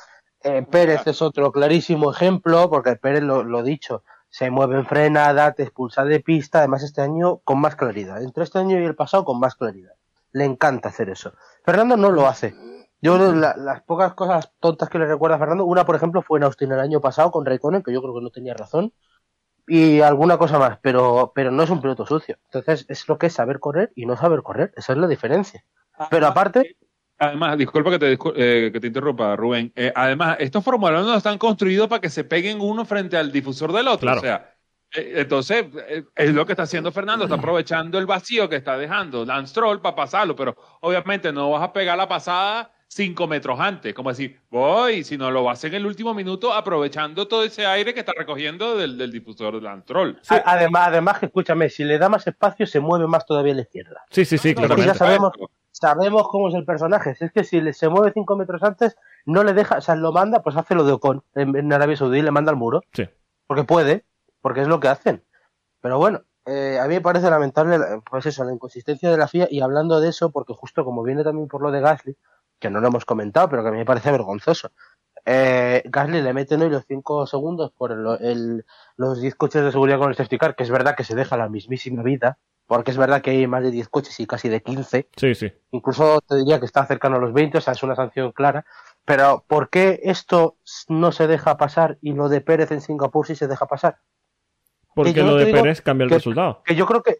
[0.42, 5.52] Eh, Pérez es otro clarísimo ejemplo, porque Pérez, lo, lo dicho, se mueve en frenada,
[5.52, 8.24] te expulsa de pista, además este año con más claridad.
[8.24, 9.92] Entre este año y el pasado con más claridad.
[10.32, 11.34] Le encanta hacer eso.
[11.66, 12.56] Fernando no lo hace.
[13.02, 16.40] Yo la- las pocas cosas tontas que le recuerdo a Fernando, una por ejemplo fue
[16.40, 18.94] en Austin el año pasado con Raikkonen, que yo creo que no tenía razón,
[19.70, 22.38] y alguna cosa más, pero, pero no es un piloto sucio.
[22.46, 25.64] Entonces es lo que es saber correr y no saber correr, esa es la diferencia.
[26.10, 26.76] Pero aparte,
[27.22, 29.74] Además, disculpa que te, eh, que te interrumpa, Rubén.
[29.76, 33.74] Eh, además, estos Fórmula 1 están construidos para que se peguen uno frente al difusor
[33.74, 34.06] del otro.
[34.06, 34.20] Claro.
[34.20, 34.56] O sea,
[34.94, 38.78] eh, entonces, eh, es lo que está haciendo Fernando, está aprovechando el vacío que está
[38.78, 43.60] dejando Lance Stroll para pasarlo, pero obviamente no vas a pegar la pasada cinco metros
[43.60, 47.94] antes, como decir, voy, sino lo vas en el último minuto aprovechando todo ese aire
[47.94, 50.20] que está recogiendo del, del difusor de Lance Stroll.
[50.30, 53.58] a- además, además que escúchame, si le da más espacio se mueve más todavía a
[53.58, 54.02] la izquierda.
[54.10, 54.88] Sí, sí, sí, No, no, claramente.
[54.94, 55.32] ya sabemos.
[55.72, 57.14] Sabemos cómo es el personaje.
[57.16, 59.96] Si es que si le- se mueve cinco metros antes, no le deja, o sea,
[59.96, 62.82] lo manda, pues hace lo de Ocon en, en Arabia Saudí, le manda al muro.
[62.92, 63.08] Sí.
[63.46, 64.04] Porque puede,
[64.42, 65.24] porque es lo que hacen.
[65.80, 69.28] Pero bueno, eh, a mí me parece lamentable, la- pues eso, la inconsistencia de la
[69.28, 69.48] FIA.
[69.52, 72.18] Y hablando de eso, porque justo como viene también por lo de Gasly,
[72.60, 74.72] que no lo hemos comentado, pero que a mí me parece vergonzoso.
[75.26, 78.66] Eh, Gasly le meten hoy los 5 segundos por el- el-
[78.98, 81.38] los 10 coches de seguridad con el safety car, que es verdad que se deja
[81.38, 82.38] la mismísima vida,
[82.68, 85.52] porque es verdad que hay más de 10 coches y casi de 15, Sí, sí.
[85.72, 88.66] incluso te diría que está cercano a los 20, o sea, es una sanción clara.
[89.06, 90.56] Pero ¿por qué esto
[90.88, 93.98] no se deja pasar y lo de Pérez en Singapur sí se deja pasar?
[94.96, 96.62] Porque lo de Pérez cambia el que- resultado.
[96.66, 97.18] Que yo creo que,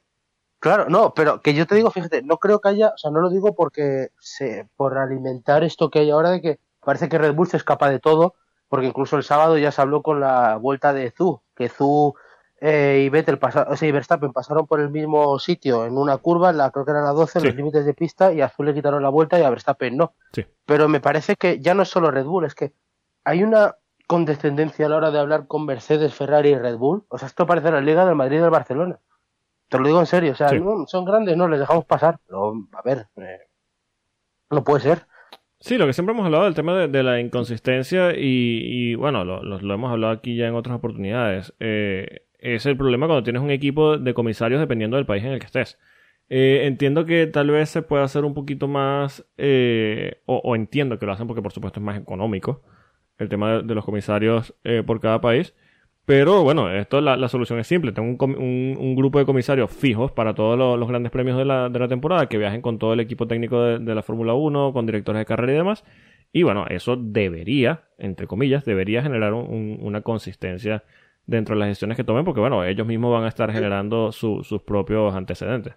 [0.60, 3.20] claro, no, pero que yo te digo, fíjate, no creo que haya, o sea, no
[3.22, 7.34] lo digo porque se, por alimentar esto que hay ahora de que parece que Red
[7.34, 8.36] Bull se escapa de todo,
[8.68, 12.14] porque incluso el sábado ya se habló con la vuelta de Zu, que Zu
[12.62, 16.18] eh, y Vettel pasa, o sea, y Verstappen pasaron por el mismo sitio en una
[16.18, 17.48] curva, en la, creo que era la 12, en Sí.
[17.48, 20.14] los límites de pista, y a Azul le quitaron la vuelta y a Verstappen no.
[20.34, 20.46] Sí.
[20.66, 22.74] Pero me parece que ya no es solo Red Bull, es que
[23.24, 23.76] hay una
[24.08, 27.04] condescendencia a la hora de hablar con Mercedes, Ferrari y Red Bull.
[27.10, 29.00] O sea, esto parece la Liga del Madrid y del Barcelona.
[29.70, 30.60] Te lo digo en serio, o sea, Sí.
[30.60, 32.20] no, son grandes, no, les dejamos pasar.
[32.26, 33.38] Pero, a ver, eh,
[34.50, 35.06] no puede ser.
[35.60, 39.26] Sí, lo que siempre hemos hablado del tema de, de la inconsistencia y, y, bueno,
[39.26, 41.54] lo, lo- lo hemos hablado aquí ya en otras oportunidades.
[41.60, 45.40] Eh, es el problema cuando tienes un equipo de comisarios dependiendo del país en el
[45.40, 45.78] que estés.
[46.30, 50.98] Eh, entiendo que tal vez se pueda hacer un poquito más, eh, o, o entiendo
[50.98, 52.62] que lo hacen porque por supuesto es más económico
[53.18, 55.54] el tema de, de los comisarios eh, por cada país.
[56.06, 57.92] Pero bueno, esto la, la solución es simple.
[57.92, 61.70] Tengo un, un- grupo de comisarios fijos para todos lo- los, grandes premios de la,
[61.70, 64.86] de la temporada que viajen con todo el equipo técnico de, la Fórmula 1, con
[64.88, 65.84] directores de carrera y demás.
[66.34, 70.84] Y bueno, eso debería, entre comillas, debería generar un- un- una consistencia
[71.28, 74.44] dentro de las decisiones que tomen, porque bueno, ellos mismos van a estar generando su-
[74.44, 75.76] sus propios antecedentes.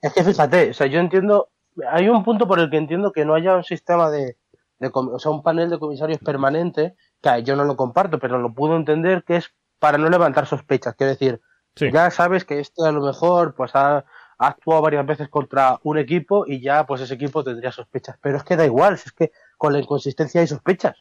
[0.00, 1.48] Es que fíjate, o sea, yo entiendo,
[1.90, 4.36] hay un punto por el que entiendo que no haya un sistema de,
[4.78, 8.52] de o sea, un panel de comisarios permanente, que yo no lo comparto, pero lo
[8.52, 10.94] puedo entender que es para no levantar sospechas.
[10.96, 11.40] Quiero decir,
[11.74, 11.90] Sí.
[11.90, 15.96] ya sabes que este a lo mejor pues ha, ha actuado varias veces contra un
[15.98, 18.16] equipo y ya pues ese equipo tendría sospechas.
[18.20, 20.96] Pero es que da igual, si es que con la inconsistencia hay sospechas.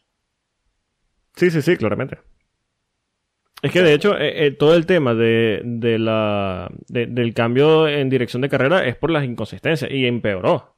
[1.35, 2.19] Sí, sí, sí, claramente.
[3.61, 7.87] Es que de hecho, eh, eh, todo el tema de, de la, de- del cambio
[7.87, 10.75] en dirección de carrera es por las inconsistencias y empeoró.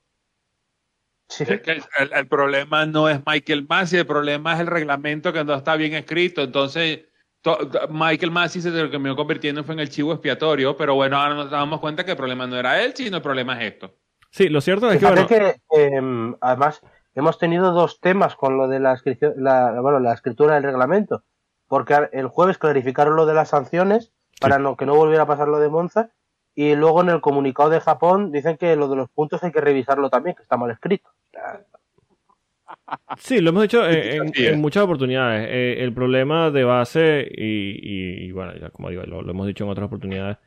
[1.29, 1.43] Sí.
[1.47, 5.33] Es que el, el- el problema no es Michael Massey, el problema es el reglamento
[5.33, 6.41] que no está bien escrito.
[6.41, 7.05] Entonces,
[7.41, 7.57] to-
[7.89, 11.79] Michael Massey se terminó convirtiendo fue en el chivo expiatorio, pero bueno, ahora nos damos
[11.79, 13.95] cuenta que el problema no era él, sino el problema es esto.
[14.31, 16.81] Sí, lo cierto es que, Fíjate bueno, que, em, además
[17.15, 21.23] hemos tenido dos temas con lo de la, inscripción- la, bueno, la escritura del reglamento,
[21.67, 25.47] porque el jueves clarificaron lo de las sanciones para no, que no volviera a pasar
[25.47, 26.09] lo de Monza
[26.55, 29.61] y luego en el comunicado de Japón dicen que lo de los puntos hay que
[29.61, 31.09] revisarlo también, que está mal escrito.
[33.17, 35.47] sí, lo hemos dicho en, muchas oportunidades.
[35.49, 37.43] Eh, el problema de base, y,
[37.81, 40.37] y- y, bueno, ya como digo, lo, lo hemos dicho en otras oportunidades,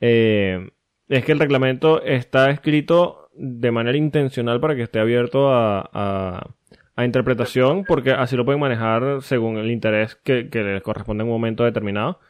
[0.00, 0.70] eh,
[1.08, 6.46] es que el reglamento está escrito de manera intencional para que esté abierto a, a-
[6.94, 11.28] a interpretación, porque así lo pueden manejar según el interés que, que les corresponde en
[11.28, 12.20] un momento determinado.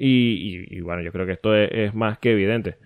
[0.00, 2.76] Y, bueno, yo creo que esto es, más que evidente.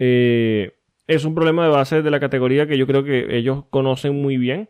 [0.00, 0.72] Eh,
[1.06, 4.36] es un problema de base de la categoría que yo creo que ellos conocen muy
[4.38, 4.68] bien.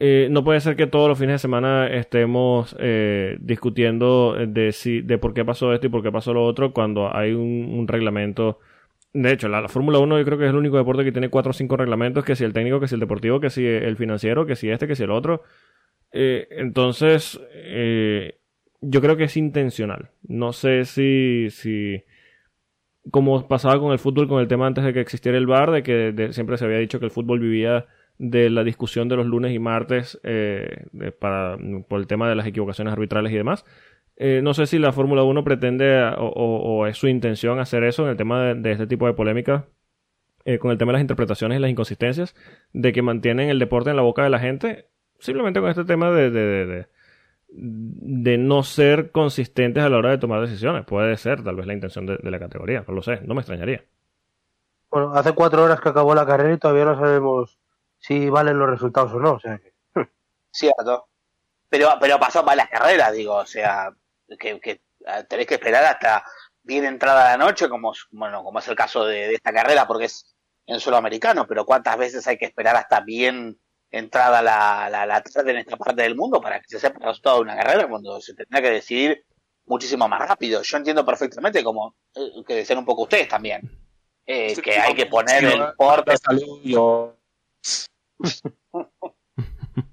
[0.00, 5.02] Eh, no puede ser que todos los fines de semana estemos eh, discutiendo de si
[5.02, 8.58] de por qué pasó esto y por qué pasó lo otro cuando hay un, reglamento.
[9.12, 11.28] De hecho, la, la Fórmula 1 yo creo que es el único deporte que tiene
[11.30, 13.96] cuatro o cinco reglamentos, que si el técnico, que si el deportivo, que si el
[13.96, 15.44] financiero, que si este, que si el otro.
[16.10, 17.40] Entonces,
[18.88, 20.10] yo creo que es intencional.
[20.26, 22.02] No sé si, si
[23.10, 25.82] como pasaba con el fútbol, con el tema antes de que existiera el VAR, de
[25.82, 27.86] que siempre se había dicho que el fútbol vivía
[28.18, 30.86] de la discusión de los lunes y martes eh,
[31.18, 31.58] para,
[31.88, 33.64] por el tema de las equivocaciones arbitrales y demás.
[34.16, 38.10] Eh, no sé si la Fórmula 1 pretende o, es su intención hacer eso en
[38.10, 39.66] el tema de, de este tipo de polémica,
[40.44, 42.36] eh, con el tema de las interpretaciones y las inconsistencias,
[42.72, 44.86] de que mantienen el deporte en la boca de la gente,
[45.18, 46.86] simplemente con este tema de,
[47.56, 50.84] de, no ser consistentes a la hora de tomar decisiones.
[50.86, 53.40] Puede ser tal vez la intención de, de la categoría, no lo sé, no me
[53.40, 53.84] extrañaría.
[54.90, 57.58] Bueno, hace cuatro horas que acabó la carrera y todavía no sabemos
[57.98, 59.32] si valen los resultados o no.
[59.34, 59.72] O sea que,
[60.50, 61.08] Cierto.
[61.68, 63.90] Pero, pero pasó para las carreras, digo, o sea,
[64.38, 66.24] que, que eh, tenés que esperar hasta
[66.62, 69.86] bien entrada la noche, como, es- bueno, como es el caso de, de esta carrera,
[69.86, 70.36] porque es
[70.66, 73.58] en suelo americano, pero cuántas veces hay que esperar hasta bien
[73.98, 77.06] entrada la, la, la tarde en esta parte del mundo para que se sepa el
[77.06, 79.24] resultado de una carrera cuando se tendrá que decidir
[79.66, 80.62] muchísimo más rápido.
[80.62, 83.60] Yo entiendo perfectamente como eh, que decían un poco ustedes también,
[84.26, 86.14] eh, que hay que poner el porte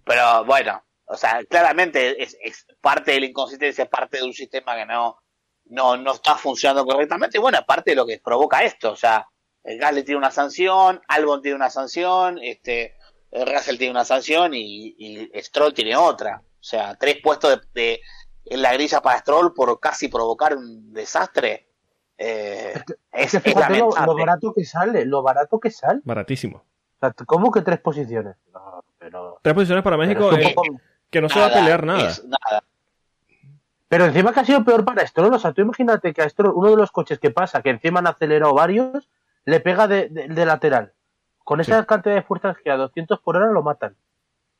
[0.03, 4.33] Pero bueno, o sea, claramente es, es parte de la inconsistencia, es parte de un
[4.33, 5.17] sistema que no,
[5.65, 7.37] no, no está funcionando correctamente.
[7.37, 8.91] Y bueno, es parte de lo que provoca esto.
[8.91, 9.27] O sea,
[9.63, 12.95] el Gasly tiene una sanción, Albon tiene una sanción, este,
[13.31, 16.41] Russell tiene una sanción y, y Stroll tiene otra.
[16.43, 18.01] O sea, tres puestos de, de-
[18.45, 21.67] en la grilla para Stroll por casi provocar un desastre.
[22.17, 22.73] Eh,
[23.11, 26.01] es, es que es lo, barato que sale, lo barato que sale.
[26.03, 26.57] Baratísimo.
[26.57, 28.35] O sea, ¿Cómo que tres posiciones?
[28.53, 30.77] No, pero, Tres posiciones para México es eh, poco-
[31.09, 32.09] que no se va a pelear nada.
[32.09, 32.63] es nada.
[33.87, 36.53] Pero encima que ha sido peor para Stroll, o sea, tú imagínate que a Stroll,
[36.55, 39.09] uno de los coches que pasa, que encima han acelerado varios,
[39.45, 40.93] le pega de, de- de lateral.
[41.51, 43.95] Con esa cantidad de fuerzas que a 200 por hora lo matan.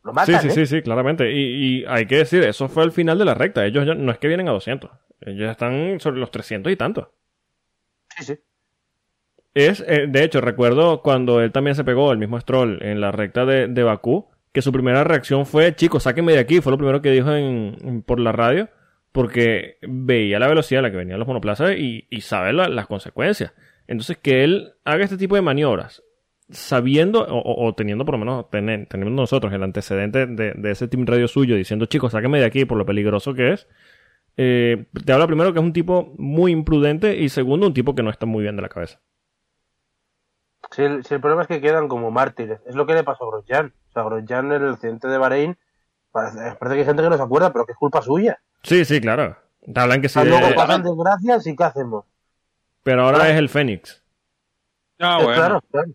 [0.03, 0.51] Lo Sí, matan, sí, ¿eh?
[0.51, 1.31] sí, sí, claramente.
[1.31, 1.37] Y,
[1.81, 3.65] y hay que decir, eso fue el final de la recta.
[3.65, 4.91] Ellos ya no es que vienen a 200.
[5.21, 7.07] Ellos están sobre los 300 y tantos.
[8.17, 8.39] Sí, sí.
[9.53, 13.11] Es, eh, de hecho, recuerdo cuando él también se pegó, el mismo Stroll, en la
[13.11, 16.61] recta de, de Bakú, que su primera reacción fue, chicos, sáquenme de aquí.
[16.61, 18.69] Fue lo primero que dijo en, en- por la radio,
[19.11, 22.87] porque veía la velocidad a la que venían los monoplazas y, y sabe la- las
[22.87, 23.53] consecuencias.
[23.87, 26.01] Entonces, que él haga este tipo de maniobras,
[26.51, 30.87] sabiendo, o, o- teniendo por lo menos, tenen- teniendo nosotros el antecedente de, de ese
[30.87, 33.67] team radio suyo, diciendo, chicos, sáquenme de aquí por lo peligroso que es,
[34.37, 38.03] eh, te habla primero que es un tipo muy imprudente y segundo, un tipo que
[38.03, 38.99] no está muy bien de la cabeza.
[40.71, 42.61] Si el, si el problema es que quedan como mártires.
[42.65, 43.73] Es lo que le pasó a Grosjean.
[43.89, 45.57] O sea, Grosjean en el accidente de Bahrein,
[46.11, 48.39] parece, parece que hay gente que no se acuerda, pero que es culpa suya.
[48.63, 49.35] Sí, sí, claro.
[49.61, 52.05] Te hablan que sí, de- luego pasan desgracias y ¿qué hacemos?
[52.83, 54.01] pero ahora es el Fénix.
[54.99, 55.35] Ah, bueno.
[55.35, 55.91] Claro, claro.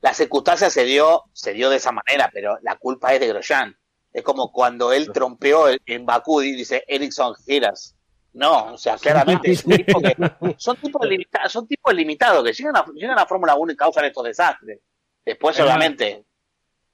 [0.00, 3.76] La circunstancia se dio, se dio de esa manera, pero la culpa es de Grosjean.
[4.12, 7.96] Es como cuando él trompeó en Bakú y dice Ericsson giras.
[8.32, 10.14] No, o sea, claramente es un tipo que,
[10.56, 14.04] son tipos limitados, son tipos limitados que llegan a, llegan a Fórmula 1 y causan
[14.04, 14.80] estos desastres.
[15.24, 16.24] Después, Es más- obviamente,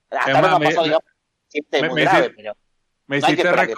[0.09, 0.87] hasta ahora no me- digamos,
[1.71, 2.53] me- muy me grave, pero
[3.05, 3.75] Me No hay que hiciste,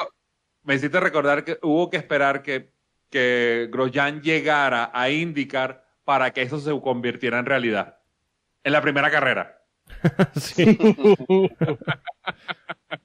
[0.64, 2.74] me hiciste recordar que hubo que esperar que,
[3.10, 7.99] que Grosjean llegara a indicar para que eso se convirtiera en realidad.
[8.70, 9.62] En la primera carrera.
[10.36, 10.78] sí.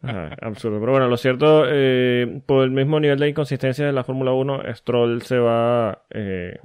[0.03, 0.81] Ah, absurdo.
[0.81, 4.63] Pero bueno, lo cierto, eh, por el mismo nivel de inconsistencia de la Fórmula 1,
[4.75, 6.59] Stroll se va eh,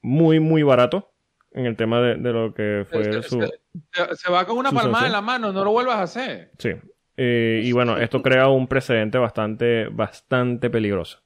[0.00, 1.10] muy, muy barato
[1.52, 3.40] en el tema de, de lo que fue Se- su...
[3.40, 6.50] se, se va con una palmada en la mano, no lo vuelvas a hacer.
[6.58, 6.70] Sí.
[7.16, 11.20] Eh, y bueno, esto crea un precedente bastante, bastante peligroso.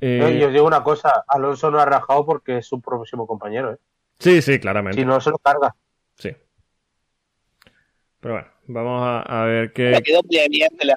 [0.00, 3.72] Eh, y os digo una cosa, Alonso no ha rajado porque es su próximo compañero,
[3.72, 3.78] ¿eh?
[4.18, 4.98] sí, sí, claramente.
[4.98, 5.74] Si no, se lo carga.
[8.24, 10.02] Pero bueno, vamos a, a ver me qué...
[10.02, 10.96] quedó muy evidente, la,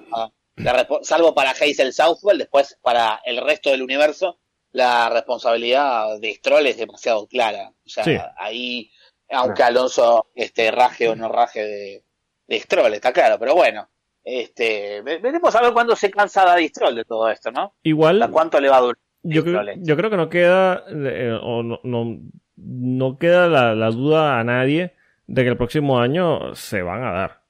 [0.56, 4.40] la salvo para Hazel Southwell, después para el resto del universo,
[4.72, 7.70] la responsabilidad de Stroll es demasiado clara.
[7.86, 8.18] O sea, Sí.
[8.38, 8.90] ahí,
[9.30, 12.04] aunque Alonso este, raje o no raje de,
[12.48, 13.90] de Stroll, está claro, pero bueno.
[14.24, 17.76] Este, ve- veremos a ver cuándo se cansa Daddy Stroll de todo esto, ¿no?
[17.84, 18.22] Igual...
[18.24, 18.98] ¿A cuánto le va a durar?
[19.24, 22.20] Yo creo, yo creo que no queda eh, o no, no,
[22.56, 24.94] no queda la, la duda a nadie
[25.28, 27.42] de que el próximo año se van a dar.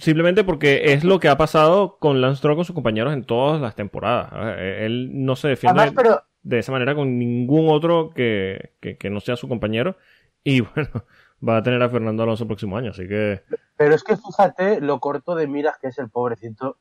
[0.00, 3.60] Simplemente porque es lo que ha pasado con Lance Stroll con sus compañeros en todas
[3.60, 4.56] las temporadas.
[4.58, 8.96] Eh, Él no se defiende Además, pero de esa manera con ningún otro que, que,
[8.96, 9.96] que no sea su compañero.
[10.42, 11.04] Y bueno,
[11.46, 12.90] va a tener a Fernando Alonso el próximo año.
[12.90, 13.42] Así que
[13.76, 16.78] Pero es que fíjate lo corto de miras que es el pobrecito,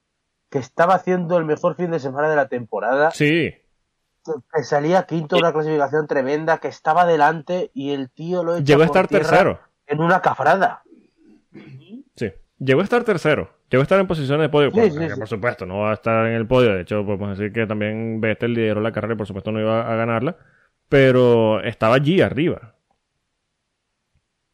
[0.49, 3.53] que estaba haciendo el mejor fin de semana de la temporada, sí,
[4.53, 8.81] que salía quinto en una clasificación tremenda, que estaba delante y el tío lo llegó
[8.83, 9.59] a estar tercero.
[9.87, 10.83] en una cafrada.
[12.15, 13.49] Sí, llegó a estar tercero.
[13.69, 14.69] Llegó a estar en posiciones de podio.
[14.69, 15.19] Sí, Por- sí, que sí.
[15.19, 16.73] Por supuesto, no va a estar en el podio.
[16.73, 19.89] De hecho, podemos decir que también Vettel lideró la carrera y por supuesto no iba
[19.89, 20.35] a ganarla.
[20.89, 22.75] Pero estaba allí arriba.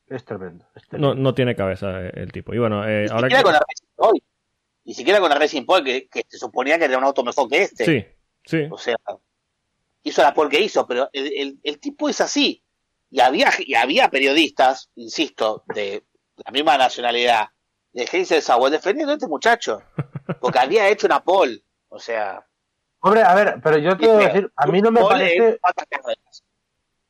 [0.06, 0.66] Es tremendo.
[0.76, 1.16] es tremendo.
[1.16, 2.54] No, no tiene cabeza eh, el tipo.
[2.54, 3.44] Y bueno, eh, Ni ahora siquiera que...
[3.44, 4.24] con la Racing Point.
[4.86, 7.50] Ni siquiera con la Racing Point, que, que se suponía que era un auto mejor
[7.50, 7.86] que este.
[7.86, 8.06] Sí,
[8.46, 8.68] sí.
[8.72, 8.96] O sea,
[10.08, 12.64] hizo la pole que hizo, pero el, el- el tipo es así.
[13.10, 16.04] Y había, y había periodistas, insisto, de
[16.46, 17.48] la misma nacionalidad,
[17.94, 19.82] de Hazel Sauer, defendiendo a este muchacho.
[20.42, 21.64] Porque había hecho una pole.
[21.90, 22.46] O sea,
[23.00, 25.60] Hombre, a ver, pero yo te voy a decir, a mí no me parece,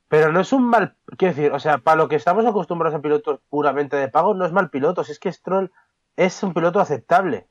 [0.10, 3.02] pero no es un mal, quiero decir, o sea, para lo que estamos acostumbrados a
[3.02, 5.72] pilotos puramente de pago, no es mal piloto, si es que Stroll
[6.16, 7.48] es un piloto aceptable,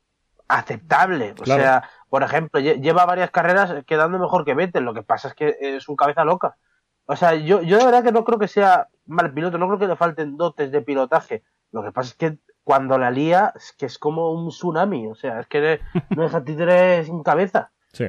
[0.49, 1.63] aceptable, o Claro.
[1.63, 5.35] sea, por ejemplo, lle- lleva varias carreras quedando mejor que Vettel, lo que pasa es
[5.35, 6.57] que es un cabeza loca.
[7.05, 9.79] O sea, yo, yo de verdad que no creo que sea mal piloto, no creo
[9.79, 11.43] que le falten dotes de pilotaje.
[11.73, 15.15] Lo que pasa es que cuando la lía, es que es como un tsunami, o
[15.15, 15.79] sea, es que
[16.17, 17.71] no deja títere sin cabeza.
[17.93, 18.07] Sí.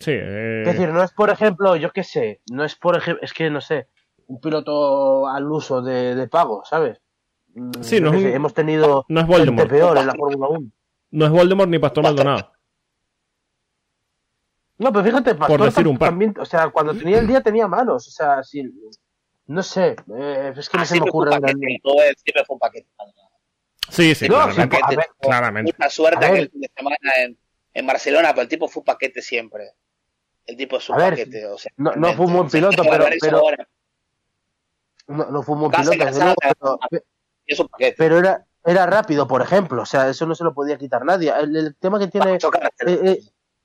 [0.00, 3.22] Sí, eh, Es decir, no es por ejemplo, yo qué sé, no es por ejemplo,
[3.22, 3.86] es que no sé,
[4.26, 7.00] un piloto al uso de, de pago, ¿sabes?
[7.82, 9.68] Sí, no un- hemos tenido no es Voldemort.
[9.70, 10.70] peor en la Fórmula 1.
[11.12, 12.52] No es Voldemort ni Pastor Maldonado.
[14.78, 16.08] No, pero fíjate, Pastor decir un par.
[16.10, 18.64] también, o sea, cuando tenía el día tenía manos, o sea, si,
[19.46, 22.44] no sé, eh, es que no Ah, se me ocurre paquete, el- todo es- siempre
[22.44, 22.88] fue un paquete.
[23.90, 24.78] Sí, sí, No, claramente.
[24.96, 25.72] ver, claramente.
[25.78, 26.30] Mucha suerte ver.
[26.32, 27.38] aquel fin de semana en,
[27.74, 29.70] en Barcelona, pero el tipo fue un paquete siempre.
[30.46, 31.70] El tipo es un A ver, paquete, o sea.
[31.76, 33.68] no- no fue un buen piloto, que pero- pero- ahora.
[35.08, 35.96] no, no fue un buen piloto,
[36.40, 36.78] pero,
[37.46, 37.94] Es un paquete.
[37.98, 41.32] pero era, era rápido, por ejemplo, o sea, eso no se lo podía quitar nadie.
[41.36, 42.38] El, el tema que tiene, eh,
[42.86, 43.20] eh,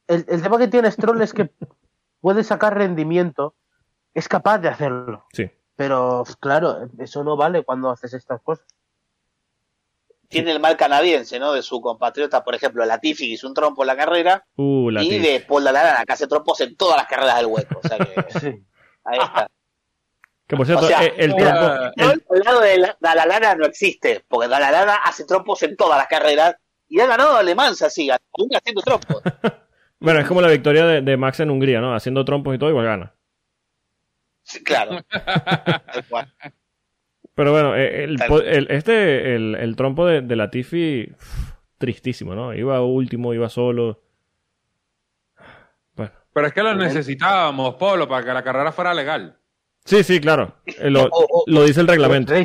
[0.07, 1.51] el, el tema que tiene Stroll es que
[2.21, 3.55] puede sacar rendimiento,
[4.13, 5.25] es capaz de hacerlo.
[5.33, 5.49] Sí.
[5.75, 8.65] Pero claro, eso no vale cuando haces estas cosas.
[10.27, 11.53] tiene el mal canadiense, ¿no?
[11.53, 15.03] De su compatriota, por ejemplo, Latifi, que hizo un trompo en la carrera, Uh, la
[15.03, 17.79] y de Paul Dallarana, que hace trompos en todas las carreras del hueco.
[17.83, 18.65] O sea que Sí.
[19.05, 19.47] ahí está.
[20.47, 21.67] Que por cierto, O sea, eh, el trompo.
[21.97, 26.07] el- el lado de la- Dalalana no existe, porque Dalalana hace trompos en todas las
[26.07, 26.55] carreras
[26.87, 29.21] y ha ganado Alemán así, aún haciendo trompos.
[29.99, 31.93] bueno, es como la victoria de, de Max en Hungría, ¿no?
[31.93, 33.13] Haciendo trompos y todo, igual gana.
[34.43, 35.01] Sí, claro.
[35.11, 36.33] Tal cual.
[37.35, 41.11] Pero bueno, eh, el, el- este, el, el trompo de, de Latifi,
[41.77, 42.53] tristísimo, ¿no?
[42.53, 44.01] Iba último, iba solo.
[45.93, 46.11] Bueno.
[46.33, 49.37] Pero es que lo necesitábamos, Polo, para que la carrera fuera legal.
[49.87, 50.53] Sí, sí, claro.
[50.65, 52.33] Eh, lo, O- o- lo dice el reglamento.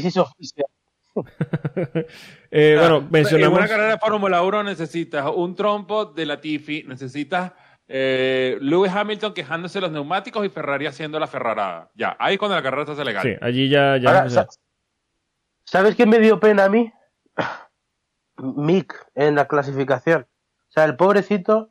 [2.55, 3.59] Eh, bueno, En mencionamos.
[3.59, 7.53] una carrera de Fórmula 1 necesitas un trompo de Latifi, necesitas
[7.89, 11.91] eh, Lewis Hamilton quejándose de los neumáticos y Ferrari haciendo la ferrarada.
[11.95, 13.23] Ya, ahí es cuando la carrera se hace legal.
[13.23, 13.97] Sí, allí ya.
[13.97, 14.47] ya Ahora,
[15.65, 16.93] ¿Sabes quién me dio pena a mí?
[18.37, 20.23] Mick en la clasificación.
[20.69, 21.71] O sea, el pobrecito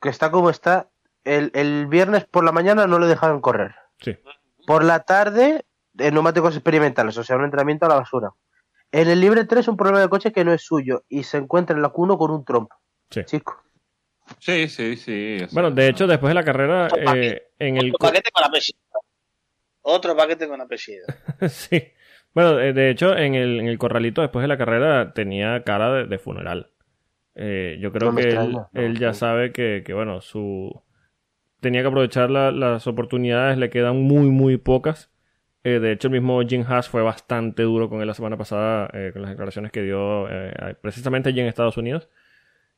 [0.00, 0.88] que está como está,
[1.24, 3.74] el, el viernes por la mañana no le dejaron correr.
[4.00, 4.16] sí.
[4.68, 5.64] Por la tarde,
[5.96, 8.32] en neumáticos experimentales, o sea, un entrenamiento a la basura.
[8.92, 11.74] En el libre 3, un problema de coche que no es suyo y se encuentra
[11.74, 12.76] en la Q1 con un trompo.
[13.08, 13.24] Sí.
[13.24, 13.62] Chico.
[14.38, 15.36] Sí, sí, sí.
[15.36, 17.94] o sea, Bueno, de hecho, después de la carrera, eh, en el.
[17.94, 18.78] Otro paquete con apellido.
[19.80, 21.06] Otro paquete con apellido.
[21.48, 21.82] sí.
[22.34, 25.90] Bueno, eh, de hecho, en el, en el corralito después de la carrera tenía cara
[25.94, 26.72] de, de funeral.
[27.34, 30.82] Eh, yo creo No que él, no ya sabe que, que, bueno, su
[31.60, 35.10] tenía que aprovechar la- las oportunidades, le quedan muy, muy pocas.
[35.64, 38.88] Eh, de hecho, el mismo Jim Haas fue bastante duro con él la semana pasada,
[38.92, 42.08] eh, con las declaraciones que dio eh, precisamente allí en Estados Unidos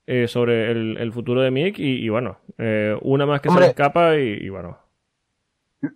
[0.07, 1.79] eh, sobre el, el futuro de Mick.
[1.79, 4.79] Y, y bueno, eh, una más que se le escapa y, y bueno,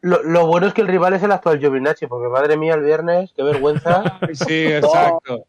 [0.03, 2.83] Lo, lo bueno es que el rival es el actual Giovinazzi, porque madre mía, el
[2.83, 4.19] viernes, qué vergüenza.
[4.33, 5.47] Sí, exacto.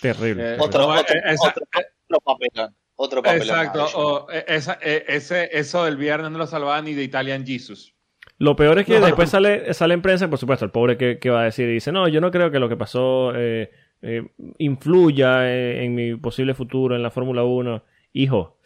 [0.00, 0.54] terrible.
[0.54, 1.64] Eh, Otro, otro, eh, otro,
[2.08, 2.74] otro papelón.
[2.96, 3.48] Otro papelón.
[3.48, 3.80] Exacto.
[3.82, 3.94] más.
[3.94, 7.94] o, eh, esa- eh, ese, eso del viernes no lo salvaba ni de Italian Jesus.
[8.38, 9.06] Lo peor es que No.
[9.06, 11.74] después sale, sale en prensa, por supuesto, el pobre que, que va a decir y
[11.74, 13.70] dice, no, yo no creo que lo que pasó eh,
[14.02, 14.22] eh,
[14.58, 17.84] influya eh, en mi posible futuro en la Fórmula 1.
[18.14, 18.58] Hijo,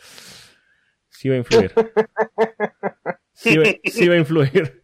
[1.09, 1.73] sí va a influir.
[3.39, 4.83] Sí va, sí va a influir.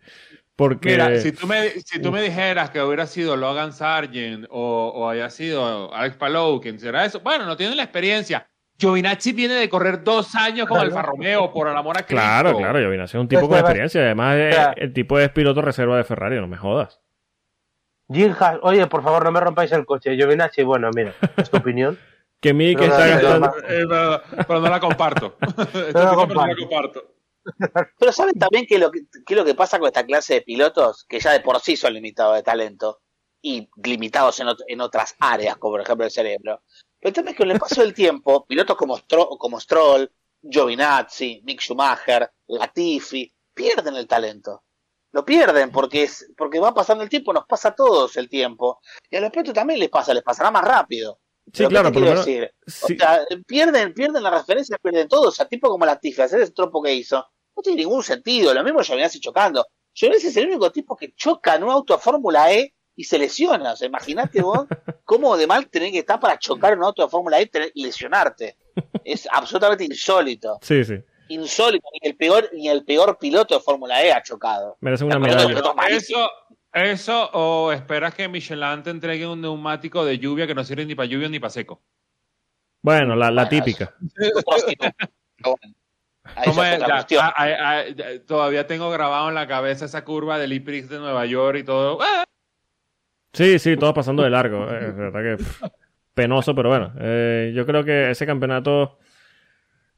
[0.57, 0.91] Porque...
[0.91, 5.09] Mira, si tú, me, si tú me dijeras que hubiera sido Logan Sargent o, o
[5.09, 8.47] haya sido Alex Palou, quien será eso, bueno, no tienen la experiencia.
[8.83, 12.17] Giovinazzi viene de correr dos años con Alfa Romeo, por el amor a Cristo.
[12.23, 14.01] Claro, claro, Giovinazzi es un tipo Pues, con Sebas- experiencia.
[14.03, 17.01] Además, eh, el tipo es piloto reserva de Ferrari, no me jodas.
[18.13, 20.17] Jim Haas, oye, por favor, no me rompáis el coche.
[20.17, 21.99] Giovinazzi, bueno, mira, es tu opinión.
[22.43, 23.55] Que Mick No, está gastando...
[23.69, 25.37] Eh, pero, pero no la comparto.
[25.73, 26.57] Pero no la comparto.
[26.59, 27.15] comparto.
[28.01, 30.35] Pero ¿saben también qué es, lo que, qué es lo que pasa con esta clase
[30.35, 31.05] de pilotos?
[31.09, 33.01] Que ya de por sí son limitados de talento
[33.41, 36.63] y limitados en, ot- en otras áreas, como por ejemplo el cerebro.
[37.03, 40.09] Pero el tema es que con el paso del tiempo, pilotos como, Stro- como Stroll,
[40.41, 44.63] Giovinazzi, Mick Schumacher, Latifi, pierden el talento.
[45.13, 48.81] Lo pierden porque es porque va pasando el tiempo, nos pasa a todos el tiempo.
[49.11, 51.19] Y a los pilotos también les pasa, les pasará más rápido.
[51.47, 52.25] Sí, Pero ¿qué claro, por lo menos...
[52.25, 52.55] decir?
[52.67, 52.95] sí.
[52.95, 55.29] O sea, pierden, pierden las referencias, pierden todo.
[55.29, 57.17] O sea, tipo como Latifi, hacer ese tropo que hizo,
[57.57, 58.55] no tiene ningún sentido.
[58.55, 59.67] Lo mismo Giovinazzi chocando.
[59.93, 63.19] Giovinazzi es el único tipo que choca en un auto a Fórmula E y se
[63.19, 63.73] lesiona.
[63.73, 64.67] O sea, imagínate vos
[65.05, 67.85] cómo de mal tenés que estar para chocar en un auto de Fórmula E y
[67.85, 68.57] lesionarte.
[69.05, 70.59] Es absolutamente insólito.
[70.63, 70.95] Sí, sí.
[71.29, 71.87] Insólito.
[71.93, 74.77] Ni el peor, ni el peor piloto de Fórmula E ha chocado.
[74.81, 75.61] Merece una medalla.
[75.89, 76.31] Eso,
[76.73, 80.95] eso, o esperas que Michelin te entregue un neumático de lluvia que no sirve ni
[80.95, 81.83] para lluvia ni para seco.
[82.81, 83.65] Bueno, la, la Bueno,
[87.07, 87.35] típica.
[88.27, 91.99] Todavía tengo grabado en la cabeza esa curva del E-Prix de Nueva York y todo.
[92.01, 92.25] ¡Ah!
[93.33, 94.71] Sí, sí, todos pasando de largo.
[94.71, 95.63] Eh, Es verdad que pff,
[96.15, 96.93] penoso, pero bueno.
[97.01, 98.99] eh, yo creo que ese campeonato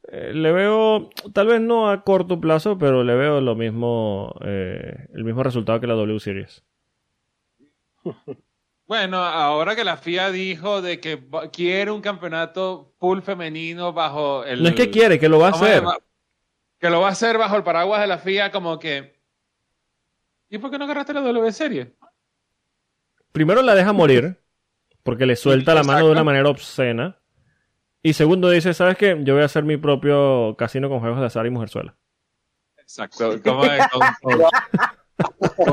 [0.09, 5.09] eh, le veo, tal vez no a corto plazo, pero le veo lo mismo, eh,
[5.15, 6.63] el mismo resultado que la W Series.
[8.87, 11.19] Bueno, ahora que la FIA dijo de que
[11.53, 14.63] quiere un campeonato full femenino bajo el...
[14.63, 15.83] No es que quiere, que lo va a ¿cómo hacer.
[16.79, 19.19] Que lo va a hacer bajo el paraguas de la FIA como que...
[20.51, 21.95] ¿Y por qué no agarraste la W Serie?
[23.35, 24.41] Primero la deja morir,
[25.03, 27.19] porque le suelta la mano de una manera obscena.
[28.01, 29.19] Y segundo dice, ¿sabes qué?
[29.23, 31.97] Yo voy a hacer mi propio casino con juegos de azar y mujerzuela.
[32.79, 33.35] Exacto.
[33.43, 33.83] ¿Cómo es?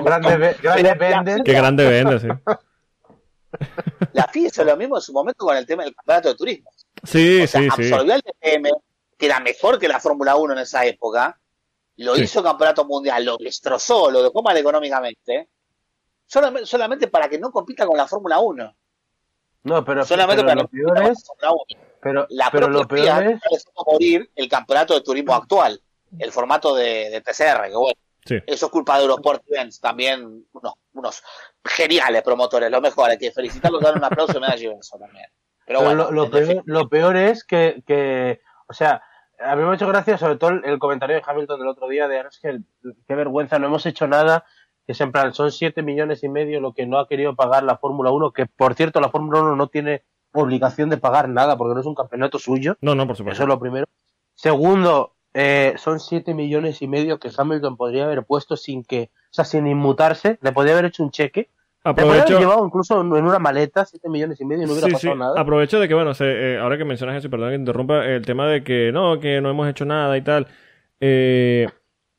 [0.04, 1.44] Grande, grande venden.
[1.44, 2.28] Qué grande vende, sí.
[4.14, 6.72] La FIA hizo lo mismo en su momento con el tema del campeonato de turismo.
[7.04, 7.84] Sí, O sea, sí, sí.
[7.94, 8.70] absorbió al DTM,
[9.20, 11.40] que era mejor que la Fórmula 1 en esa época,
[11.98, 12.24] lo Sí.
[12.24, 15.50] hizo campeonato mundial, lo destrozó, lo dejó mal económicamente,
[16.32, 18.76] solamente, solamente para que no compita con la Fórmula 1.
[19.64, 21.82] No, pero, Solamente pero para lo peor es, Fórmula 1.
[22.02, 25.80] pero, La pero lo propia peor FIA es, morir el campeonato de turismo actual,
[26.18, 28.38] el formato de, de TCR, que bueno, Sí.
[28.46, 31.24] eso es culpa de los Sport Events, también unos, unos
[31.66, 35.26] geniales promotores, lo mejor, hay que felicitarlos, dar un aplauso y medalla eso también.
[35.66, 39.02] Pero, pero bueno, lo, peor, lo peor es que, que, o sea,
[39.40, 41.88] a mí me ha hecho gracia sobre todo el, el comentario de Hamilton del otro
[41.88, 42.60] día de "Ah, es que
[43.08, 44.46] qué vergüenza, no hemos hecho nada,
[44.86, 47.64] que es en plan, son siete millones y medio lo que no ha querido pagar
[47.64, 50.04] la Fórmula 1, que por cierto la Fórmula 1 no tiene
[50.34, 53.44] obligación de pagar nada porque no es un campeonato suyo, No, no, por eso supuesto.
[53.44, 53.86] es lo primero.
[54.36, 59.34] Segundo, eh, son siete millones y medio que Hamilton podría haber puesto sin que, o
[59.34, 61.50] sea, sin inmutarse, le podría haber hecho un cheque,
[61.96, 64.74] le podría haber Aprovecho, llevado incluso en una maleta siete millones y medio y no
[64.74, 65.42] hubiera sí, pasado sí, nada.
[65.42, 68.26] aprovecho de que, bueno, se- eh, ahora que mencionas eso, perdón que te interrumpa, el
[68.26, 70.48] tema de que no, que no hemos hecho nada y tal.
[71.00, 71.68] Eh,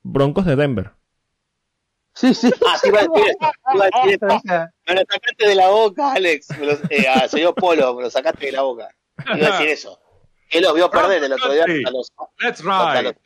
[0.03, 0.93] Broncos de Denver.
[2.15, 2.51] Sí, sí.
[2.67, 4.27] Ah, sí, iba a decir eso, iba a decir eso.
[4.37, 6.49] O sea, Me lo sacaste de la boca, Alex.
[6.59, 8.89] Me lo, eh, señor Polo, me lo sacaste de la boca.
[9.35, 9.99] Iba a decir eso.
[10.51, 13.23] Él los vio perder el otro día contra los, Let's contra los, ride.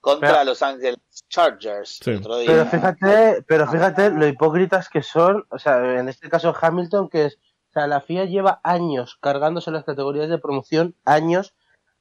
[0.00, 0.98] contra los Ángeles
[1.28, 1.98] Chargers.
[2.02, 2.10] Sí.
[2.12, 2.48] El otro día.
[2.48, 7.26] Pero fíjate, pero fíjate lo hipócritas que son, o sea, en este caso Hamilton, que
[7.26, 11.54] es, o sea, la FIA lleva años cargándose las categorías de promoción, años,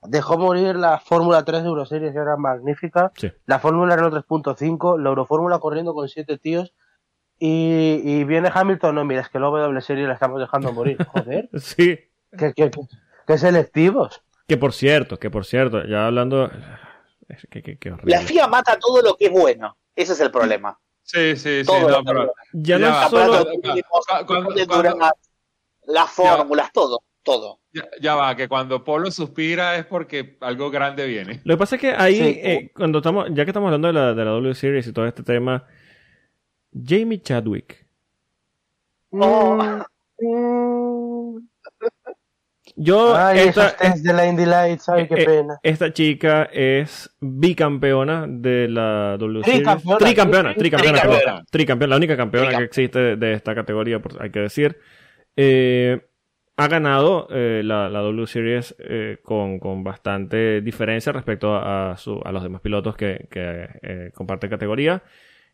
[0.07, 3.31] dejó morir la Fórmula 3 de Euroseries, que era magnífica, Sí.
[3.45, 6.73] la Fórmula Renault 3.5, la Eurofórmula corriendo con siete tíos,
[7.39, 10.97] y, y viene Hamilton, no, mira, es que la W Series la estamos dejando morir,
[11.13, 11.99] joder, Sí.
[12.37, 12.71] qué, qué,
[13.27, 14.23] qué- selectivos.
[14.47, 16.49] Que por cierto, que por cierto, ya hablando.
[17.29, 18.15] es que, que- que horrible.
[18.15, 19.77] La FIA mata todo lo que es bueno.
[19.95, 20.77] Ese es el problema.
[21.01, 21.71] Sí, sí, sí.
[21.71, 23.45] No, pero- Ya no Ya solo.
[23.45, 23.61] Cu-
[24.27, 25.11] cuando-
[25.85, 27.59] las fórmulas, todo, todo.
[27.73, 31.41] ya, ya va, que cuando Polo suspira es porque algo grande viene.
[31.45, 32.39] Lo que pasa es que ahí, Sí.
[32.43, 35.05] eh, cuando estamos, ya que estamos hablando de la, de la W Series y todo
[35.07, 35.65] este tema,
[36.73, 37.85] Jamie Chadwick.
[39.11, 39.83] Oh.
[40.19, 41.37] Mm.
[42.75, 45.59] Yo, Ay, esta, test de la Indy Lights, ay, qué eh, pena.
[45.63, 49.63] esta chica es bicampeona de la W Series.
[49.63, 51.19] Tricampeona, Tricampeona, tri- tricampeona, tricampeona.
[51.25, 51.45] perdón.
[51.51, 54.77] Tricampeona, la única campeona que existe de, de esta categoría, por- hay que decir.
[55.35, 56.01] Eh,
[56.55, 62.21] ha ganado eh, la, la W Series eh, con, con bastante diferencia respecto a, su-
[62.23, 65.03] a los demás pilotos que, que eh, comparten categoría.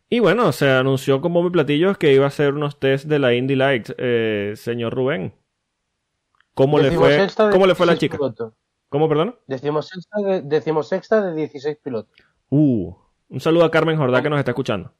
[0.10, 3.34] Y bueno, se anunció con bombo platillos que iba a hacer unos test de la
[3.34, 5.34] Indy Lights, eh, señor Rubén.
[6.54, 8.18] ¿Cómo le fue, ¿cómo le fue a la 16 chica?
[8.18, 8.54] pilotos.
[8.90, 9.36] ¿Cómo, perdón?
[9.48, 12.12] Decimosexta de, decimosexta de 16 pilotos.
[12.50, 12.94] Uh,
[13.30, 14.92] un saludo a Carmen Jordá que nos está escuchando.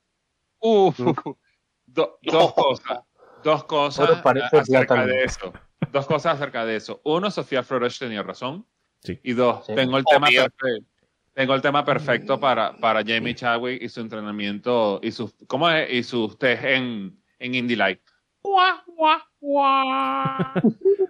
[0.60, 0.98] Uf,
[1.88, 3.00] do- dos cosas.
[3.44, 4.10] Dos cosas
[4.54, 5.52] acerca de eso.
[5.92, 7.02] Dos cosas acerca de eso.
[7.04, 8.66] Uno, Sofía Flores tenía razón.
[9.02, 9.20] Sí.
[9.24, 9.76] Y dos, Sí.
[9.76, 10.86] tengo el tema perfecto.
[11.34, 15.90] Tengo el tema perfecto para, para Jamie Chadwick y su entrenamiento y sus ¿cómo es?
[15.92, 18.02] y sus test en, en Indy Light.
[18.44, 20.36] Guau, guau, guau.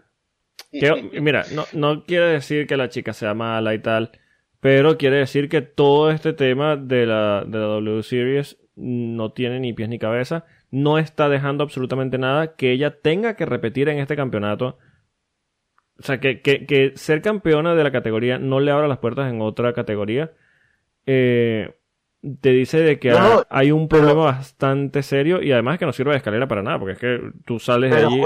[0.72, 4.12] Que- mira, no, no quiere decir que la chica sea mala y tal,
[4.60, 9.60] pero quiere decir que todo este tema de la, de la W Series no tiene
[9.60, 14.00] ni pies ni cabeza, no está dejando absolutamente nada que ella tenga que repetir en
[14.00, 14.78] este campeonato.
[16.00, 19.42] O sea, que, que, ser campeona de la categoría no le abra las puertas en
[19.42, 20.32] otra categoría.
[21.06, 21.76] Eh,
[22.42, 25.78] te dice de que No, ha- no, hay un pero- problema bastante serio y además
[25.80, 28.22] que no sirve de escalera para nada, porque es que tú sales de allí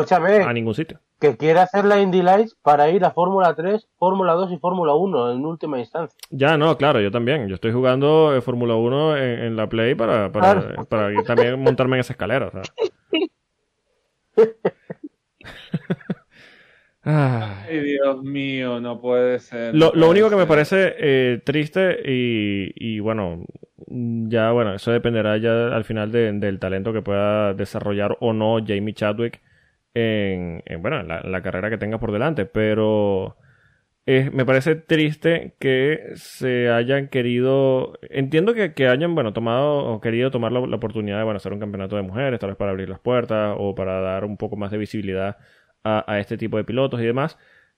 [0.45, 0.99] a ningún sitio.
[1.19, 4.93] que quiere hacer la Indy Lights para ir a Fórmula 3, Fórmula 2 y Fórmula
[4.95, 6.17] 1 en última instancia.
[6.31, 7.47] Ya, no, claro, yo también.
[7.47, 10.85] Yo estoy jugando eh, Fórmula 1 en, en la Play para, para, Claro.
[10.85, 12.47] para yo también montarme en esa escalera.
[12.47, 12.61] o sea.
[17.05, 17.63] Ah.
[17.67, 19.75] Ay, Dios mío, no puede ser.
[19.75, 23.43] Lo, no lo puede único que me parece eh, triste y, y bueno,
[23.87, 28.57] ya bueno, eso dependerá ya al final de- del talento que pueda desarrollar o no
[28.65, 29.41] Jamie Chadwick
[29.93, 33.35] en, en, bueno, en la, en la carrera que tenga por delante, pero
[34.05, 40.01] eh, me parece triste que se hayan querido, entiendo que, que hayan, bueno, tomado o
[40.01, 42.71] querido tomar la, la oportunidad de, bueno, hacer un campeonato de mujeres, tal vez para
[42.71, 45.37] abrir las puertas o para dar un poco más de visibilidad
[45.83, 47.37] a, a este tipo de pilotos y demás,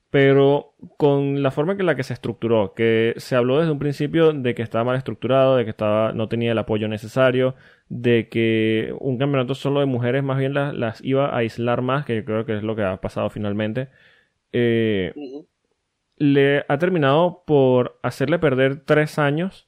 [0.10, 4.32] pero con la forma en la que se estructuró, que se habló desde un principio
[4.32, 7.56] de que estaba mal estructurado, de que estaba, no tenía el apoyo necesario,
[7.90, 12.06] de que un campeonato solo de mujeres más bien las, las iba a aislar más,
[12.06, 13.90] que yo creo que es lo que ha pasado finalmente.
[14.54, 15.14] Eh,
[16.18, 19.68] le ha terminado por hacerle perder tres años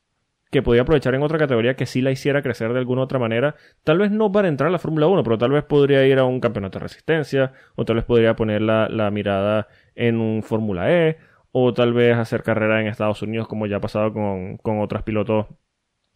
[0.51, 3.55] que podía aprovechar en otra categoría que sí la hiciera crecer de alguna otra manera.
[3.83, 6.25] Tal vez no para entrar a la Fórmula 1, pero tal vez podría ir a
[6.25, 10.91] un campeonato de resistencia, o tal vez podría poner la, la mirada en un Fórmula
[10.91, 11.17] E,
[11.51, 15.03] o tal vez hacer carrera en Estados Unidos, como ya ha pasado con, con otros
[15.03, 15.47] pilotos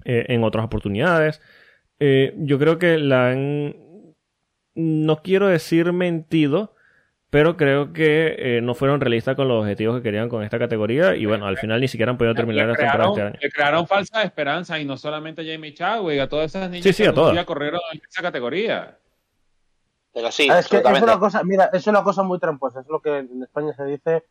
[0.05, 1.41] eh, en otras oportunidades.
[1.99, 3.75] Eh, yo creo que la han,
[4.75, 6.75] no quiero decir mentido,
[7.31, 11.15] pero creo que eh, no fueron realistas con los objetivos que querían con esta categoría
[11.15, 13.37] y bueno, al final ni siquiera han podido terminar la temporada crearon, este año.
[13.41, 16.93] le crearon falsas esperanzas y no solamente a Jamie Chadwick, a todas esas niñas Sí,
[16.93, 17.45] sí, que a todas.
[17.45, 18.97] corrieron en esa categoría.
[20.13, 22.87] Pero sí, Ah, es que es una cosa, mira, es una cosa muy tramposa, es
[22.89, 24.25] lo que en España se dice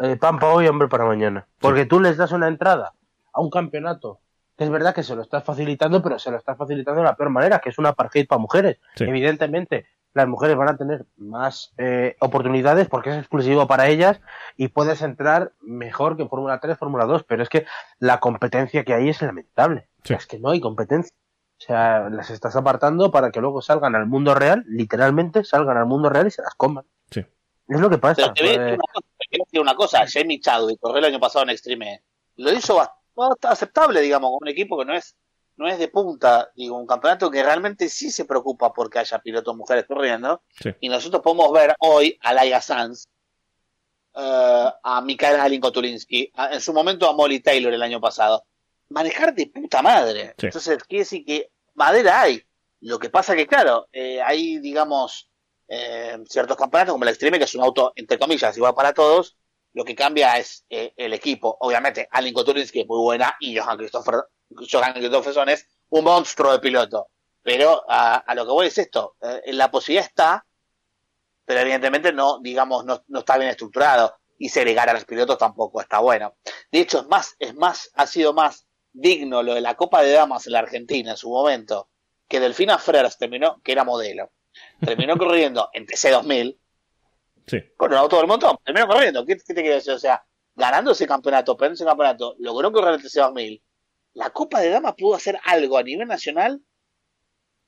[0.00, 1.46] eh, pan para hoy, hombre para mañana.
[1.60, 2.94] Porque tú les das una entrada
[3.32, 4.20] a un campeonato,
[4.56, 7.14] que es verdad que se lo estás facilitando, pero se lo estás facilitando de la
[7.14, 8.78] peor manera, que es una apartheid para mujeres.
[8.94, 9.04] Sí.
[9.04, 9.84] Evidentemente,
[10.14, 14.20] las mujeres van a tener más eh, oportunidades porque es exclusivo para ellas
[14.56, 17.66] y puedes entrar mejor que en Fórmula 3, Fórmula 2, pero es que
[17.98, 19.88] la competencia que hay es lamentable.
[20.04, 20.14] Sí.
[20.14, 21.14] Es que no hay competencia.
[21.60, 25.86] O sea, las estás apartando para que luego salgan al mundo real, literalmente salgan al
[25.86, 26.84] mundo real y se las coman.
[27.10, 27.20] Sí.
[27.68, 28.32] Es lo que Pero pasa.
[28.32, 30.78] te voy a decir Eh, una cosa, te voy a decir una cosa, Jamie Chadwick
[30.80, 32.02] corrió el año pasado en Extreme.
[32.36, 35.16] Lo hizo bastante aceptable, digamos, con un equipo que no es
[35.58, 39.56] no es de punta, digo, un campeonato que realmente sí se preocupa porque haya pilotos
[39.56, 40.42] mujeres corriendo.
[40.62, 40.70] Sí.
[40.80, 43.08] Y nosotros podemos ver hoy a Laia Sanz,
[44.14, 48.44] eh, a Mikaela Alinko-Tulinsky, en su momento a Molly Taylor el año pasado.
[48.90, 50.34] Manejar de puta madre.
[50.38, 50.46] Sí.
[50.46, 52.42] Entonces, quiere decir que madera hay.
[52.80, 55.28] Lo que pasa que, claro, eh, hay, digamos,
[55.66, 59.36] eh, ciertos campeonatos como el Extreme, que es un auto, entre comillas, igual para todos.
[59.74, 61.56] Lo que cambia es eh, el equipo.
[61.60, 66.58] Obviamente, Alinko Tulinsky es muy buena y Johan Christopher, Johan Christopherson es un monstruo de
[66.60, 67.08] piloto.
[67.42, 69.16] Pero a, a lo que voy es esto.
[69.22, 70.46] eh, la posibilidad está,
[71.44, 74.14] pero evidentemente no, digamos, no, no está bien estructurado.
[74.40, 76.36] Y segregar a los pilotos tampoco está bueno.
[76.70, 80.12] De hecho, es más, es más, ha sido más digno lo de la Copa de
[80.12, 81.88] Damas en la Argentina en su momento,
[82.28, 84.30] que Delfina Frers terminó, que era modelo,
[84.80, 86.56] terminó corriendo en TC2000
[87.48, 87.58] Sí.
[87.76, 89.24] con un auto del montón, terminó corriendo.
[89.24, 89.94] ¿Qué, qué te quiero decir?
[89.94, 90.22] O sea,
[90.54, 93.62] ganando ese campeonato, perdiendo ese campeonato, logró correr el TC2000.
[94.14, 96.60] La Copa de Damas pudo hacer algo a nivel nacional,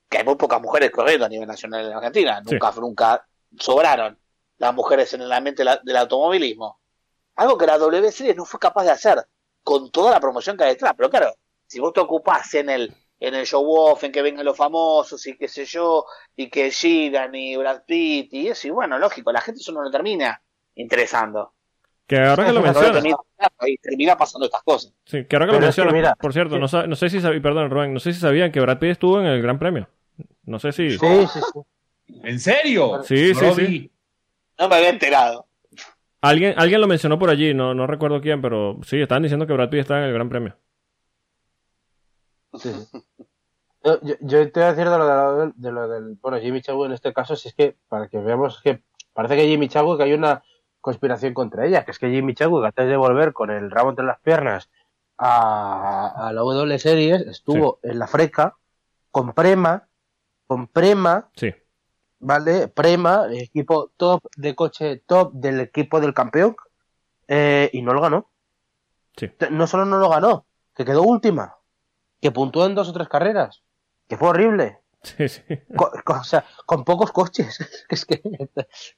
[0.08, 2.52] que hay muy pocas mujeres corriendo a nivel nacional en Argentina, Sí.
[2.54, 4.18] nunca, nunca sobraron
[4.58, 6.80] las mujeres en el ambiente del automovilismo.
[7.36, 9.24] Algo que la W Series no fue capaz de hacer
[9.62, 10.94] con toda la promoción que hay detrás.
[10.96, 11.32] Pero claro,
[11.66, 15.24] si vos te ocupás en el, en el show off, en que vengan los famosos
[15.26, 16.04] y qué sé yo,
[16.36, 19.82] y que Giran y Brad Pitt y eso, y bueno, lógico, la gente eso no
[19.84, 20.42] le termina
[20.74, 21.54] interesando.
[22.10, 23.04] Que ahora que lo mencionas,
[23.68, 24.92] y termina pasando estas cosas.
[25.04, 26.76] sí, que ahora que lo que mencionas, mira, por cierto, sí.
[26.76, 29.20] no, no sé si sabían, perdón, Rubén, no sé si sabían que Brad Pitt estuvo
[29.20, 29.88] en el Gran Premio.
[30.42, 30.90] No sé si.
[30.90, 31.60] sí, sí, sí.
[32.24, 33.02] ¿En serio?
[33.04, 33.90] Sí, No sí, sí.
[34.58, 35.46] No me había enterado.
[36.20, 39.52] Alguien, alguien lo mencionó por allí, no, no recuerdo quién, pero sí, estaban diciendo que
[39.52, 40.56] Brad Pitt está en el Gran Premio.
[42.54, 42.98] Sí, sí.
[43.84, 46.18] Yo, yo- yo te voy a decir de lo, de lo del, de lo del-
[46.20, 48.82] bueno, Jimmy Chadwick en este caso, si es que, para que veamos que
[49.14, 50.42] parece que Jimmy Chadwick hay una
[50.80, 54.04] conspiración contra ella, que es que Jimmy Chadwick antes de volver con el rabo entre
[54.04, 54.70] las piernas
[55.18, 58.56] a, a la W Series, estuvo en la freca
[59.10, 59.86] con Prema,
[60.46, 61.52] con Prema, Sí,
[62.20, 62.68] ¿vale?
[62.68, 66.56] Prema, equipo top de coche top del equipo del campeón,
[67.28, 68.30] eh, y no lo ganó.
[69.16, 69.30] Sí.
[69.50, 71.56] No solo no lo ganó, que quedó última,
[72.20, 73.62] que puntuó en dos o tres carreras,
[74.08, 74.78] que fue horrible.
[75.02, 75.42] sí, sí.
[75.76, 77.58] Co- co- o sea, con pocos coches.
[77.90, 78.22] es que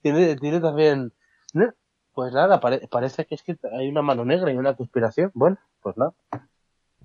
[0.02, 1.12] tiene, tiene también.
[1.52, 1.72] ¿No?
[2.14, 5.30] Pues nada, pare- parece que es que hay una mano negra y una conspiración.
[5.34, 6.12] Bueno, pues nada.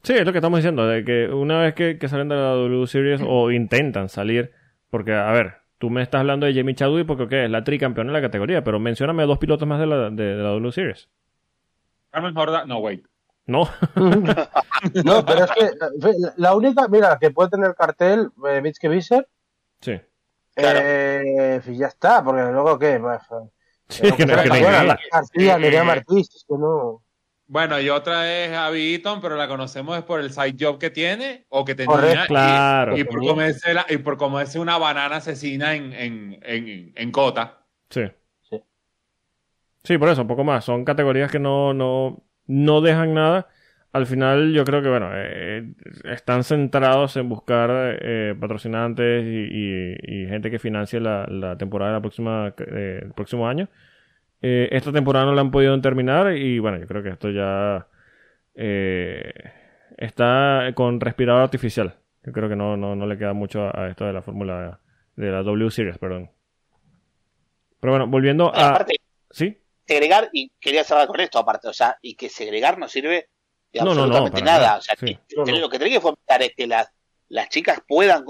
[0.03, 2.51] Sí, es lo que estamos diciendo, de que una vez que, que salen de la
[2.51, 4.51] W Series o intentan salir,
[4.89, 8.19] porque, a ver, tú me estestás hablando de Jamie Chadwick porque es la tricampeona de
[8.19, 11.09] la categoría, pero mencióname a dos pilotos más de la, de, de la W Series.
[12.11, 13.05] Carmen Jorda, no, wait.
[13.47, 13.63] No,
[13.95, 19.21] No, pero es que eh, la única, mira, que puede tener cartel, eh, Mitske sí.
[20.55, 20.79] Claro.
[20.81, 22.99] eh, y ya está, porque luego qué.
[22.99, 23.49] Pues, eh,
[23.89, 24.99] Sí, que no, es que no hay Bueno, nada.
[25.11, 27.03] García, Nerea que no.
[27.49, 30.89] Bueno, y otra es Abby Eaton, pero la conocemos es por el side job que
[30.89, 31.95] tiene o que tenía.
[31.95, 32.23] Correcto.
[32.23, 32.97] y- Claro.
[32.97, 37.59] Y, por comerse la- y por comerse una banana asesina en, en, en, en Cota.
[37.89, 38.01] Sí.
[38.49, 38.61] Sí.
[39.83, 40.65] Sí, por eso, un poco más.
[40.65, 43.47] Son categorías que no, no, no dejan nada.
[43.97, 45.73] Al final, yo creo que, bueno, eh,
[46.05, 47.69] están centrados en buscar
[48.01, 52.99] eh, patrocinantes y, y- y gente que financie la, la temporada de la próxima, eh,
[53.03, 53.67] el próximo año.
[54.41, 57.87] Eh, esta temporada no la han podido terminar y, bueno, yo creo que esto ya
[58.53, 59.33] eh,
[59.97, 61.95] está con respirador artificial.
[62.23, 64.79] Yo creo que no, no, no le queda mucho a, a esto de la fórmula
[65.15, 66.29] de la W Series, perdón.
[67.79, 68.69] Pero bueno, volviendo a...
[68.69, 68.95] Aparte,
[69.31, 69.57] ¿Sí?
[69.85, 73.29] segregar, y quería cerrar con esto aparte, o sea, y que segregar no sirve
[73.73, 74.77] de No, no, no, absolutamente para nada.
[74.77, 75.05] O sea, sí.
[75.27, 75.57] que- No, no.
[75.59, 76.89] lo que tiene que fomentar es que las,
[77.29, 78.25] las chicas puedan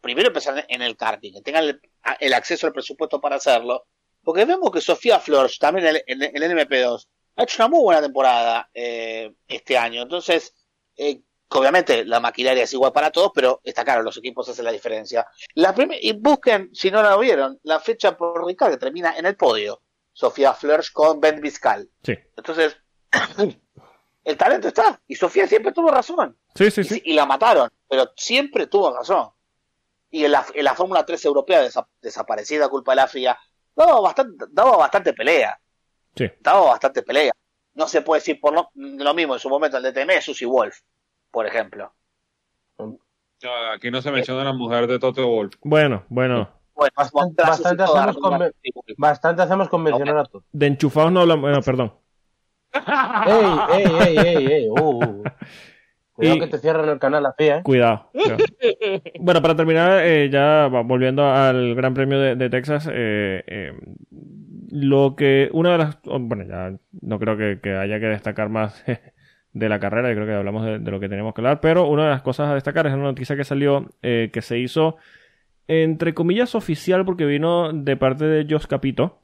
[0.00, 1.80] primero empezar en el karting, que tengan el,
[2.20, 3.86] el acceso al presupuesto para hacerlo,
[4.22, 7.68] porque vemos que Sofía Flores, también en el, el- en el MP2, ha hecho una
[7.68, 10.02] muy buena temporada eh, este año.
[10.02, 10.54] Entonces,
[10.96, 14.72] eh, obviamente la maquinaria es igual para todos, pero está claro, los equipos hacen la
[14.72, 15.26] diferencia.
[15.54, 19.36] La y busquen, si no la vieron, la fecha por Ricard que termina en el
[19.36, 19.82] podio.
[20.12, 21.90] Sofía Flörsch con Ben Vizcal.
[22.02, 22.76] Sí, Entonces,
[24.26, 25.00] el talento está.
[25.06, 26.36] Y Sofía siempre tuvo razón.
[26.54, 26.80] sí, sí.
[26.82, 27.02] Y, sí.
[27.06, 29.30] y la mataron, pero siempre tuvo razón.
[30.10, 33.38] Y en la, en la Fórmula 3 europea desa- desaparecida culpa de la FIA,
[33.74, 35.58] daba bastante, daba bastante pelea.
[36.14, 36.30] Sí.
[36.40, 37.32] Daba bastante pelea.
[37.74, 40.46] No se puede decir por lo, lo mismo en su momento el DTM de Susie
[40.46, 40.78] Wolf,
[41.30, 41.92] por ejemplo.
[42.78, 42.98] No,
[43.74, 45.54] aquí no se menciona la mujer de Toto Wolf.
[45.62, 46.50] Bueno, bueno.
[46.74, 48.98] Bueno, Bastante- hacemos con- Fórmula 3 Wolf.
[48.98, 50.44] Bastante hacemos con mencionar a todos.
[50.52, 51.42] De enchufados no hablamos.
[51.42, 51.94] Bueno, perdón.
[53.26, 54.46] ¡Ey, ey, ey, ey!
[54.52, 54.68] ey.
[54.68, 54.74] Uh,
[55.04, 55.22] uh.
[56.12, 57.62] Cuidado Y- que te cierran el canal FIA, ¿eh?
[57.62, 58.10] Cuidado.
[58.12, 58.38] cuidado.
[59.20, 63.72] bueno, para terminar, eh, ya volviendo al Gran Premio de, de Texas, eh, eh,
[64.70, 66.72] lo que una de las, oh, bueno, ya
[67.02, 68.82] no creo que, que haya que destacar más
[69.52, 71.86] de la carrera, yo creo que hablamos de, de lo que teníamos que hablar, pero
[71.86, 74.96] una de las cosas a destacar es una noticia que salió eh, que se hizo
[75.68, 79.18] entre comillas oficial porque vino de parte de Jos Capito.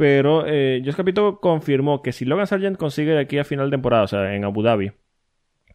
[0.00, 4.04] Pero eh, Capito confirmó que si Logan Sargent consigue de aquí a final de temporada,
[4.04, 4.92] o sea, en Abu Dhabi,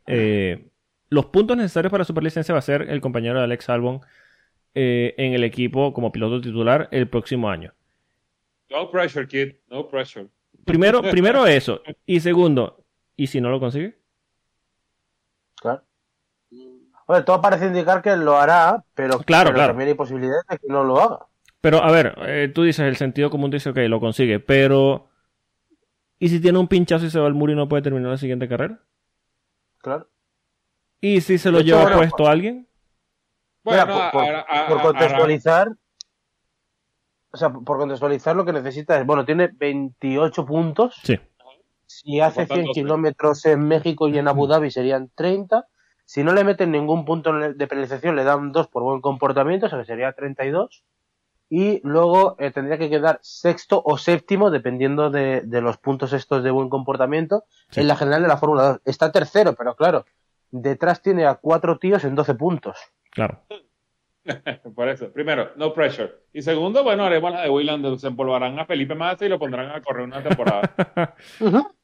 [0.07, 0.72] eh,
[1.10, 4.02] los puntos necesarios para superlicencia va a ser el compañero de Alex Albon
[4.73, 7.76] eh, en el equipo como piloto titular el próximo año.
[8.72, 9.57] No pressure, kid.
[9.69, 10.26] No pressure.
[10.65, 11.84] Primero, primero eso.
[12.07, 12.84] Y segundo,
[13.15, 13.99] ¿y si no lo consigue?
[15.57, 15.84] Claro.
[17.06, 19.68] Bueno, todo parece indicar que lo hará, pero, Claro, pero claro.
[19.73, 21.27] también hay posibilidades de que no lo haga.
[21.65, 25.09] Pero a ver, eh, tú dices, el sentido común te dice, ok, lo consigue, pero
[26.19, 28.17] ¿y si tiene un pinchazo y se va al muro y no puede terminar la
[28.17, 28.81] siguiente carrera?
[29.79, 30.07] Claro.
[31.01, 32.67] ¿Y si se lo hecho, lleva bueno, puesto a alguien?
[33.63, 35.69] Mira, Bueno, por, por- ahora- contextualizar,
[37.31, 40.99] o sea, por contextualizar lo que necesita es, bueno, tiene 28 puntos.
[41.01, 41.19] Sí.
[41.87, 42.79] Si hace Faltan 100 12.
[42.79, 45.65] kilómetros en México y en Abu Dhabi serían 30.
[46.05, 49.69] Si no le meten ningún punto de penalización, le dan 2 por buen comportamiento, o
[49.69, 50.83] sea que sería 32.
[51.57, 56.44] Y luego eh, tendría que quedar sexto o séptimo, dependiendo de, de los puntos estos
[56.44, 57.80] de buen comportamiento, Sí.
[57.82, 58.82] en la general de la Fórmula 2.
[58.84, 60.06] Está tercero, pero claro,
[60.52, 62.77] detrás tiene a cuatro tíos en 12 puntos.
[63.11, 63.41] Claro.
[64.76, 66.14] Por eso, primero, no pressure.
[66.34, 69.69] Y segundo, bueno, haremos la de William, se empolvarán a Felipe Massa y lo pondrán
[69.72, 70.73] a correr una temporada.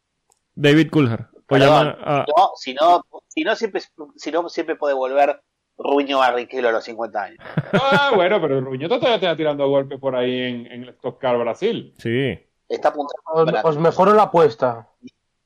[0.56, 1.26] David Coulthard.
[1.48, 3.81] Perdón, a- no, si no, si no siempre,
[4.15, 5.41] si no siempre puede volver
[5.83, 7.39] Ruño Barrichello a los 50 años.
[7.73, 11.19] ah, bueno, pero el Ruñoto todavía está tirando golpes por ahí en, en el Stock
[11.19, 11.93] Car Brasil.
[11.97, 12.37] Sí.
[12.69, 14.87] Está apuntando Os, os mejoro la apuesta.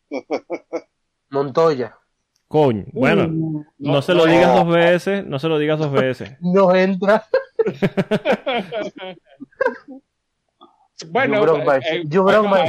[1.30, 1.98] Montoya.
[2.48, 2.86] Coño.
[2.94, 6.38] Bueno, Uh, no se lo digas dos veces, no se lo digas dos veces.
[6.42, 7.26] no entra.
[11.10, 12.06] Bueno, eh, ahí,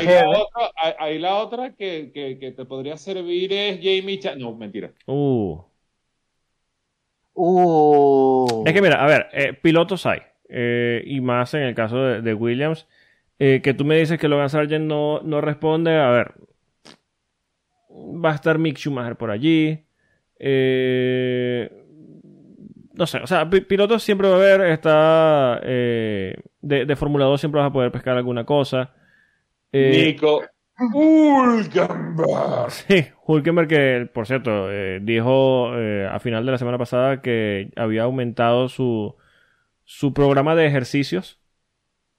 [0.05, 0.27] la eh.
[0.27, 4.39] otra, ahí la otra que, que, que te podría servir es Jamie Chan.
[4.39, 4.93] No, mentira.
[5.07, 5.61] Uh.
[7.39, 8.65] Uh.
[8.67, 10.21] Es que mira, a ver, eh, pilotos hay.
[10.49, 12.87] eh, y más en el caso de, de Williams.
[13.39, 15.97] eh, que tú me dices que Logan Sargent no, no responde.
[15.99, 16.35] A ver.
[17.91, 19.85] Va a estar Mick Schumacher por allí.
[20.39, 21.71] eh,
[22.95, 24.61] no sé, o sea, pi- pilotos siempre va a haber.
[24.73, 25.61] Está.
[25.63, 28.95] eh, de, de Fórmula 2 siempre vas a poder pescar alguna cosa.
[29.73, 30.43] Eh, Nico
[30.79, 32.71] Hulkenberg.
[32.71, 37.71] Sí, Hulkenberg que, por cierto, eh, dijo eh, a final de la semana pasada que
[37.77, 39.17] había aumentado su,
[39.85, 41.41] su programa de ejercicios.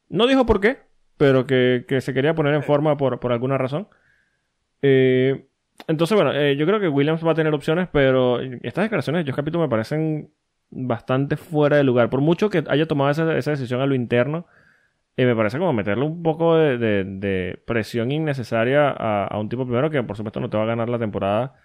[0.10, 0.80] No dijo por qué,
[1.18, 3.88] pero que, que se quería poner en forma por, por alguna razón.
[4.82, 5.48] Eh,
[5.88, 9.32] entonces, bueno, eh, yo creo que Williams va a tener opciones, pero estas declaraciones de
[9.32, 10.32] Josh Capito me parecen
[10.70, 12.10] bastante fuera de lugar.
[12.10, 14.48] Por mucho que haya tomado esa, esa decisión a lo interno,
[15.18, 19.49] eh, me parece como meterle un poco de, de- de presión innecesaria a, a un
[19.49, 21.56] tipo primero que por supuesto no te va a ganar la temporada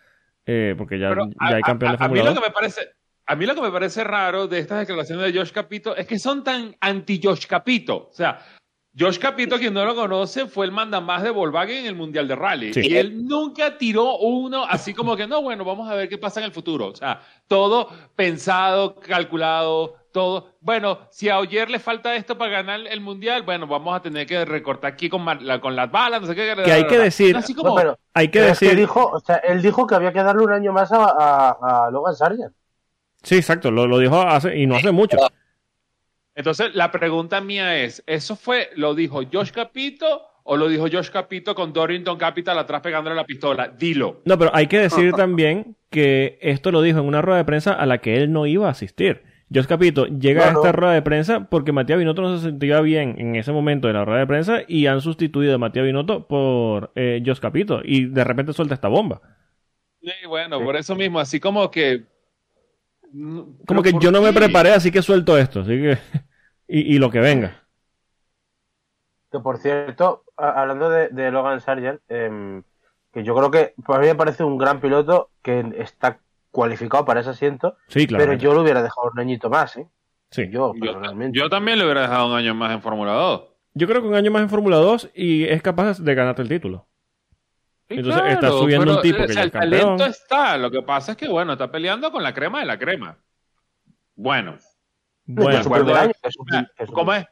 [0.47, 2.41] eh, porque ya, Pero ya hay campeón a- de Fórmula lo 2.
[2.41, 2.81] que me parece
[3.27, 6.19] a mí lo que me parece raro de estas declaraciones de Josh Capito es que
[6.19, 8.39] son tan anti Josh Capito o sea
[8.99, 12.37] Josh Capito, quien no lo conoce, fue el mandamás de Volkswagen en el Mundial de
[12.37, 12.75] Rally.
[12.75, 12.83] Sí.
[12.91, 16.41] Y él nunca tiró uno así como que, no, bueno, vamos a ver qué pasa
[16.41, 16.89] en el futuro.
[16.89, 20.51] O sea, todo pensado, calculado, todo.
[20.61, 24.27] Bueno, si a Oyer le falta esto para ganar el Mundial, bueno, vamos a tener
[24.27, 26.55] que recortar aquí con, la- con las balas, no sé qué.
[26.65, 28.79] Que hay que decir- Así como, No, pero, Hay que pero es decir...
[28.79, 31.91] dijo, o sea, él dijo que había que darle un año más a, a, a
[31.91, 32.53] Logan Sargent.
[33.23, 35.17] Sí, exacto, lo, lo dijo hace y no hace mucho.
[36.35, 41.11] Entonces, la pregunta mía es, ¿eso fue, lo dijo Josh Capito o lo dijo Josh
[41.11, 43.69] Capito con Dorrington Capital atrás pegándole la pistola?
[43.69, 44.23] Dilo.
[44.25, 47.73] No, pero hay que decir también que esto lo dijo en una rueda de prensa
[47.75, 49.23] a la que él no iba a asistir.
[49.55, 53.17] Jos Capito llega a esta rueda de prensa porque Matías Binotto no se sentía bien
[53.19, 56.93] en ese momento de la rueda de prensa y han sustituido a Matías Binotto por
[56.95, 59.21] eh, Jos Capito y de repente suelta esta bomba.
[60.01, 62.07] Sí, bueno, por eso mismo, así como que...
[63.67, 65.99] Como que yo no me preparé, así que suelto esto, así que...
[66.69, 67.63] y, y lo que venga.
[69.31, 72.63] Que por cierto, a- hablando de, de Logan Sargent, em,
[73.13, 76.21] que yo creo que para mí me parece un gran piloto que está
[76.53, 78.25] cualificado para ese asiento, Sí, claro.
[78.25, 79.89] pero yo lo hubiera dejado un añito más, ¿eh?
[80.31, 80.49] sí.
[80.51, 81.37] Yo, personalmente.
[81.37, 83.43] yo también le hubiera dejado un año más en Fórmula 2.
[83.75, 86.49] Yo creo que un año más en Fórmula 2 y es capaz de ganarte el
[86.49, 86.87] título.
[87.89, 90.11] Sí, Entonces, está subiendo pero, un tipo o que sea, ya es el talento campeón.
[90.11, 90.57] está.
[90.59, 93.17] Lo que pasa es que, bueno, está peleando con la crema de la crema.
[94.15, 94.57] Bueno,
[95.27, 95.85] No, Bueno, es su acuerdo.
[95.87, 96.45] primer año, es su-
[96.79, 97.25] es su- ¿cómo es?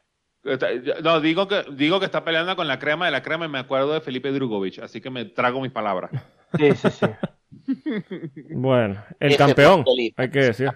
[1.03, 3.59] No, digo que, digo que está peleando con la crema de la crema y me
[3.59, 6.09] acuerdo de Felipe Drugovich, así que me trago mis palabras.
[6.57, 7.05] Sí, sí, sí.
[8.51, 9.83] bueno, el campeón,
[10.15, 10.71] hay que decir.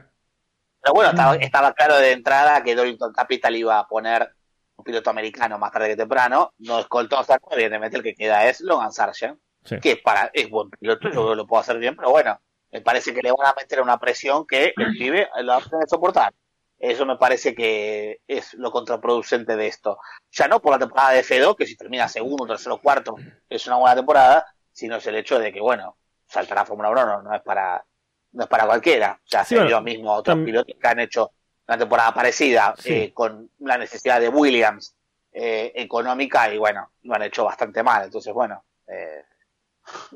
[0.81, 4.30] Pero bueno, estaba, estaba claro de entrada que Dorrington Capital iba a poner
[4.76, 6.53] un piloto americano más tarde que temprano.
[6.60, 9.80] No es Colton Stark, evidentemente el que queda es Logan Sargent, Sí.
[9.80, 12.39] que es, para, es buen piloto, yo lo puedo hacer bien, pero bueno,
[12.72, 15.61] me parece que le van a meter una presión que el pibe lo va a
[15.61, 16.34] tener que soportar.
[16.77, 19.97] Eso me parece que es lo contraproducente de esto.
[20.30, 23.15] Ya no por la temporada de Fedo, que si termina segundo, tercero, cuarto,
[23.49, 25.97] es una buena temporada, sino es el hecho de que, bueno,
[26.27, 27.84] saltar a Fórmula 1 no, no es para
[28.31, 29.19] no es para cualquiera.
[29.23, 31.31] O sea, Sí, se bueno, mismo a otros pilotos que han hecho
[31.68, 32.93] una temporada parecida Sí.
[32.93, 34.95] eh, con la necesidad de Williams
[35.31, 38.03] eh, económica y bueno, lo han hecho bastante mal.
[38.06, 39.23] Entonces, bueno, eh,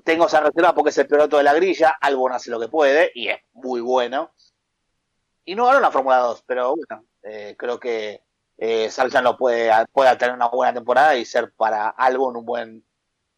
[0.04, 3.12] tengo esa reserva porque es el piloto de la grilla, Albon hace lo que puede
[3.16, 4.32] y es muy bueno.
[5.46, 8.22] Y no ganó la Fórmula 2, pero bueno, eh, creo que
[8.58, 12.86] eh, Sargent lo puede, puede tener una buena temporada y ser para Albon un buen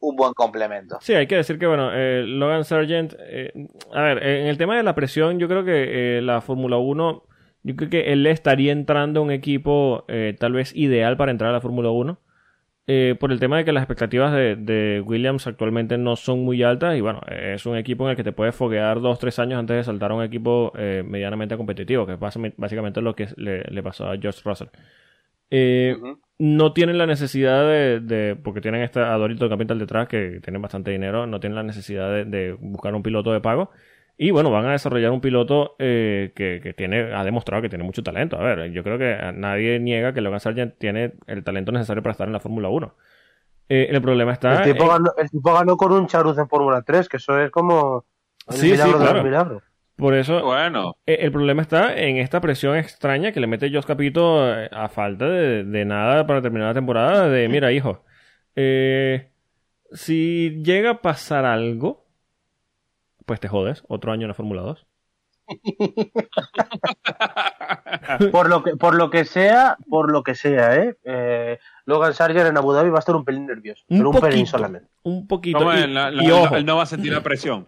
[0.01, 0.97] un buen complemento.
[1.01, 3.51] Sí, hay que decir que, bueno, eh, Logan Sargent, eh,
[3.93, 7.23] a ver, en el tema de la presión, yo creo que eh, la Fórmula 1,
[7.63, 11.51] yo creo que él estaría entrando a un equipo eh, tal vez ideal para entrar
[11.51, 12.19] a la Fórmula 1.
[12.87, 16.63] eh, por el tema de que las expectativas de, de Williams actualmente no son muy
[16.63, 19.37] altas y bueno, eh, es un equipo en el que te puedes foguear dos, tres
[19.39, 23.27] años antes de saltar a un equipo eh, medianamente competitivo, que es básicamente- lo que
[23.37, 24.67] le, le pasó a George Russell.
[25.51, 25.95] Eh.
[26.43, 30.61] No tienen la necesidad de, de- porque tienen esta, a Dorito Capital detrás que tienen
[30.61, 33.69] bastante dinero, no tienen la necesidad de, de buscar un piloto de pago.
[34.17, 37.83] Y bueno, van a desarrollar un piloto eh, que, que tiene, ha demostrado que tiene
[37.83, 38.37] mucho talento.
[38.37, 42.11] A ver, yo creo que nadie niega que Logan Sargent tiene el talento necesario para
[42.11, 42.93] estar en la Fórmula 1.
[43.69, 44.63] Eh, el problema está.
[44.63, 47.49] El tipo, ganó, el tipo ganó con un charuz en Fórmula 3, que eso es
[47.51, 48.05] como
[48.47, 49.19] el Sí, sí, claro.
[50.01, 53.85] Por eso, Bueno, Eh, El problema está en esta presión extraña que le mete Jos
[53.85, 57.29] Capito eh, a falta de, de nada para terminar la temporada.
[57.29, 58.03] De mira, hijo,
[58.57, 59.31] eh,
[59.93, 62.05] si llega a pasar algo,
[63.25, 63.83] pues te jodes.
[63.87, 64.85] Otro año en la Fórmula 2.
[68.31, 70.97] Por lo que, por lo que sea, por lo que sea, ¿eh?
[71.03, 74.19] Eh, Logan Sargent en Abu Dhabi va a estar un pelín nervioso, Un pero un
[74.19, 74.57] pelín poquito.
[74.57, 74.87] solamente.
[75.03, 75.59] Un poquito.
[75.59, 77.67] no, y, él, la- la- y ojo, él no va a sentir la presión.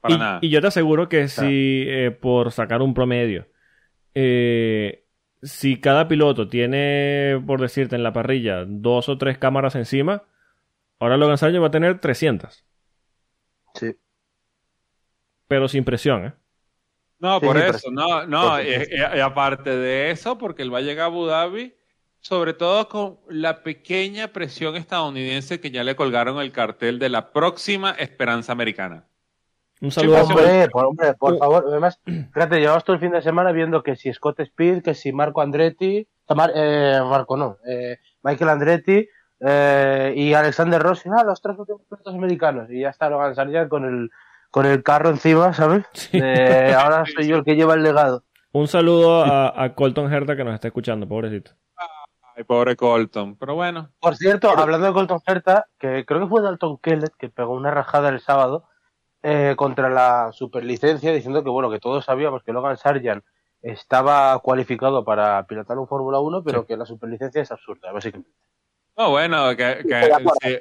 [0.00, 0.38] Para y, nada.
[0.42, 3.48] y yo te aseguro que si eh, por sacar un promedio,
[4.14, 5.04] eh,
[5.42, 10.24] si cada piloto tiene, por decirte, en la parrilla dos o tres cámaras encima,
[11.00, 12.64] ahora Logan Sargent va a tener 300.
[13.74, 13.94] Sí.
[15.46, 16.32] Pero sin presión, ¿eh?
[17.20, 18.94] No, Sí, por eso, no, no, supuesto.
[18.94, 21.74] y- y aparte de eso, porque él va a llegar a Abu Dhabi,
[22.20, 27.32] sobre todo con la pequeña presión estadounidense que ya le colgaron el cartel de la
[27.32, 29.08] próxima Esperanza Americana.
[29.80, 31.38] Un saludo a Sí, Hombre, por, hombre, por Uh.
[31.38, 31.64] favor.
[31.68, 35.12] Además, fíjate, llevamos todo el fin de semana viendo que si Scott Speed, que si
[35.12, 39.08] Marco Andretti, eh, Mar- eh, Marco no, eh, Michael Andretti
[39.40, 42.68] eh, y Alexander Rossi, ah, los tres últimos pilotos americanos.
[42.70, 44.10] Y ya está Logan Sargent con el,
[44.50, 45.84] con el carro encima, ¿sabes?
[45.92, 46.18] Sí.
[46.20, 48.24] Eh, ahora soy yo el que lleva el legado.
[48.50, 51.52] Un saludo a, a Colton Herta que nos está escuchando, pobrecito.
[52.34, 53.36] Ay, pobre Colton.
[53.36, 57.28] Pero bueno, Por cierto, hablando de Colton Herta, que creo que fue Dalton Kellett que
[57.28, 58.64] pegó una rajada el sábado
[59.22, 63.24] eh, contra la superlicencia diciendo que bueno que todos sabíamos que Logan Sargent
[63.62, 66.66] estaba cualificado para pilotar un Fórmula 1, pero Sí.
[66.68, 68.30] que la superlicencia es absurda, básicamente.
[68.96, 69.82] no, bueno, que,
[70.42, 70.58] sí.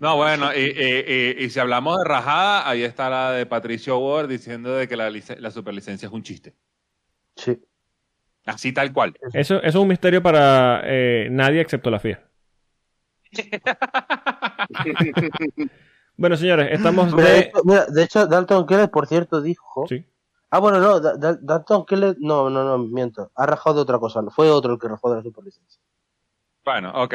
[0.00, 1.04] no, bueno, y, y-
[1.40, 4.96] y- y si hablamos de rajada, ahí está la de Patricio Ward diciendo de que
[4.96, 6.54] la, la superlicencia es un chiste.
[7.36, 7.58] Sí.
[8.46, 9.14] Así tal cual.
[9.32, 12.22] Eso, eso es un misterio para eh, nadie excepto la FIA.
[16.20, 17.38] Bueno, señores, estamos Mira, de, de...
[17.40, 19.86] hecho, mira, de hecho, Dalton Kellett, por cierto, dijo.
[19.88, 20.04] Sí.
[20.50, 23.30] Ah, bueno, no, Da- Da- Dalton Kellett, no, no, no, miento.
[23.34, 25.80] Ha rajado de otra cosa, fue otro el que rajó de la superlicencia.
[26.62, 27.14] Bueno, ok.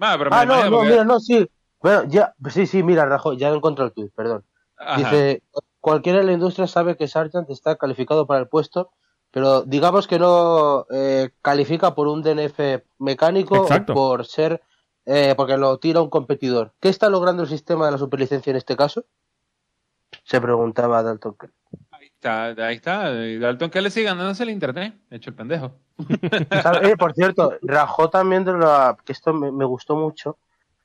[0.00, 1.46] Ah, pero Ah, no, no, porque- mira, no, sí.
[1.82, 4.42] Bueno, ya, sí, sí, mira, rajó, ya encontré el tuit, perdón.
[4.78, 4.96] Ajá.
[5.00, 5.42] Dice,
[5.80, 8.90] cualquiera en la industria sabe que Sargent está calificado para el puesto,
[9.30, 13.92] pero digamos que no eh, califica por un DNF mecánico Exacto.
[13.92, 14.62] o por ser,
[15.06, 16.74] eh, porque lo tira un competidor.
[16.80, 19.06] ¿Qué está logrando el sistema de la superlicencia en este caso?
[20.24, 21.36] Se preguntaba Dalton.
[21.38, 21.56] Kellett.
[22.16, 23.12] Está, ahí está.
[23.24, 24.94] Y Dalton Kelly sigue ganándose el internet.
[25.10, 25.72] Hecho el pendejo.
[26.82, 28.96] Eh, por cierto, rajó también de la.
[29.04, 30.38] que esto me, me gustó mucho.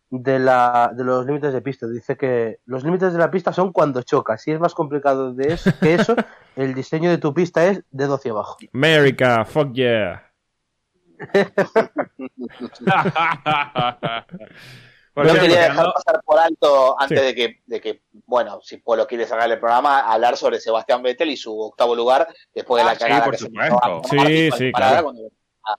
[0.10, 1.88] De, la, de los límites de pista.
[1.88, 4.42] Dice que los límites de la pista son cuando chocas.
[4.42, 6.16] Si es más complicado de eso, que eso,
[6.58, 8.58] el diseño de tu pista es de 12 abajo.
[8.74, 10.31] America, fuck yeah.
[15.14, 17.26] Yo cierto, quería dejar pasar por alto antes Sí.
[17.26, 21.30] de, que, de que, bueno, si Polo quiere sacar el programa, hablar sobre Sebastián Vettel
[21.32, 24.02] y su octavo lugar después de Ah, la sí, cagada por que supuesto.
[24.10, 25.12] Sí, sí, claro.
[25.66, 25.76] a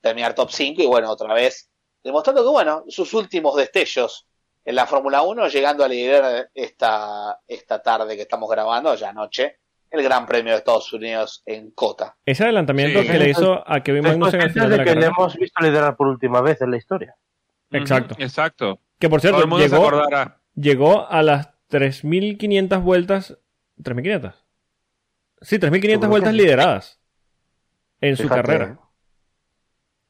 [0.00, 1.70] terminar top 5 y bueno, otra vez
[2.02, 4.26] demostrando que, bueno, sus últimos destellos
[4.64, 9.60] en la Fórmula 1, llegando a liderar esta, esta tarde que estamos grabando, ya anoche,
[9.92, 12.16] el Gran Premio de Estados Unidos en Cota.
[12.24, 13.08] Ese adelantamiento Sí.
[13.08, 15.62] que le hizo a Kevin Magnussen al final de de la que le hemos visto
[15.62, 17.14] liderar por última vez en la historia.
[17.70, 18.14] Exacto.
[18.18, 18.80] Exacto.
[18.98, 20.38] Que por cierto, Todo el mundo se llegó, acordará.
[20.54, 23.38] llegó a las 3.500 vueltas.
[23.82, 24.34] ¿3.500?
[25.40, 27.00] Sí, 3.500 Seguro vueltas lideradas
[28.00, 28.78] en su Fíjate, carrera.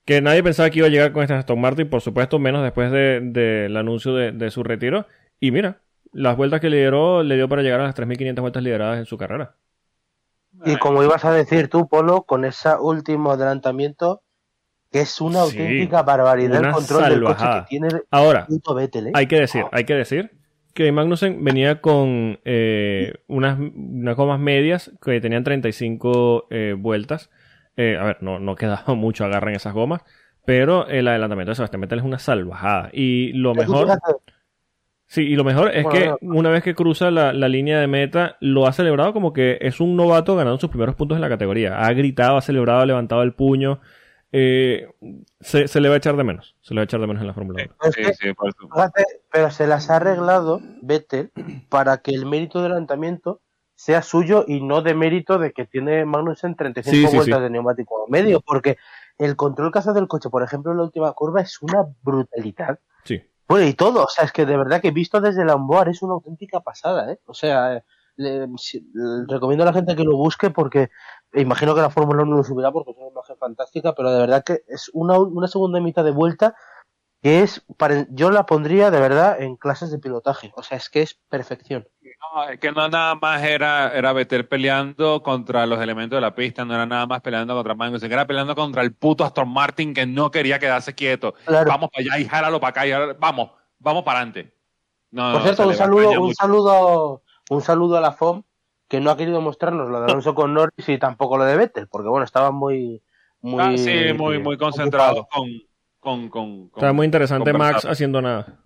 [0.05, 2.91] Que nadie pensaba que iba a llegar con esta Aston Martin, por supuesto, menos después
[2.91, 5.07] de- del anuncio de, de su retiro.
[5.39, 5.81] Y mira,
[6.13, 9.17] las vueltas que lideró le dio para llegar a las 3.500 vueltas lideradas en su
[9.17, 9.55] carrera.
[10.65, 14.23] Y como ibas a decir tú, Polo, con ese último adelantamiento,
[14.91, 18.47] que es una Sí, auténtica barbaridad una el control del coche que tiene el Ahora,
[18.47, 19.13] puto Vettel, ¿eh?
[19.15, 20.31] hay que decir, hay que decir
[20.75, 27.31] que Magnussen venía con eh, unas, unas gomas medias que tenían 35 eh, vueltas.
[27.77, 30.03] Eh, a ver, no, no quedaba mucho agarra en esas gomas,
[30.45, 32.91] pero el adelantamiento de Sebastián Vettel es una salvajada.
[32.93, 33.89] Y lo mejor,
[35.13, 37.87] sí, y lo mejor es Bueno, que una vez que cruza la, la línea de
[37.87, 41.29] meta, lo ha celebrado como que es un novato ganando sus primeros puntos en la
[41.29, 41.85] categoría.
[41.85, 43.81] Ha gritado, ha celebrado, ha levantado el puño.
[44.33, 44.89] Eh,
[45.41, 46.57] se, se le va a echar de menos.
[46.63, 47.75] Se le va a echar de menos en la Fórmula 1.
[47.83, 48.55] es Sí, sí, por
[49.31, 51.31] pero se las ha arreglado Vettel
[51.69, 53.43] para que el mérito del adelantamiento
[53.75, 57.43] sea suyo y no de mérito de que tiene Magnussen 35 Sí, sí, vueltas sí.
[57.43, 58.79] de neumático medio, porque
[59.19, 62.79] el control que hace del coche, por ejemplo, en la última curva es una brutalidad.
[63.05, 63.23] Sí.
[63.53, 66.15] Bueno, y todo, o sea, es que de verdad que visto desde la es una
[66.15, 67.21] auténtica pasada, ¿eh?
[67.27, 67.85] O sea,
[68.17, 68.47] le
[69.29, 70.89] recomiendo a la gente que lo busque porque
[71.35, 74.43] imagino que la Fórmula 1 lo subirá porque es una imagen fantástica, pero de verdad
[74.43, 76.55] que es una, una segunda mitad de vuelta
[77.23, 80.91] que es, para, yo la pondría de verdad en clases de pilotaje, o sea, es
[80.91, 81.87] que es perfección.
[82.35, 86.35] No, es que no nada más era, era Vettel peleando contra los elementos de la
[86.35, 89.95] pista, no era nada más peleando contra Magnussen, era peleando contra el puto Aston Martin
[89.95, 91.35] que no quería quedarse quieto.
[91.45, 91.71] Claro.
[91.71, 94.57] Vamos para allá y jálalo para acá y vamos, vamos para adelante.
[95.13, 96.35] No, Por cierto, un saludo, un mucho.
[96.35, 98.43] saludo, un saludo a la FOM
[98.89, 101.87] que no ha querido mostrarnos lo de Alonso con Norris y tampoco lo de Vettel,
[101.87, 103.03] porque bueno, estaban muy,
[103.41, 105.49] muy, Ah, sí, muy, muy concentrados con,
[106.03, 107.53] con, con, con- Está muy interesante.
[107.53, 108.59] Max haciendo nada.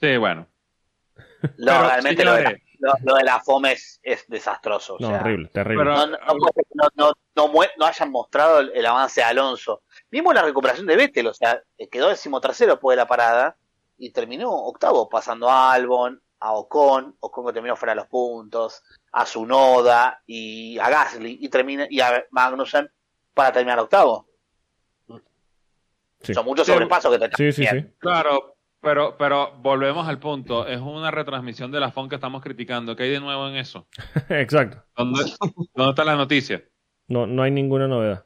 [0.00, 0.48] Sí, bueno.
[1.42, 4.94] No, Pero, realmente lo de, la, señores, lo, lo de la FOM es, es desastroso.
[4.94, 5.84] o No, sea, horrible, terrible.
[5.84, 6.34] pero- no, no, no
[6.74, 9.82] no, no, no mue- no hayan mostrado el, el avance de Alonso.
[10.10, 13.56] Vimos la recuperación de Vettel, o sea, quedó decimotercero después de la parada
[13.96, 18.82] y terminó octavo, pasando a Albon, a Ocon, Ocon que terminó fuera de los puntos,
[19.12, 22.90] a Sunoda y a Gasly y termina y a Magnussen
[23.34, 24.26] para terminar octavo.
[26.22, 26.34] Sí.
[26.34, 26.72] Son muchos Sí.
[26.72, 27.86] sobrepasos que te Sí, sí, sí.
[27.98, 30.66] Claro, pero, pero volvemos al punto.
[30.66, 32.94] Es una retransmisión de la FON que estamos criticando.
[32.96, 33.86] ¿Qué hay de nuevo en eso?
[34.28, 34.82] Exacto.
[34.96, 35.20] ¿Dónde,
[35.74, 36.62] dónde está la noticia?
[37.08, 38.24] No, no hay ninguna novedad.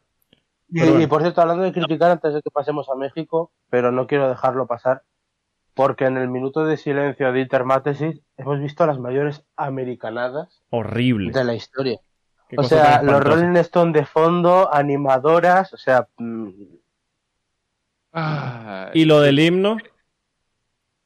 [0.69, 1.05] Y, Pero bueno.
[1.05, 4.29] y por cierto, hablando de criticar antes de que pasemos a México, pero no quiero
[4.29, 5.03] dejarlo pasar,
[5.75, 11.31] porque en el minuto de silencio de Intermátesis hemos visto las mayores americanadas Horrible.
[11.33, 11.99] de la historia.
[12.57, 13.23] O sea, los.
[13.23, 16.51] Rolling Stone de fondo, animadoras, o sea, mm,
[18.17, 19.77] Ah, Y lo del himno,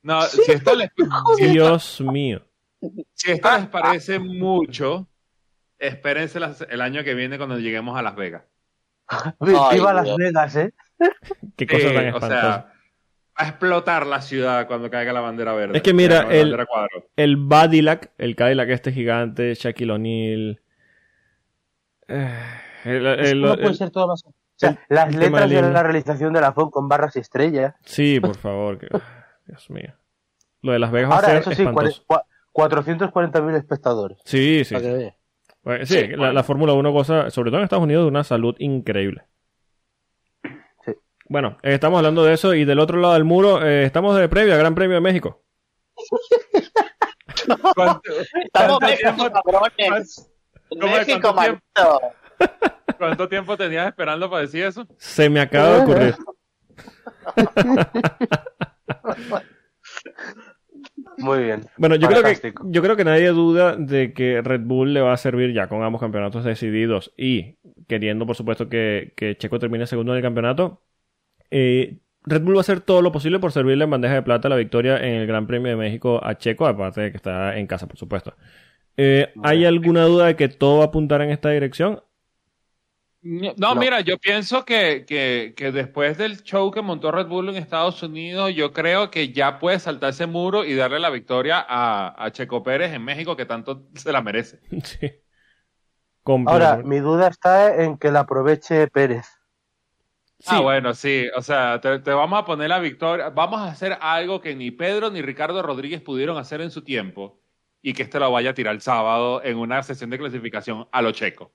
[0.03, 1.03] no, si esto les, si
[1.45, 2.43] esto- Dios mío.
[3.15, 5.09] si esto les parece mucho,
[5.79, 8.43] espérense las- el año que viene cuando lleguemos a Las Vegas.
[9.07, 9.33] Ay,
[9.79, 10.15] viva Las.
[10.17, 10.75] Vegas, ¿eh?
[11.57, 12.73] Qué cosa Sí, tan o sea, va
[13.37, 15.79] a explotar la ciudad cuando caiga la bandera verde.
[15.79, 16.67] Es que mira, La el-.
[17.17, 20.61] El Badilac, el Cadillac este gigante, Shaquille O'Neal.
[22.09, 22.35] eh,
[22.85, 24.25] el- el- puede el- ser todo más.
[24.59, 27.75] O sea, el- las letras de la realización de la FON con barras y estrellas.
[27.85, 28.79] Sí, por favor.
[28.79, 28.89] que-
[29.47, 29.95] Dios mío.
[30.63, 32.05] Lo de Las Vegas va a Ahora, ser eso sí, espantoso.
[32.53, 34.19] 440.000 espectadores.
[34.25, 34.75] Sí, sí.
[34.75, 35.15] Veas.
[35.63, 36.33] Bueno, sí, Sí, la, bueno.
[36.33, 39.25] la Fórmula 1 goza, sobre todo en Estados Unidos, de una salud increíble.
[40.85, 40.93] Sí.
[41.29, 44.29] Bueno, eh, estamos hablando de eso y del otro lado del muro eh, estamos de
[44.29, 45.43] previa, Gran Premio de México.
[47.75, 50.31] ¿Cuánto, Estamos cuánto México, tiempo, cabrones.
[50.71, 51.63] En ¿Cómo de México, cuánto tiempo?
[51.77, 52.01] maldito.
[52.99, 54.87] Cuánto tiempo tenías esperando para decir eso?
[54.99, 56.15] Se me acaba de ocurrir.
[61.17, 61.69] Muy bien.
[61.77, 65.13] Bueno, yo creo, que, yo creo que nadie duda de que Red Bull le va
[65.13, 67.57] a servir ya con ambos campeonatos decididos y
[67.89, 70.83] queriendo, por supuesto, que, que Checo termine segundo en el campeonato.
[71.51, 74.49] eh, Red Bull va a hacer todo lo posible por servirle en bandeja de plata
[74.51, 77.67] la victoria en el Gran Premio de México a Checo, aparte de que está en
[77.67, 78.37] casa, por supuesto.
[78.97, 82.03] Eh, ¿Hay alguna duda de que todo va a apuntar en esta dirección?
[83.21, 83.75] No, No.
[83.75, 88.03] mira, yo pienso que, que, que después del show que montó Red Bull en Estados
[88.03, 92.31] Unidos, yo creo que ya puede saltar ese muro y darle la victoria a, a
[92.33, 94.61] Checo Pérez en México, que tanto se la merece.
[94.85, 95.11] sí.
[96.45, 99.27] Ahora, mi duda está en que la aproveche Pérez.
[100.41, 100.47] Sí.
[100.55, 101.27] Ah, bueno, sí.
[101.37, 103.31] O sea, te, te vamos a poner la victoria.
[103.31, 107.41] Vamos a hacer algo que ni Pedro ni Ricardo Rodríguez pudieron hacer en su tiempo
[107.83, 111.03] y que este lo vaya a tirar el sábado en una sesión de clasificación a
[111.03, 111.55] lo checo.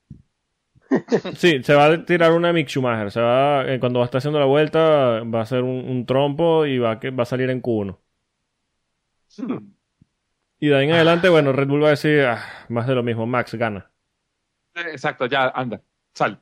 [1.36, 3.10] Sí, se va a tirar una Mick Schumacher.
[3.10, 6.06] Se va, eh, cuando va a estar haciendo la vuelta, va a hacer un, un
[6.06, 7.98] trompo y va a, que, va a salir en Q1.
[10.60, 13.02] Y de ahí en adelante, bueno, Red Bull va a decir, "Ah, más de lo
[13.02, 13.90] mismo, Max gana.
[14.74, 15.80] Exacto, ya, anda,
[16.14, 16.40] sal.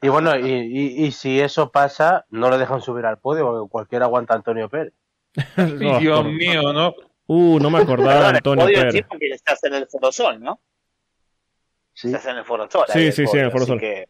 [0.00, 3.70] Y bueno, y, y- y si eso pasa, no lo dejan subir al podio, porque
[3.70, 4.92] cualquiera aguanta a Antonio Pérez.
[5.80, 6.94] No, Dios mío, ¿no?
[7.26, 8.94] Uh, no me acordaba de Perdón, el Antonio podio Pérez.
[8.94, 10.60] sí, porque estás en el Foro Sol, ¿no?
[11.94, 12.08] Sí.
[12.08, 12.84] Estás en el Foro Sol.
[12.88, 13.80] Sí, sí, sí, en el Foro así Sol.
[13.80, 14.08] que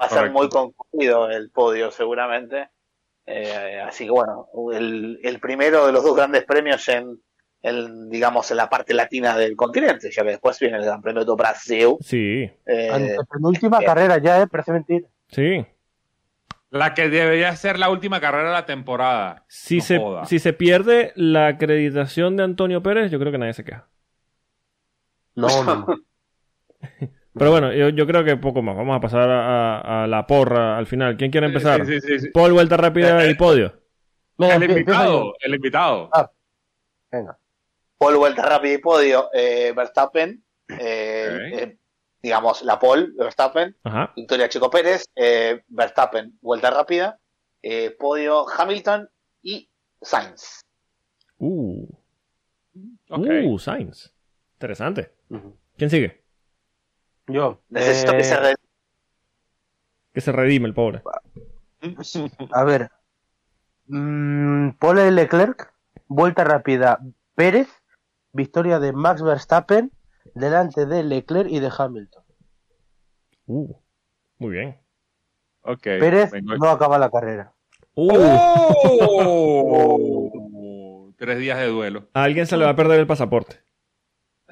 [0.00, 0.38] va a ser Correcto.
[0.38, 2.68] muy concluido el podio, seguramente.
[3.26, 7.18] Eh, así que bueno, el, el primero de los dos grandes premios en,
[7.62, 11.24] en, digamos, en la parte latina del continente, ya que después viene el Gran Premio
[11.24, 11.96] de Brasil.
[12.00, 13.84] Sí, Eh, Antepenúltima eh.
[13.84, 14.46] carrera ya, ¿eh?
[14.46, 15.08] Parece mentira.
[15.28, 15.64] sí.
[16.68, 19.44] La que debería ser la última carrera de la temporada.
[19.48, 20.24] Si, No se, joda.
[20.26, 23.86] si se pierde la acreditación de Antonio Pérez, yo creo que nadie se queja.
[25.36, 25.86] No, no.
[27.38, 28.76] Pero bueno, yo, yo creo que poco más.
[28.76, 31.16] Vamos a pasar a, la porra al final.
[31.16, 31.84] ¿Quién quiere empezar?
[31.84, 32.30] Sí, sí, sí, sí.
[32.30, 33.78] Paul, vuelta rápida y podio.
[34.38, 36.10] Venga, El invitado, el invitado.
[36.12, 36.30] Ah,
[37.10, 37.38] venga.
[37.98, 40.44] Paul vuelta rápida y podio, eh, Verstappen,
[40.78, 41.78] eh, eh,
[42.20, 44.12] digamos, la Paul, Verstappen, Ajá.
[44.14, 47.18] victoria Checo Pérez, eh, Verstappen, vuelta rápida,
[47.62, 49.08] eh, podio Hamilton
[49.42, 49.70] y
[50.02, 50.60] Sainz.
[51.38, 51.86] Uh,
[53.08, 53.26] Ok.
[53.44, 54.12] uh, Sainz.
[54.54, 55.12] Interesante.
[55.76, 56.25] ¿Quién sigue?
[57.28, 57.60] Yo.
[57.70, 58.54] Necesito eh, que se re-
[60.12, 61.02] Que se redime el pobre.
[62.52, 62.90] A ver.
[63.88, 65.72] Mm, Pole Leclerc,
[66.08, 67.00] vuelta rápida.
[67.34, 67.68] Pérez,
[68.32, 69.92] victoria de Max Verstappen,
[70.34, 72.22] delante de Leclerc y de Hamilton.
[73.46, 73.74] Uh,
[74.38, 74.78] muy bien.
[75.62, 75.82] Ok.
[75.82, 77.52] Pérez vengo- no acaba la carrera.
[77.94, 78.12] Uh,
[79.00, 81.12] ¡Oh!
[81.18, 82.08] Tres días de duelo.
[82.12, 83.56] a alguien se le va a perder el pasaporte.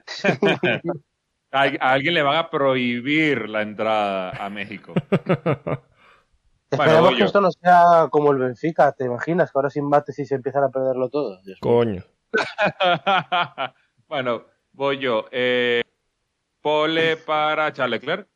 [1.55, 4.93] A, a alguien le van a prohibir la entrada a México.
[6.71, 9.51] Esperemos que esto no sea como el Benfica, ¿te imaginas?
[9.51, 11.41] Que ahora sin mates y se empiezan a perderlo todo.
[11.43, 11.59] Dios.
[11.61, 12.03] Coño.
[14.09, 15.27] bueno, voy yo.
[15.31, 15.83] Eh,
[16.61, 18.29] pole para Charles Leclerc.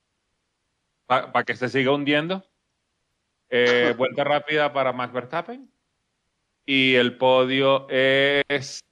[1.06, 2.44] Para que se siga hundiendo.
[3.50, 5.70] Eh, vuelta rápida para Max Verstappen.
[6.64, 8.84] Y el podio es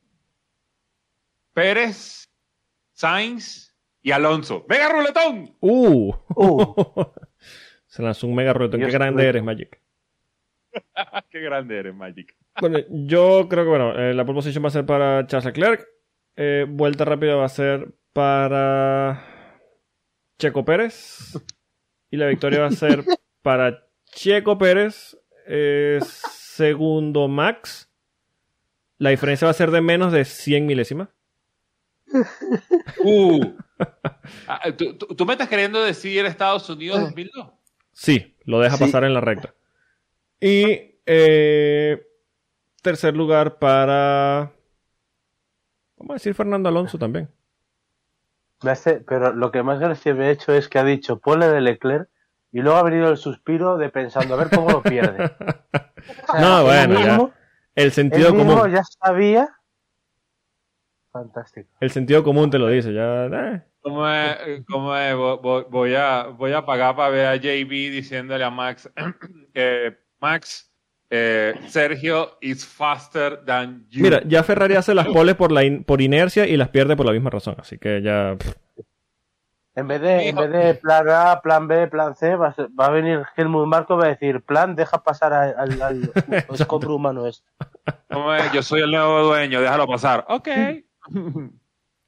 [1.52, 2.28] Pérez,
[2.94, 3.65] Sainz
[4.06, 4.64] y Alonso.
[4.68, 5.56] ¡Venga, ruletón!
[5.58, 6.14] Uh.
[6.36, 6.74] Uh,
[7.88, 8.78] se lanzó un mega reto.
[8.78, 9.80] Qué grande eres, Magic.
[11.28, 12.36] ¡Qué grande eres, Magic!
[12.60, 15.88] Bueno, yo creo que bueno, eh, la pole position va a ser para Charles Leclerc.
[16.36, 19.24] Eh, vuelta rápida va a ser para
[20.38, 21.32] Checo Pérez.
[22.08, 23.02] Y la victoria va a ser
[23.42, 25.18] para Checo Pérez.
[25.48, 25.98] eh,
[26.30, 27.90] segundo Max.
[28.98, 31.08] La diferencia va a ser de menos de 100 milésimas.
[33.02, 33.40] Uh.
[34.48, 37.50] Ah, ¿tú, tú, tú me estás queriendo decir Estados Unidos 2002?
[37.92, 38.84] Sí, lo deja Sí.
[38.84, 39.54] pasar en la recta.
[40.40, 42.02] Y eh,
[42.80, 44.52] tercer lugar para...
[45.98, 47.28] Vamos a decir Fernando Alonso también.
[48.62, 51.48] me hace, pero lo que más gracia me ha hecho es que ha dicho pole
[51.48, 52.08] de Leclerc
[52.52, 55.32] y luego ha venido el suspiro de pensando a ver cómo lo pierde.
[56.28, 57.06] O sea, No, bueno, ya.
[57.12, 57.32] mismo-
[57.74, 58.72] El sentido mismo común.
[58.72, 59.55] ya sabía.
[61.22, 61.68] Fantástico.
[61.80, 62.92] El sentido común te lo dice.
[62.92, 63.62] Ya, eh.
[63.80, 64.64] ¿Cómo es?
[64.68, 65.14] ¿Cómo es?
[65.14, 68.90] Voy a, voy a pagar para ver a JB diciéndole a Max,
[69.54, 70.72] eh, Max,
[71.08, 74.02] eh, Sergio is faster than you.
[74.02, 77.06] Mira, ya Ferrari hace las poles por, la in- por inercia y las pierde por
[77.06, 77.54] la misma razón.
[77.58, 78.36] Así que ya...
[79.78, 82.68] En vez de, en vez de plan A, plan B, plan C, va a, ser-
[82.68, 86.12] va a venir Helmut Marco y va a decir, plan, deja pasar al, al, al
[86.54, 87.46] escombro humano este.
[88.10, 88.50] ¿Cómo es?
[88.52, 90.24] Yo soy el nuevo dueño, déjalo pasar.
[90.28, 90.48] Ok.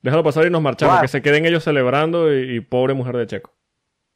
[0.02, 1.00] Déjalo pasar y nos marchamos.
[1.00, 3.54] Que se queden ellos celebrando y, y pobre mujer de Checo.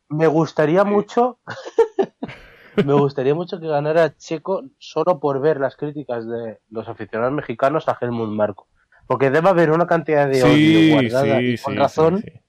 [0.09, 1.38] Me gustaría mucho,
[2.84, 7.88] me gustaría mucho que ganara Checo solo por ver las críticas de los aficionados mexicanos
[7.88, 8.68] a Helmut Marco.
[9.06, 12.18] Porque debe haber una cantidad de odio Sí, guardada sí, y con sí, razón.
[12.18, 12.40] sí, sí.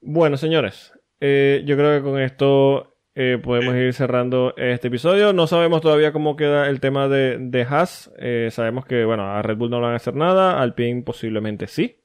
[0.00, 5.32] Bueno, señores, eh, yo creo que con esto eh, podemos ir cerrando este episodio.
[5.32, 8.12] No sabemos todavía cómo queda el tema de, de Haas.
[8.18, 11.02] Eh, sabemos que, bueno, a Red Bull no le van a hacer nada, al PIN
[11.02, 12.02] posiblemente sí.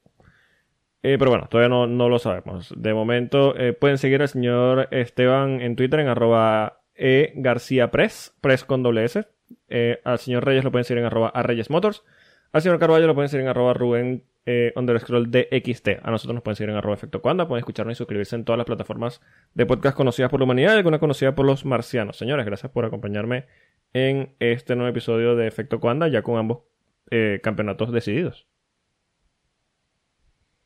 [1.02, 2.72] Eh, pero bueno, todavía no, no lo sabemos.
[2.76, 8.34] De momento, eh, pueden seguir al señor Esteban en Twitter en arroba e García Press,
[8.40, 9.26] Press con doble S.
[9.68, 12.04] Eh, al señor Reyes lo pueden seguir en arroba a Reyes Motors.
[12.52, 15.88] Al señor Carballo lo pueden seguir en arroba Rubén eh, underscroll DXT.
[16.02, 17.48] A nosotros nos pueden seguir en arroba efecto cuanda.
[17.48, 19.22] Pueden escucharnos y suscribirse en todas las plataformas
[19.54, 22.16] de podcast conocidas por la humanidad y alguna conocida por los marcianos.
[22.18, 23.46] Señores, gracias por acompañarme
[23.94, 26.60] en este nuevo episodio de Efecto Cuanda, ya con ambos
[27.10, 28.46] eh, campeonatos decididos.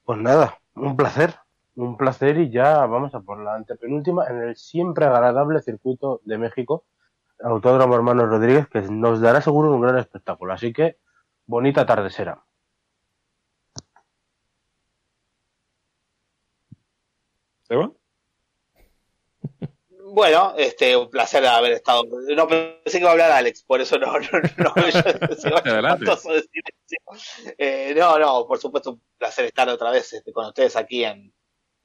[0.04, 1.34] Pues nada, un placer.
[1.74, 6.38] Un placer y ya vamos a por la antepenúltima en el siempre agradable circuito de
[6.38, 6.84] México,
[7.42, 10.54] Autódromo Hermano Rodríguez, que nos dará seguro un gran espectáculo.
[10.54, 10.96] Así que,
[11.46, 12.44] bonita tarde será.
[17.62, 17.92] ¿Seba?
[20.08, 22.04] Bueno, este, un placer haber estado.
[22.04, 24.20] No pensé que iba a hablar Alex, por eso no, no,
[24.56, 24.74] no.
[27.58, 31.34] Eh, no, no, por supuesto, un placer estar otra vez este, con ustedes aquí en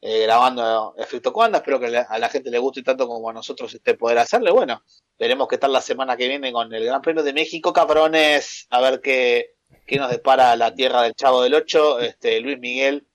[0.01, 1.59] eh, grabando Efecto Cuanda.
[1.59, 4.51] Espero que a la gente le guste tanto como a nosotros este poder hacerle.
[4.51, 4.83] Bueno,
[5.17, 8.67] veremos qué tal la semana que viene con el Gran Premio de México, cabrones.
[8.71, 9.55] A ver qué,
[9.85, 13.07] qué nos depara la tierra del Chavo del Ocho, este, Luis Miguel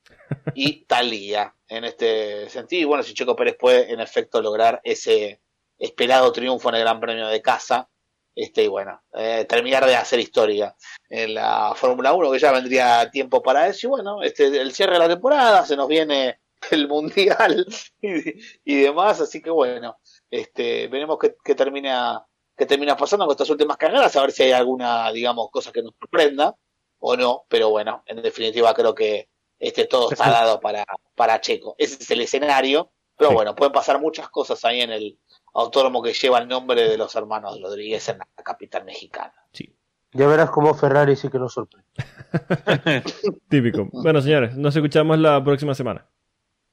[0.55, 2.83] y Talía en este sentido.
[2.83, 5.41] Y bueno, si Checo Pérez puede en efecto lograr ese
[5.79, 7.89] esperado triunfo en el Gran Premio de casa,
[8.35, 10.77] este, y bueno, eh, terminar de hacer historia
[11.09, 13.87] en la Fórmula 1, que ya vendría tiempo para eso.
[13.87, 16.39] Y bueno, este, el cierre de la temporada, se nos viene
[16.71, 17.67] el Mundial
[18.03, 18.35] y,
[18.65, 19.97] y demás, así que bueno,
[20.31, 22.25] este, veremos qué, qué termina
[22.57, 25.83] qué termina pasando con estas últimas carreras, a ver si hay alguna, digamos, cosa que
[25.83, 26.55] nos sorprenda
[26.99, 29.29] o no, pero bueno, en definitiva creo que
[29.59, 30.85] este todo está dado para,
[31.15, 31.75] para Checo.
[31.77, 33.35] Ese es el escenario, pero Sí.
[33.35, 35.19] bueno, pueden pasar muchas cosas ahí en el
[35.53, 39.35] autódromo que lleva el nombre de los hermanos Rodríguez en la capital mexicana.
[39.53, 39.75] Sí,
[40.13, 41.87] Ya verás cómo Ferrari sí que nos sorprende.
[43.51, 43.87] típico.
[43.93, 46.09] Bueno, señores, nos escuchamos la próxima semana.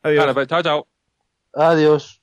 [0.03, 0.21] Adiós.
[0.25, 0.87] Vale, pues, chao, chao.
[1.53, 2.22] Adiós.